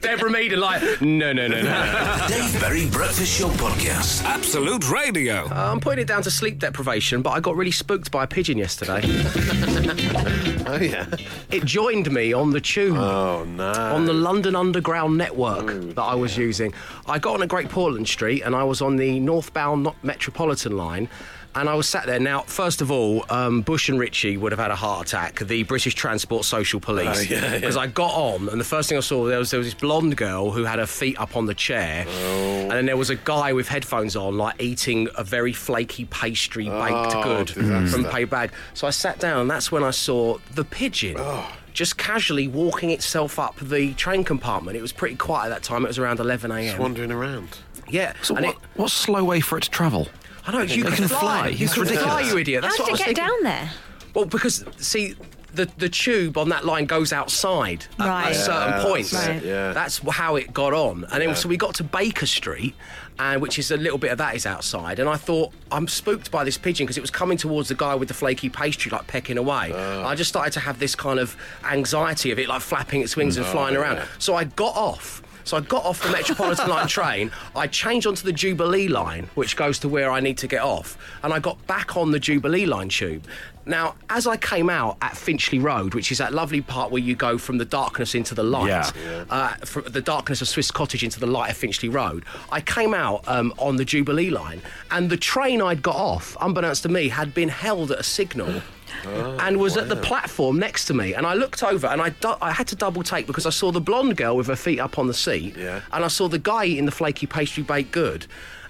Deborah 0.00 0.30
Meaden 0.30 0.58
like, 0.58 0.82
no, 1.00 1.32
no, 1.32 1.46
no, 1.46 1.60
no. 1.62 2.26
Dave 2.28 2.60
Berry 2.60 2.86
Breakfast 2.88 3.38
Show 3.38 3.48
Podcast. 3.50 4.24
Absolute 4.24 4.88
Radio. 4.90 5.46
Uh, 5.46 5.70
I'm 5.72 5.80
putting 5.80 6.02
it 6.02 6.06
down 6.08 6.22
to 6.22 6.30
sleep 6.30 6.58
deprivation, 6.58 7.22
but 7.22 7.30
I 7.30 7.40
got 7.40 7.56
really 7.56 7.70
spooked 7.70 8.10
by 8.10 8.24
a 8.24 8.26
pigeon 8.26 8.58
yesterday. 8.58 9.02
Oh 10.66 10.78
yeah. 10.78 11.06
It 11.50 11.66
joined 11.66 12.10
me 12.10 12.32
on 12.32 12.50
the 12.50 12.60
tube. 12.60 12.96
Oh 12.96 13.44
no. 13.44 13.70
on 13.70 14.06
the 14.06 14.14
London 14.14 14.56
Underground 14.56 15.18
network 15.18 15.66
that 15.94 16.00
I 16.02 16.14
was 16.14 16.38
using. 16.38 16.72
I 17.06 17.18
got 17.18 17.34
on 17.34 17.42
at 17.42 17.50
Great 17.50 17.68
Portland 17.68 18.08
Street 18.08 18.40
and 18.42 18.56
I 18.56 18.64
was 18.64 18.80
on 18.80 18.96
the 18.96 19.20
northbound 19.20 19.88
Metropolitan 20.02 20.76
line. 20.78 21.08
And 21.56 21.68
I 21.68 21.74
was 21.74 21.88
sat 21.88 22.06
there. 22.06 22.18
Now, 22.18 22.40
first 22.40 22.80
of 22.80 22.90
all, 22.90 23.24
um, 23.30 23.62
Bush 23.62 23.88
and 23.88 23.96
Ritchie 23.98 24.36
would 24.36 24.50
have 24.50 24.58
had 24.58 24.72
a 24.72 24.74
heart 24.76 25.06
attack. 25.06 25.38
The 25.38 25.62
British 25.62 25.94
Transport 25.94 26.44
Social 26.44 26.80
Police, 26.80 27.06
Oh, 27.18 27.20
yeah, 27.34 27.40
yeah. 27.42 27.54
because 27.60 27.76
I 27.76 27.86
got 27.86 28.10
on, 28.12 28.48
and 28.48 28.60
the 28.60 28.64
first 28.64 28.88
thing 28.88 28.98
I 28.98 29.02
saw 29.02 29.24
there 29.26 29.38
was 29.38 29.52
there 29.52 29.58
was 29.58 29.68
this 29.68 29.74
blonde 29.74 30.16
girl 30.16 30.50
who 30.50 30.64
had 30.64 30.80
her 30.80 30.86
feet 30.86 31.16
up 31.20 31.36
on 31.36 31.46
the 31.46 31.54
chair, 31.54 32.06
Oh. 32.08 32.60
and 32.62 32.72
then 32.72 32.86
there 32.86 32.96
was 32.96 33.10
a 33.10 33.14
guy 33.14 33.52
with 33.52 33.68
headphones 33.68 34.16
on, 34.16 34.36
like 34.36 34.60
eating 34.60 35.08
a 35.16 35.22
very 35.22 35.52
flaky 35.52 36.06
pastry 36.06 36.64
baked 36.68 37.14
Oh, 37.14 37.22
good 37.22 37.46
disaster. 37.46 37.86
from 38.02 38.04
Pay 38.10 38.24
Bag. 38.24 38.50
So 38.74 38.88
I 38.88 38.90
sat 38.90 39.20
down, 39.20 39.42
and 39.42 39.50
that's 39.50 39.70
when 39.70 39.84
I 39.84 39.92
saw 39.92 40.38
the 40.56 40.64
pigeon 40.64 41.16
Oh. 41.20 41.46
just 41.72 41.96
casually 41.96 42.48
walking 42.48 42.90
itself 42.90 43.38
up 43.38 43.54
the 43.60 43.94
train 43.94 44.24
compartment. 44.24 44.76
It 44.76 44.82
was 44.82 44.92
pretty 44.92 45.14
quiet 45.16 45.46
at 45.46 45.50
that 45.50 45.62
time. 45.62 45.84
It 45.84 45.88
was 45.88 45.98
around 45.98 46.18
11 46.18 46.50
Just 46.50 46.72
a.m. 46.74 46.80
wandering 46.80 47.12
around. 47.12 47.58
Yeah, 47.88 48.14
So 48.22 48.34
and 48.34 48.46
what, 48.46 48.54
it, 48.56 48.60
what 48.74 48.90
slow 48.90 49.22
way 49.22 49.38
for 49.40 49.58
it 49.58 49.64
to 49.64 49.70
travel? 49.70 50.08
I 50.46 50.52
know 50.52 50.60
you 50.60 50.82
It 50.84 50.86
can, 50.88 50.96
can 50.96 51.08
fly. 51.08 51.18
fly. 51.20 51.48
You 51.48 51.64
It's 51.64 51.74
can 51.74 51.84
fly, 51.86 51.92
ridiculous. 51.94 52.30
you 52.32 52.38
idiot. 52.38 52.62
That's 52.62 52.76
How 52.78 52.84
what 52.84 52.86
did 52.86 52.90
I 52.90 52.90
it 52.90 52.92
was 52.92 52.98
get 53.00 53.06
thinking. 53.16 53.24
down 53.24 53.42
there? 53.44 53.70
Well, 54.14 54.24
because 54.26 54.64
see, 54.76 55.14
the 55.54 55.68
the 55.78 55.88
tube 55.88 56.36
on 56.36 56.48
that 56.50 56.64
line 56.64 56.84
goes 56.86 57.12
outside 57.12 57.86
at 57.98 58.06
Right. 58.08 58.30
a 58.32 58.34
certain 58.34 58.72
Yeah, 58.80 58.82
point. 58.84 59.10
that's 59.10 59.26
it, 59.28 59.44
yeah. 59.44 59.72
That's 59.72 59.98
how 60.10 60.36
it 60.36 60.52
got 60.52 60.72
on, 60.74 61.04
and 61.12 61.22
then, 61.22 61.34
so 61.36 61.48
we 61.48 61.56
got 61.56 61.74
to 61.76 61.84
Baker 61.84 62.26
Street, 62.26 62.74
and 63.20 63.40
which 63.40 63.58
is 63.58 63.70
a 63.70 63.76
little 63.76 63.98
bit 63.98 64.10
of 64.10 64.18
that 64.18 64.34
is 64.34 64.46
outside. 64.46 64.98
And 64.98 65.08
I 65.08 65.16
thought 65.16 65.52
I'm 65.72 65.86
spooked 65.88 66.30
by 66.32 66.42
this 66.44 66.58
pigeon 66.58 66.86
because 66.86 66.98
it 66.98 67.02
was 67.02 67.10
coming 67.12 67.38
towards 67.38 67.68
the 67.68 67.76
guy 67.76 67.94
with 67.94 68.08
the 68.08 68.14
flaky 68.14 68.48
pastry, 68.48 68.90
like 68.90 69.06
pecking 69.06 69.38
away. 69.38 69.72
Ah. 69.74 70.06
I 70.08 70.14
just 70.16 70.28
started 70.28 70.52
to 70.54 70.60
have 70.60 70.78
this 70.80 70.94
kind 70.96 71.18
of 71.20 71.36
anxiety 71.64 72.30
of 72.32 72.38
it, 72.40 72.48
like 72.48 72.60
flapping 72.60 73.00
its 73.00 73.16
wings 73.16 73.36
and 73.36 73.46
flying 73.46 73.76
around. 73.76 74.02
So 74.18 74.34
I 74.34 74.44
got 74.44 74.76
off. 74.76 75.22
So 75.44 75.56
I 75.56 75.60
got 75.60 75.84
off 75.84 76.02
the 76.02 76.10
Metropolitan 76.10 76.68
line 76.68 76.86
train. 76.88 77.30
I 77.54 77.66
changed 77.66 78.06
onto 78.06 78.24
the 78.24 78.32
Jubilee 78.32 78.88
line, 78.88 79.28
which 79.34 79.56
goes 79.56 79.78
to 79.80 79.88
where 79.88 80.10
I 80.10 80.20
need 80.20 80.38
to 80.38 80.46
get 80.46 80.62
off, 80.62 80.96
and 81.22 81.32
I 81.32 81.38
got 81.38 81.64
back 81.66 81.96
on 81.96 82.10
the 82.10 82.18
Jubilee 82.18 82.66
line 82.66 82.88
tube. 82.88 83.26
Now, 83.66 83.94
as 84.10 84.26
I 84.26 84.36
came 84.36 84.68
out 84.68 84.98
at 85.00 85.16
Finchley 85.16 85.58
Road, 85.58 85.94
which 85.94 86.12
is 86.12 86.18
that 86.18 86.34
lovely 86.34 86.60
part 86.60 86.90
where 86.90 87.00
you 87.00 87.14
go 87.14 87.38
from 87.38 87.56
the 87.56 87.64
darkness 87.64 88.14
into 88.14 88.34
the 88.34 88.42
light, 88.42 88.68
Yeah. 88.94 89.24
uh, 89.30 89.48
from 89.64 89.84
the 89.84 90.02
darkness 90.02 90.42
of 90.42 90.48
Swiss 90.48 90.70
Cottage 90.70 91.02
into 91.02 91.18
the 91.18 91.26
light 91.26 91.50
of 91.50 91.56
Finchley 91.56 91.88
Road, 91.88 92.24
I 92.52 92.60
came 92.60 92.92
out 92.92 93.26
um, 93.26 93.54
on 93.58 93.76
the 93.76 93.84
Jubilee 93.86 94.28
line, 94.30 94.60
and 94.90 95.08
the 95.08 95.16
train 95.16 95.62
I'd 95.62 95.82
got 95.82 95.96
off, 95.96 96.36
unbeknownst 96.42 96.82
to 96.82 96.90
me, 96.90 97.08
had 97.08 97.32
been 97.32 97.48
held 97.48 97.90
at 97.90 97.98
a 98.00 98.02
signal. 98.02 98.60
Oh, 99.06 99.36
and 99.40 99.58
was 99.58 99.76
at 99.76 99.88
the 99.88 99.96
platform 99.96 100.58
next 100.58 100.86
to 100.86 100.94
me, 100.94 101.14
and 101.14 101.26
I 101.26 101.34
looked 101.34 101.62
over, 101.62 101.86
and 101.86 102.00
I, 102.00 102.10
du- 102.10 102.38
I 102.40 102.50
had 102.52 102.66
to 102.68 102.76
double 102.76 103.02
take 103.02 103.26
because 103.26 103.46
I 103.46 103.50
saw 103.50 103.70
the 103.72 103.80
blonde 103.80 104.16
girl 104.16 104.36
with 104.36 104.46
her 104.46 104.56
feet 104.56 104.78
up 104.80 104.98
on 104.98 105.06
the 105.06 105.14
seat, 105.14 105.56
Yeah. 105.56 105.80
and 105.92 106.04
I 106.04 106.08
saw 106.08 106.28
the 106.28 106.38
guy 106.38 106.64
eating 106.66 106.86
the 106.86 106.92
flaky 106.92 107.26
pastry 107.26 107.62
baked 107.62 107.92
good, 107.92 108.26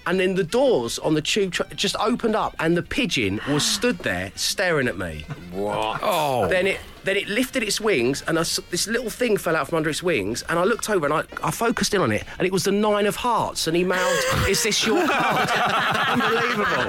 and 0.06 0.18
then 0.20 0.34
the 0.34 0.44
doors 0.44 0.98
on 0.98 1.14
the 1.14 1.22
tube 1.22 1.52
tra- 1.52 1.66
just 1.74 1.96
opened 1.96 2.36
up, 2.36 2.54
and 2.58 2.76
the 2.76 2.82
pigeon 2.82 3.40
was 3.48 3.64
stood 3.76 3.98
there 4.00 4.32
staring 4.34 4.88
at 4.88 4.98
me. 4.98 5.24
What? 5.52 6.00
Oh. 6.02 6.48
Then 6.48 6.66
it 6.66 6.80
then 7.04 7.16
it 7.16 7.28
lifted 7.28 7.62
its 7.62 7.80
wings, 7.80 8.22
and 8.26 8.38
I 8.38 8.42
s 8.42 8.60
this 8.70 8.86
little 8.86 9.10
thing 9.10 9.36
fell 9.36 9.56
out 9.56 9.68
from 9.68 9.76
under 9.78 9.90
its 9.90 10.02
wings. 10.02 10.42
And 10.48 10.58
I 10.58 10.64
looked 10.64 10.88
over 10.90 11.06
and 11.06 11.14
I, 11.14 11.22
I 11.42 11.50
focused 11.50 11.94
in 11.94 12.00
on 12.00 12.12
it, 12.12 12.24
and 12.38 12.46
it 12.46 12.52
was 12.52 12.64
the 12.64 12.72
nine 12.72 13.06
of 13.06 13.16
hearts. 13.16 13.66
And 13.66 13.76
he 13.76 13.84
mouthed, 13.84 14.48
"Is 14.48 14.62
this 14.62 14.86
your 14.86 15.06
card?" 15.06 15.48
Unbelievable. 16.14 16.84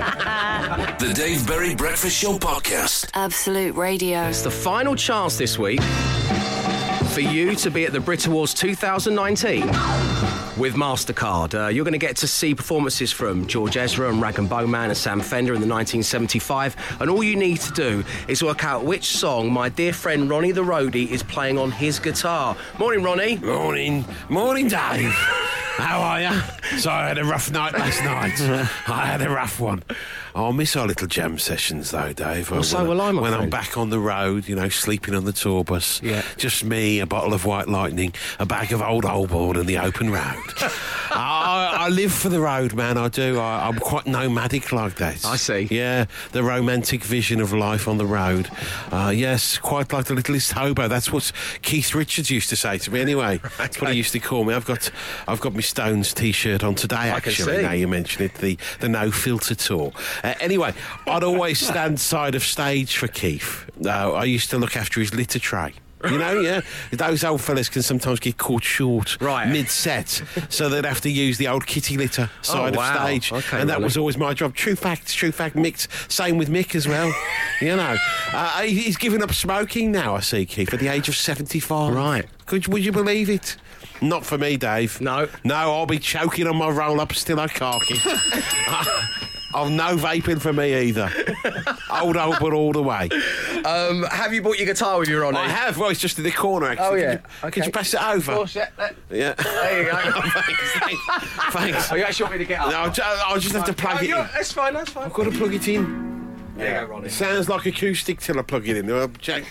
The 1.00 1.14
Dave 1.14 1.46
Berry 1.48 1.76
Breakfast 1.76 2.18
Show 2.18 2.38
Podcast. 2.38 3.10
Absolute 3.14 3.76
Radio. 3.76 4.24
It's 4.30 4.42
the 4.42 4.52
final 4.52 4.96
chance 4.96 5.38
this 5.38 5.58
week 5.60 5.82
for 7.14 7.22
you 7.22 7.56
to 7.56 7.72
be 7.72 7.86
at 7.86 7.94
the 7.94 8.00
Brit 8.00 8.28
Awards 8.28 8.54
2019 8.54 9.72
with 10.58 10.76
MasterCard. 10.76 11.54
Uh, 11.54 11.68
you're 11.68 11.84
going 11.84 11.94
to 11.94 11.98
get 11.98 12.16
to 12.18 12.28
see 12.28 12.56
performances 12.56 13.12
from 13.12 13.46
George 13.48 13.78
Ezra 13.78 14.10
and 14.10 14.22
Rag'n'Bone 14.22 14.70
Man 14.70 14.90
and 14.90 14.98
Sam 14.98 15.20
Fender 15.20 15.54
in 15.54 15.62
the 15.62 15.68
1975. 15.68 16.98
And 17.00 17.10
all 17.10 17.24
you 17.24 17.36
need 17.36 17.60
to 17.62 17.72
do 17.74 18.04
is 18.28 18.44
work 18.44 18.64
out 18.64 18.84
which 18.84 19.06
song 19.06 19.52
my 19.52 19.70
dear 19.70 19.94
friend 19.94 20.30
Ronnie 20.30 20.52
the 20.52 20.64
Roadie 20.64 21.10
is 21.10 21.24
playing 21.24 21.58
on 21.58 21.72
his 21.72 22.00
guitar. 22.00 22.56
Morning, 22.80 23.04
Ronnie. 23.04 23.38
Morning, 23.38 24.06
morning, 24.30 24.68
Dave. 24.68 25.12
How 25.76 26.00
are 26.00 26.22
you? 26.22 26.80
So 26.80 26.90
I 26.90 27.10
had 27.10 27.18
a 27.18 27.26
rough 27.26 27.52
night 27.52 27.74
last 27.74 28.02
night. 28.02 28.40
I 28.88 29.06
had 29.06 29.22
a 29.22 29.30
rough 29.30 29.60
one. 29.60 29.84
I'll 30.36 30.52
miss 30.52 30.76
our 30.76 30.86
little 30.86 31.08
jam 31.08 31.40
sessions 31.40 31.92
though, 31.92 32.12
Dave. 32.12 32.52
Well, 32.52 32.62
so 32.62 32.80
when, 32.80 32.90
will 32.90 33.02
I, 33.02 33.12
my 33.12 33.22
When 33.22 33.34
I'm 33.34 33.50
back 33.50 33.78
on 33.78 33.90
the 33.90 34.02
road, 34.02 34.50
you 34.50 34.56
know, 34.56 34.68
sleeping 34.68 35.16
on 35.16 35.24
the 35.24 35.32
tour 35.32 35.64
bus. 35.64 36.02
Yeah. 36.04 36.24
Just 36.36 36.66
me, 36.66 37.00
a 37.00 37.06
bottle 37.06 37.34
of 37.34 37.46
White 37.46 37.70
Lightning, 37.70 38.14
a 38.38 38.46
bag 38.46 38.74
of 38.74 38.82
Old 38.82 39.06
Holborn, 39.06 39.56
and 39.56 39.66
the 39.66 39.78
open 39.78 40.10
road. 40.10 40.44
I, 41.86 41.90
live 41.90 42.12
for 42.12 42.30
the 42.30 42.40
road, 42.40 42.74
man. 42.74 42.98
I 42.98 43.10
do. 43.10 43.40
I, 43.40 43.68
I'm 43.68 43.78
quite 43.80 44.08
nomadic 44.08 44.72
like 44.72 44.96
that. 44.96 45.24
I 45.24 45.36
see. 45.36 45.68
Yeah, 45.70 46.06
the 46.32 46.44
romantic 46.44 47.04
vision 47.04 47.40
of 47.40 47.54
life 47.54 47.88
on 47.88 47.98
the 47.98 48.06
road. 48.06 48.50
Uh, 48.92 49.12
yes, 49.16 49.58
quite 49.58 49.94
like 49.94 50.06
the 50.06 50.16
littlest 50.16 50.54
hobo. 50.54 50.88
That's 50.88 51.12
what 51.12 51.32
Keith 51.62 51.94
Richards 51.94 52.32
used 52.32 52.50
to 52.50 52.56
say 52.56 52.80
to 52.80 52.92
me. 52.92 53.02
Anyway, 53.02 53.40
that's 53.58 53.80
what 53.80 53.92
he 53.92 53.98
used 53.98 54.14
to 54.14 54.20
call 54.20 54.46
me. 54.46 54.54
I've 54.54 54.66
got, 54.66 54.90
I've 55.28 55.42
got 55.42 55.54
my 55.54 55.62
Stones 55.62 56.14
T-shirt 56.14 56.64
on 56.64 56.74
today. 56.76 56.96
I 56.96 57.18
Actually, 57.18 57.62
now 57.62 57.72
you 57.72 57.88
mention 57.88 58.24
it, 58.26 58.34
the 58.36 58.58
the 58.80 58.90
No 58.90 59.12
Filter 59.12 59.56
tour. 59.56 59.92
Uh, 60.24 60.34
anyway, 60.40 60.74
I'd 61.08 61.24
always 61.24 61.60
stand 61.68 62.00
side 62.00 62.36
of 62.36 62.44
stage 62.44 62.98
for 62.98 63.08
Keith. 63.08 63.70
Uh, 63.86 64.14
I 64.14 64.24
used 64.24 64.50
to 64.50 64.58
look 64.58 64.76
after 64.76 65.00
his 65.00 65.14
litter 65.14 65.40
tray. 65.40 65.74
You 66.12 66.20
know, 66.20 66.40
yeah, 66.40 66.62
those 66.92 67.24
old 67.24 67.42
fellas 67.42 67.68
can 67.68 67.82
sometimes 67.82 68.20
get 68.20 68.38
caught 68.38 68.64
short 68.64 69.18
Right. 69.20 69.48
mid-set, 69.48 70.22
so 70.50 70.70
they'd 70.70 70.86
have 70.86 71.02
to 71.02 71.10
use 71.10 71.38
the 71.40 71.48
old 71.48 71.66
kitty 71.66 71.98
litter 71.98 72.30
side 72.44 72.76
Oh, 72.76 72.78
wow. 72.80 72.94
of 72.96 73.02
stage, 73.02 73.32
Okay, 73.32 73.60
and 73.62 73.70
that 73.70 73.76
Ronnie. 73.76 73.86
was 73.86 73.98
always 73.98 74.16
my 74.18 74.34
job. 74.36 74.54
True 74.54 74.76
fact, 74.76 75.12
true 75.12 75.32
fact. 75.32 75.56
Mick, 75.56 75.88
same 76.12 76.38
with 76.38 76.50
Mick 76.50 76.76
as 76.76 76.88
well. 76.88 77.12
you 77.62 77.76
know, 77.76 77.96
uh, 78.34 78.62
he's 78.62 78.98
given 78.98 79.24
up 79.24 79.34
smoking 79.34 79.92
now. 79.92 80.16
I 80.16 80.20
see 80.20 80.46
Keith 80.46 80.72
at 80.74 80.80
the 80.80 80.90
age 80.90 81.08
of 81.10 81.16
seventy-five. 81.16 81.94
Right. 81.96 82.26
Could 82.46 82.68
would 82.68 82.86
you 82.86 82.92
believe 82.92 83.30
it? 83.30 83.56
Not 84.02 84.26
for 84.26 84.38
me, 84.38 84.58
Dave. 84.58 85.00
No. 85.02 85.28
no. 85.44 85.56
I'll 85.56 85.86
be 85.88 85.98
choking 86.00 86.46
on 86.48 86.58
my 86.58 86.70
roll-up 86.70 87.14
still 87.14 87.40
I 87.40 87.48
cark 87.48 87.84
Oh, 89.58 89.70
no 89.70 89.96
vaping 89.96 90.42
for 90.42 90.52
me 90.52 90.74
either. 90.90 91.10
Old 91.90 92.16
but 92.16 92.52
all 92.54 92.74
the 92.74 92.82
way. 92.84 93.08
Um, 93.64 94.04
have 94.04 94.34
you 94.34 94.42
brought 94.42 94.58
your 94.58 94.66
guitar 94.68 95.00
with 95.00 95.08
you, 95.08 95.22
Ronnie? 95.22 95.38
I 95.38 95.48
have. 95.48 95.78
Well, 95.78 95.90
it's 95.90 96.02
just 96.02 96.18
in 96.18 96.26
the 96.26 96.32
corner. 96.32 96.68
Actually. 96.68 96.86
Oh, 96.86 96.92
Could 96.92 97.02
yeah. 97.02 97.12
you- 97.46 97.52
Could 97.52 97.66
you 97.68 97.72
pass 97.72 97.94
it 97.94 98.04
over? 98.04 98.32
Of 98.34 98.38
course, 98.40 98.56
yeah. 98.56 98.68
There 98.78 98.94
Yeah. 99.10 99.34
there 99.34 99.84
you 99.84 99.92
go. 99.92 99.98
thanks, 100.12 100.74
thanks, 100.74 101.54
thanks. 101.54 101.92
Oh, 101.92 101.96
you 101.96 102.04
actually 102.04 102.24
want 102.26 102.34
me 102.34 102.38
to 102.40 102.46
get 102.46 102.60
up? 102.60 102.70
No, 102.72 102.78
I'll 102.80 102.92
ju- 102.92 103.02
I'll 103.06 103.40
just 103.40 103.56
have 103.56 103.66
to 103.66 103.74
plug 103.74 103.98
Oh, 104.02 104.04
it 104.04 104.10
in. 104.10 104.16
That's 104.34 104.52
fine, 104.52 104.74
that's 104.74 104.90
fine. 104.92 105.06
I've 105.06 105.14
got 105.14 105.24
to 105.24 105.32
plug 105.32 105.54
it 105.54 105.68
in. 105.70 106.36
There 106.58 106.82
you 106.82 106.88
go, 106.88 106.92
Ronnie. 106.94 107.08
It 107.08 107.12
sounds 107.12 107.48
like 107.48 107.66
acoustic 107.66 108.20
till 108.20 108.38
I 108.38 108.42
plug 108.42 108.68
it 108.68 108.76
in. 108.78 108.92
Uh, 108.92 109.08
jack, 109.20 109.46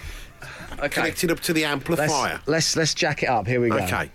Okay. 0.80 0.88
Connected 0.88 1.30
up 1.30 1.40
to 1.40 1.52
the 1.54 1.62
Let's, 1.62 1.72
amplifier. 1.72 2.40
let's 2.46 2.76
let's 2.76 2.92
jack 2.94 3.22
it 3.22 3.28
up. 3.28 3.46
Here 3.46 3.60
we 3.60 3.70
go. 3.70 3.76
Okay. 3.76 4.10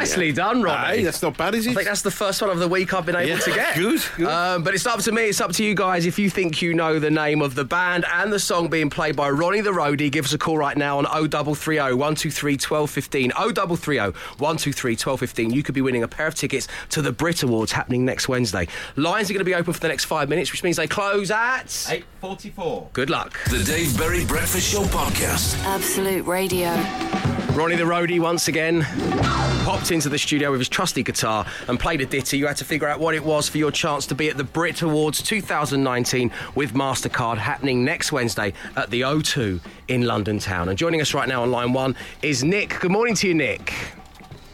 Nicely 0.00 0.32
done, 0.32 0.62
Ronnie. 0.62 0.96
Hey, 0.98 1.02
that's 1.04 1.20
not 1.20 1.36
bad, 1.36 1.54
is 1.54 1.66
it? 1.66 1.70
I 1.70 1.72
it? 1.72 1.74
think 1.76 1.88
that's 1.88 2.00
the 2.02 2.10
first 2.10 2.40
one 2.40 2.50
of 2.50 2.58
the 2.58 2.68
week 2.68 2.94
I've 2.94 3.04
been 3.04 3.16
able 3.16 3.28
Yeah, 3.28 3.38
to 3.38 3.50
get. 3.52 3.74
good, 3.76 4.02
good. 4.16 4.26
Um, 4.28 4.62
but 4.62 4.74
it's 4.74 4.86
up 4.86 5.00
to 5.00 5.12
me. 5.12 5.24
It's 5.24 5.40
up 5.40 5.52
to 5.52 5.64
you 5.64 5.74
guys. 5.74 6.06
If 6.06 6.18
you 6.18 6.30
think 6.30 6.62
you 6.62 6.72
know 6.74 6.98
the 6.98 7.10
name 7.10 7.42
of 7.42 7.54
the 7.54 7.64
band 7.64 8.06
and 8.10 8.32
the 8.32 8.38
song 8.38 8.68
being 8.68 8.88
played 8.88 9.14
by 9.14 9.28
Ronnie 9.30 9.60
the 9.60 9.72
Roadie, 9.72 10.10
give 10.10 10.24
us 10.24 10.32
a 10.32 10.38
call 10.38 10.56
right 10.56 10.76
now 10.76 10.98
on 10.98 11.04
0330 11.04 11.94
123 11.94 12.52
1215. 12.54 13.30
0330 13.30 13.98
123 14.38 14.92
1215. 14.92 15.50
You 15.50 15.62
could 15.62 15.74
be 15.74 15.82
winning 15.82 16.02
a 16.02 16.08
pair 16.08 16.26
of 16.26 16.34
tickets 16.34 16.66
to 16.90 17.02
the 17.02 17.12
Brit 17.12 17.42
Awards 17.42 17.72
happening 17.72 18.04
next 18.04 18.26
Wednesday. 18.28 18.66
Lines 18.96 19.28
are 19.30 19.34
going 19.34 19.40
to 19.40 19.44
be 19.44 19.54
open 19.54 19.72
for 19.74 19.80
the 19.80 19.88
next 19.88 20.06
five 20.06 20.28
minutes, 20.30 20.50
which 20.50 20.62
means 20.62 20.76
they 20.78 20.86
close 20.86 21.30
at. 21.30 21.66
8.44. 22.22 22.92
Good 22.94 23.10
luck. 23.10 23.38
The 23.50 23.62
Dave 23.62 23.96
Berry 23.98 24.24
Breakfast 24.24 24.72
Show 24.72 24.82
Podcast. 24.84 25.62
Absolute 25.64 26.24
Radio. 26.26 26.70
Ronnie 27.54 27.74
the 27.76 27.82
roadie 27.82 28.20
once 28.20 28.46
again 28.48 28.82
popped 29.64 29.89
into 29.90 30.08
the 30.08 30.18
studio 30.18 30.50
with 30.50 30.60
his 30.60 30.68
trusty 30.68 31.02
guitar 31.02 31.46
and 31.68 31.78
played 31.78 32.00
a 32.00 32.06
ditty. 32.06 32.38
You 32.38 32.46
had 32.46 32.56
to 32.58 32.64
figure 32.64 32.88
out 32.88 33.00
what 33.00 33.14
it 33.14 33.24
was 33.24 33.48
for 33.48 33.58
your 33.58 33.70
chance 33.70 34.06
to 34.06 34.14
be 34.14 34.28
at 34.28 34.36
the 34.36 34.44
Brit 34.44 34.82
Awards 34.82 35.22
2019 35.22 36.30
with 36.54 36.74
MasterCard 36.74 37.38
happening 37.38 37.84
next 37.84 38.12
Wednesday 38.12 38.52
at 38.76 38.90
the 38.90 39.02
O2 39.02 39.60
in 39.88 40.02
London 40.02 40.38
town. 40.38 40.68
And 40.68 40.78
joining 40.78 41.00
us 41.00 41.14
right 41.14 41.28
now 41.28 41.42
on 41.42 41.50
line 41.50 41.72
one 41.72 41.96
is 42.22 42.44
Nick. 42.44 42.78
Good 42.80 42.90
morning 42.90 43.14
to 43.16 43.28
you, 43.28 43.34
Nick. 43.34 43.72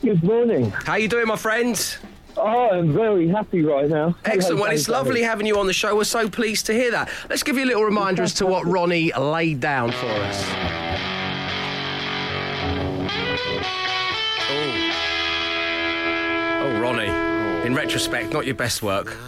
Good 0.02 0.22
morning. 0.22 0.70
How 0.70 0.96
you 0.96 1.08
doing, 1.08 1.26
my 1.26 1.36
friend? 1.36 1.98
Oh, 2.36 2.68
I'm 2.70 2.92
very 2.92 3.28
happy 3.28 3.62
right 3.64 3.88
now. 3.88 4.14
Excellent. 4.24 4.60
Well, 4.60 4.70
it's 4.70 4.88
lovely 4.88 5.22
having 5.22 5.46
you 5.46 5.58
on 5.58 5.66
the 5.66 5.72
show. 5.72 5.96
We're 5.96 6.04
so 6.04 6.28
pleased 6.28 6.66
to 6.66 6.74
hear 6.74 6.90
that. 6.90 7.10
Let's 7.30 7.42
give 7.42 7.56
you 7.56 7.64
a 7.64 7.66
little 7.66 7.84
reminder 7.84 8.22
as 8.22 8.34
to 8.34 8.46
what 8.46 8.66
Ronnie 8.66 9.10
laid 9.12 9.60
down 9.60 9.92
for 9.92 10.06
us. 10.06 10.85
Retrospect, 17.76 18.32
not 18.32 18.46
your 18.46 18.54
best 18.56 18.82
work. 18.82 19.14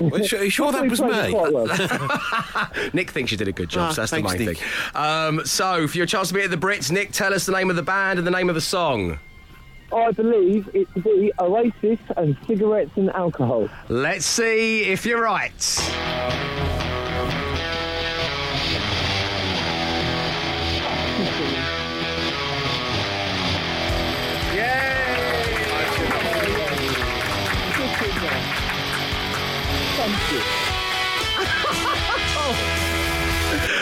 Well, 0.00 0.22
sure- 0.24 0.40
Are 0.40 0.44
you 0.44 0.50
sure 0.50 0.72
that 0.72 0.88
was 0.88 1.00
me? 1.02 1.08
well. 1.34 1.66
Nick 2.94 3.10
thinks 3.10 3.30
you 3.30 3.36
did 3.36 3.48
a 3.48 3.52
good 3.52 3.68
job, 3.68 3.90
Ah, 3.90 3.92
so 3.92 4.00
that's 4.00 4.10
thanks, 4.12 4.32
the 4.32 4.38
main 4.38 4.48
Nick. 4.48 4.56
thing. 4.58 4.68
Um, 4.94 5.44
so, 5.44 5.86
for 5.86 5.96
your 5.98 6.06
chance 6.06 6.28
to 6.28 6.34
be 6.34 6.40
at 6.40 6.50
the 6.50 6.56
Brits, 6.56 6.90
Nick, 6.90 7.12
tell 7.12 7.34
us 7.34 7.44
the 7.44 7.52
name 7.52 7.68
of 7.68 7.76
the 7.76 7.82
band 7.82 8.18
and 8.18 8.26
the 8.26 8.30
name 8.30 8.48
of 8.48 8.54
the 8.54 8.62
song. 8.62 9.18
I 9.94 10.10
believe 10.12 10.70
it 10.72 10.88
to 10.94 11.00
be 11.00 11.32
Oasis 11.38 11.98
and 12.16 12.34
cigarettes 12.46 12.92
and 12.96 13.10
alcohol. 13.10 13.68
Let's 13.90 14.24
see 14.24 14.84
if 14.84 15.04
you're 15.04 15.20
right. 15.20 15.52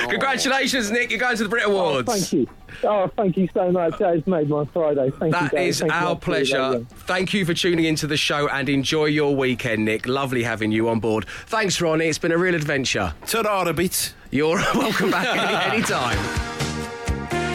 Congratulations, 0.09 0.91
Nick. 0.91 1.11
You're 1.11 1.21
going 1.21 1.37
to 1.37 1.43
the 1.43 1.49
Brit 1.49 1.65
oh, 1.67 1.71
Awards. 1.73 2.13
Thank 2.13 2.33
you. 2.33 2.49
Oh, 2.85 3.11
thank 3.17 3.37
you 3.37 3.49
so 3.53 3.71
much. 3.71 3.99
That 3.99 4.15
has 4.15 4.27
made 4.27 4.49
my 4.49 4.65
Friday. 4.67 5.11
Thank 5.11 5.35
you. 5.35 5.41
That 5.41 5.51
Dave. 5.51 5.69
is 5.69 5.81
Thank 5.81 5.93
our 5.93 6.15
much 6.15 6.21
pleasure. 6.21 6.61
radio. 6.61 6.85
Thank 6.91 7.35
you 7.35 7.45
for 7.45 7.55
tuning 7.55 7.85
into 7.85 8.07
the 8.07 8.17
show 8.17 8.49
and 8.49 8.69
enjoy 8.69 9.07
your 9.07 9.35
weekend, 9.35 9.85
Nick. 9.85 10.07
Lovely 10.07 10.43
having 10.43 10.73
you 10.73 10.89
on 10.89 11.01
board. 11.01 11.27
Thanks, 11.47 11.81
Ronnie. 11.81 12.07
It's 12.07 12.19
been 12.19 12.33
a 12.33 12.39
real 12.39 12.55
adventure. 12.55 13.15
Ta-da 13.27 13.69
a 13.69 13.73
bit. 13.73 14.15
You're 14.31 14.57
welcome 14.75 15.11
back 15.11 15.37
any 15.37 15.77
anytime. 15.77 16.19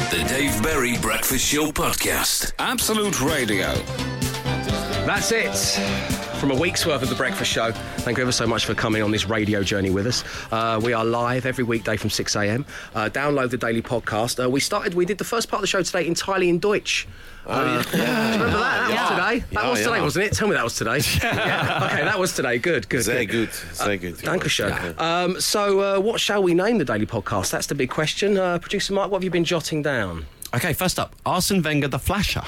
The 0.09 0.23
Dave 0.27 0.61
Berry 0.61 0.97
Breakfast 0.99 1.45
Show 1.45 1.71
Podcast. 1.71 2.53
Absolute 2.59 3.21
Radio. 3.21 3.73
That's 5.05 5.31
it 5.31 6.22
from 6.43 6.51
a 6.51 6.59
week's 6.59 6.85
worth 6.85 7.01
of 7.01 7.07
The 7.07 7.15
Breakfast 7.15 7.49
Show. 7.49 7.71
Thank 7.99 8.17
you 8.17 8.21
ever 8.21 8.33
so 8.33 8.45
much 8.45 8.65
for 8.65 8.73
coming 8.73 9.01
on 9.01 9.11
this 9.11 9.23
radio 9.29 9.63
journey 9.63 9.89
with 9.89 10.05
us. 10.05 10.25
Uh, 10.51 10.77
we 10.83 10.91
are 10.91 11.05
live 11.05 11.45
every 11.45 11.63
weekday 11.63 11.95
from 11.95 12.09
6 12.09 12.35
a.m. 12.35 12.65
Uh, 12.93 13.07
download 13.09 13.49
the 13.49 13.57
daily 13.57 13.81
podcast. 13.81 14.43
Uh, 14.43 14.49
we 14.49 14.59
started, 14.59 14.93
we 14.93 15.05
did 15.05 15.17
the 15.17 15.23
first 15.23 15.47
part 15.47 15.59
of 15.59 15.61
the 15.61 15.67
show 15.67 15.81
today 15.81 16.05
entirely 16.05 16.49
in 16.49 16.59
Deutsch. 16.59 17.07
Uh, 17.47 17.81
Do 17.83 17.97
you 17.97 18.03
remember 18.03 18.49
that? 18.49 18.59
That 18.59 18.89
Yeah. 18.89 18.99
was 18.99 19.09
today. 19.09 19.39
That 19.39 19.63
Yeah, 19.63 19.69
was 19.69 19.79
today, 19.79 19.95
yeah. 19.95 20.01
wasn't 20.03 20.25
it? 20.25 20.33
Tell 20.33 20.47
me 20.49 20.53
that 20.55 20.63
was 20.65 20.75
today. 20.75 20.97
yeah. 21.23 21.89
Okay, 21.93 22.03
that 22.03 22.19
was 22.19 22.35
today. 22.35 22.57
Good, 22.57 22.89
good. 22.89 23.05
Very 23.05 23.25
good. 23.25 23.49
good. 23.49 23.77
Very 23.77 23.97
good. 23.97 24.15
Dankeschön. 24.17 24.99
Um, 24.99 25.39
so, 25.39 25.79
uh, 25.79 25.99
what 26.01 26.19
shall 26.19 26.43
we 26.43 26.53
name 26.53 26.77
the 26.77 26.83
daily 26.83 27.05
podcast? 27.05 27.51
That's 27.51 27.67
the 27.67 27.75
big 27.75 27.89
question. 27.89 28.37
Uh, 28.37 28.59
Producer 28.59 28.91
Mark, 28.91 29.09
what 29.09 29.19
have 29.19 29.23
you 29.23 29.31
been 29.31 29.45
jotting 29.45 29.81
down? 29.81 30.25
Okay, 30.55 30.73
first 30.73 30.99
up, 30.99 31.15
Arsene 31.25 31.63
Wenger 31.63 31.87
the 31.87 31.97
Flasher. 31.97 32.43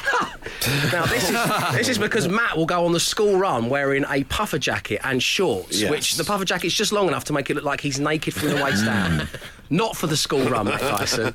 Now, 0.92 1.06
this 1.08 1.28
is, 1.30 1.38
this 1.76 1.90
is 1.90 1.98
because 1.98 2.28
Matt 2.28 2.56
will 2.56 2.68
go 2.68 2.86
on 2.86 2.92
the 2.92 3.00
school 3.00 3.38
run 3.38 3.68
wearing 3.68 4.06
a 4.10 4.24
puffer 4.26 4.60
jacket 4.60 5.02
and 5.04 5.22
shorts, 5.22 5.82
Yes. 5.82 5.90
which 5.90 6.16
the 6.16 6.24
puffer 6.24 6.46
jacket's 6.46 6.76
just 6.76 6.92
long 6.92 7.08
enough 7.08 7.24
to 7.26 7.34
make 7.34 7.50
it 7.50 7.56
look 7.56 7.64
like 7.64 7.82
he's 7.82 8.00
naked 8.00 8.34
from 8.36 8.50
the 8.50 8.64
waist 8.64 8.86
down. 8.86 9.28
Not 9.72 9.96
for 9.98 10.06
the 10.06 10.18
school 10.18 10.48
run, 10.48 10.66
Matt 10.68 10.82
Tyson. 10.82 11.34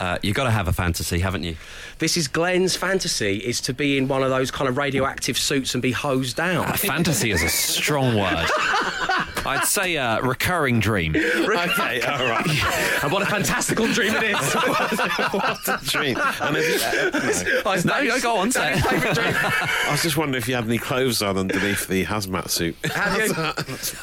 Uh, 0.00 0.18
you 0.22 0.32
got 0.32 0.44
to 0.44 0.50
have 0.50 0.66
a 0.68 0.72
fantasy, 0.72 1.20
haven't 1.20 1.44
you? 1.44 1.54
This 1.98 2.16
is 2.16 2.26
Glenn's 2.28 2.74
fantasy, 2.74 3.36
is 3.36 3.60
to 3.62 3.72
be 3.74 3.96
in 3.98 4.08
one 4.08 4.22
of 4.24 4.30
those 4.30 4.50
kind 4.50 4.68
of 4.68 4.76
radioactive 4.76 5.38
suits 5.38 5.74
and 5.74 5.82
be 5.82 5.92
hosed 5.92 6.36
down. 6.36 6.72
Fantasy 6.78 7.30
is 7.30 7.42
a 7.42 7.48
strong 7.48 8.16
word. 8.16 8.46
I'd 9.46 9.64
say 9.64 9.96
uh, 9.96 10.20
recurring 10.20 10.80
dream. 10.80 11.14
Okay, 11.16 12.00
all 12.02 12.26
right. 12.28 12.46
and 13.02 13.12
what 13.12 13.22
a 13.22 13.26
fantastical 13.26 13.86
dream 13.92 14.14
it 14.16 14.22
is. 14.24 14.54
what 14.54 15.68
a 15.68 15.78
dream. 15.84 16.16
And 16.40 16.56
if 16.56 16.68
you, 16.68 16.80
uh, 16.86 17.62
Oh, 17.64 17.72
it's 17.72 17.84
No, 17.84 18.20
go 18.20 18.36
on, 18.36 18.50
say 18.52 18.74
it. 18.74 18.80
favourite 18.80 19.14
dream. 19.14 19.34
I 19.36 19.88
was 19.90 20.02
just 20.02 20.16
wondering 20.16 20.40
if 20.42 20.48
you 20.48 20.54
had 20.54 20.64
any 20.64 20.78
clothes 20.78 21.22
on 21.22 21.36
underneath 21.36 21.86
the 21.86 22.04
hazmat 22.04 22.50
suit. 22.50 22.76
Have 22.86 23.16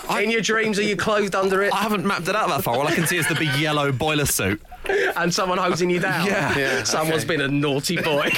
you, 0.09 0.17
in 0.23 0.29
your 0.31 0.41
dreams, 0.41 0.79
are 0.79 0.83
you 0.83 0.95
clothed 0.95 1.35
under 1.35 1.63
it 1.63 1.73
I 1.73 1.77
haven't 1.77 2.05
mapped 2.05 2.27
it 2.27 2.35
out 2.35 2.49
that 2.49 2.63
far. 2.63 2.75
All 2.75 2.87
I 2.87 2.93
can 2.95 3.07
see 3.07 3.17
is 3.17 3.27
the 3.27 3.35
big 3.35 3.53
yellow 3.55 3.91
boiler 3.91 4.25
suit. 4.25 4.61
and 5.17 5.33
someone 5.33 5.57
hosing 5.57 5.89
you 5.89 5.99
down? 5.99 6.25
Yeah. 6.25 6.57
Yeah, 6.57 6.83
Someone's 6.83 7.23
okay. 7.23 7.37
been 7.37 7.41
a 7.41 7.47
naughty 7.47 7.95
boy. 7.97 8.29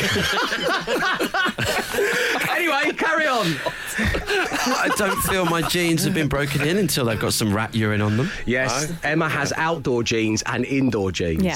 anyway, 2.50 2.92
carry 2.98 3.28
on. 3.28 3.56
I 3.98 4.90
don't 4.98 5.22
feel 5.24 5.46
my 5.46 5.62
jeans 5.62 6.04
have 6.04 6.14
been 6.14 6.28
broken 6.28 6.62
in 6.62 6.78
until 6.78 7.06
they've 7.06 7.20
got 7.20 7.34
some 7.34 7.54
rat 7.54 7.74
urine 7.74 8.02
on 8.02 8.18
them. 8.18 8.30
Yes, 8.46 8.92
Emma 9.04 9.30
has 9.30 9.54
outdoor 9.58 10.04
jeans 10.04 10.42
and 10.44 10.66
indoor 10.66 11.12
jeans. 11.12 11.44
Yeah. 11.44 11.56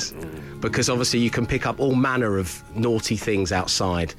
Because 0.59 0.89
obviously 0.89 1.19
you 1.19 1.29
can 1.29 1.45
pick 1.45 1.65
up 1.65 1.79
all 1.79 1.95
manner 1.95 2.37
of 2.37 2.63
naughty 2.75 3.15
things 3.17 3.51
outside 3.51 4.13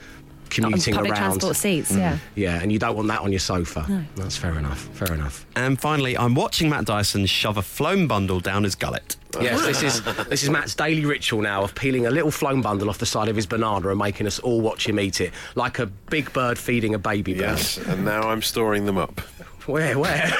commuting 0.50 0.94
Public 0.94 1.12
around. 1.12 1.20
transport 1.20 1.56
seats, 1.56 1.92
mm. 1.92 1.98
yeah. 1.98 2.18
Yeah, 2.34 2.60
and 2.62 2.70
you 2.70 2.78
don't 2.78 2.96
want 2.96 3.08
that 3.08 3.20
on 3.20 3.32
your 3.32 3.38
sofa. 3.38 3.86
No. 3.88 4.04
That's 4.16 4.36
fair 4.36 4.58
enough. 4.58 4.80
Fair 4.94 5.14
enough. 5.14 5.46
And 5.56 5.80
finally, 5.80 6.16
I'm 6.18 6.34
watching 6.34 6.68
Matt 6.68 6.84
Dyson 6.84 7.26
shove 7.26 7.56
a 7.56 7.62
phloem 7.62 8.08
bundle 8.08 8.40
down 8.40 8.64
his 8.64 8.74
gullet. 8.74 9.16
Yes, 9.40 9.64
this 9.64 9.82
is 9.82 10.02
this 10.26 10.42
is 10.42 10.50
Matt's 10.50 10.74
daily 10.74 11.04
ritual 11.04 11.40
now 11.40 11.62
of 11.62 11.74
peeling 11.74 12.06
a 12.06 12.10
little 12.10 12.32
phloem 12.32 12.62
bundle 12.62 12.90
off 12.90 12.98
the 12.98 13.06
side 13.06 13.28
of 13.28 13.36
his 13.36 13.46
banana 13.46 13.88
and 13.88 13.98
making 13.98 14.26
us 14.26 14.40
all 14.40 14.60
watch 14.60 14.88
him 14.88 14.98
eat 14.98 15.20
it, 15.20 15.32
like 15.54 15.78
a 15.78 15.86
big 15.86 16.32
bird 16.32 16.58
feeding 16.58 16.94
a 16.94 16.98
baby 16.98 17.32
bird. 17.34 17.42
Yes, 17.42 17.78
and 17.78 18.04
now 18.04 18.22
I'm 18.22 18.42
storing 18.42 18.86
them 18.86 18.98
up. 18.98 19.20
Where? 19.66 19.98
Where? 19.98 20.26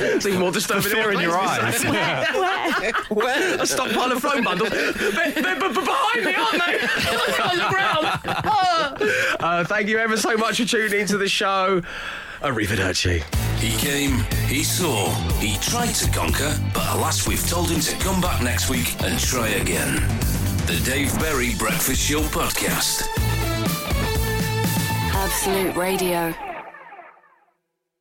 it's 0.00 0.26
even 0.26 0.40
more 0.40 0.52
disturbing. 0.52 0.90
fear 0.90 1.04
than 1.08 1.16
in 1.16 1.20
your 1.20 1.36
what 1.36 1.60
eyes. 1.60 1.84
Where? 1.84 2.92
Where? 3.10 3.60
A 3.60 3.66
stockpile 3.66 4.12
of 4.12 4.22
phloem 4.22 4.44
bundles. 4.44 4.70
They're, 4.70 5.30
they're 5.32 5.60
b- 5.60 5.68
b- 5.68 5.74
behind 5.74 6.24
me, 6.24 6.34
aren't 6.34 6.64
they? 6.64 6.78
On 7.42 7.56
the 7.58 7.68
ground. 7.68 8.06
Ah. 8.24 8.94
Uh, 9.40 9.64
thank 9.64 9.88
you 9.88 9.98
ever 9.98 10.16
so 10.16 10.36
much 10.36 10.58
for 10.60 10.66
tuning 10.66 11.00
into 11.00 11.18
the 11.18 11.28
show. 11.28 11.82
Arrivederci. 12.42 13.22
He 13.58 13.76
came, 13.76 14.24
he 14.48 14.64
saw, 14.64 15.10
he 15.38 15.56
tried 15.58 15.92
to 15.94 16.10
conquer, 16.10 16.56
but 16.74 16.96
alas, 16.96 17.26
we've 17.28 17.46
told 17.48 17.70
him 17.70 17.80
to 17.80 17.96
come 17.98 18.20
back 18.20 18.42
next 18.42 18.68
week 18.68 19.00
and 19.02 19.18
try 19.20 19.48
again. 19.48 19.94
The 20.66 20.80
Dave 20.84 21.16
Berry 21.20 21.54
Breakfast 21.56 22.00
Show 22.00 22.22
Podcast. 22.22 23.06
Absolute 25.14 25.76
Radio. 25.76 26.34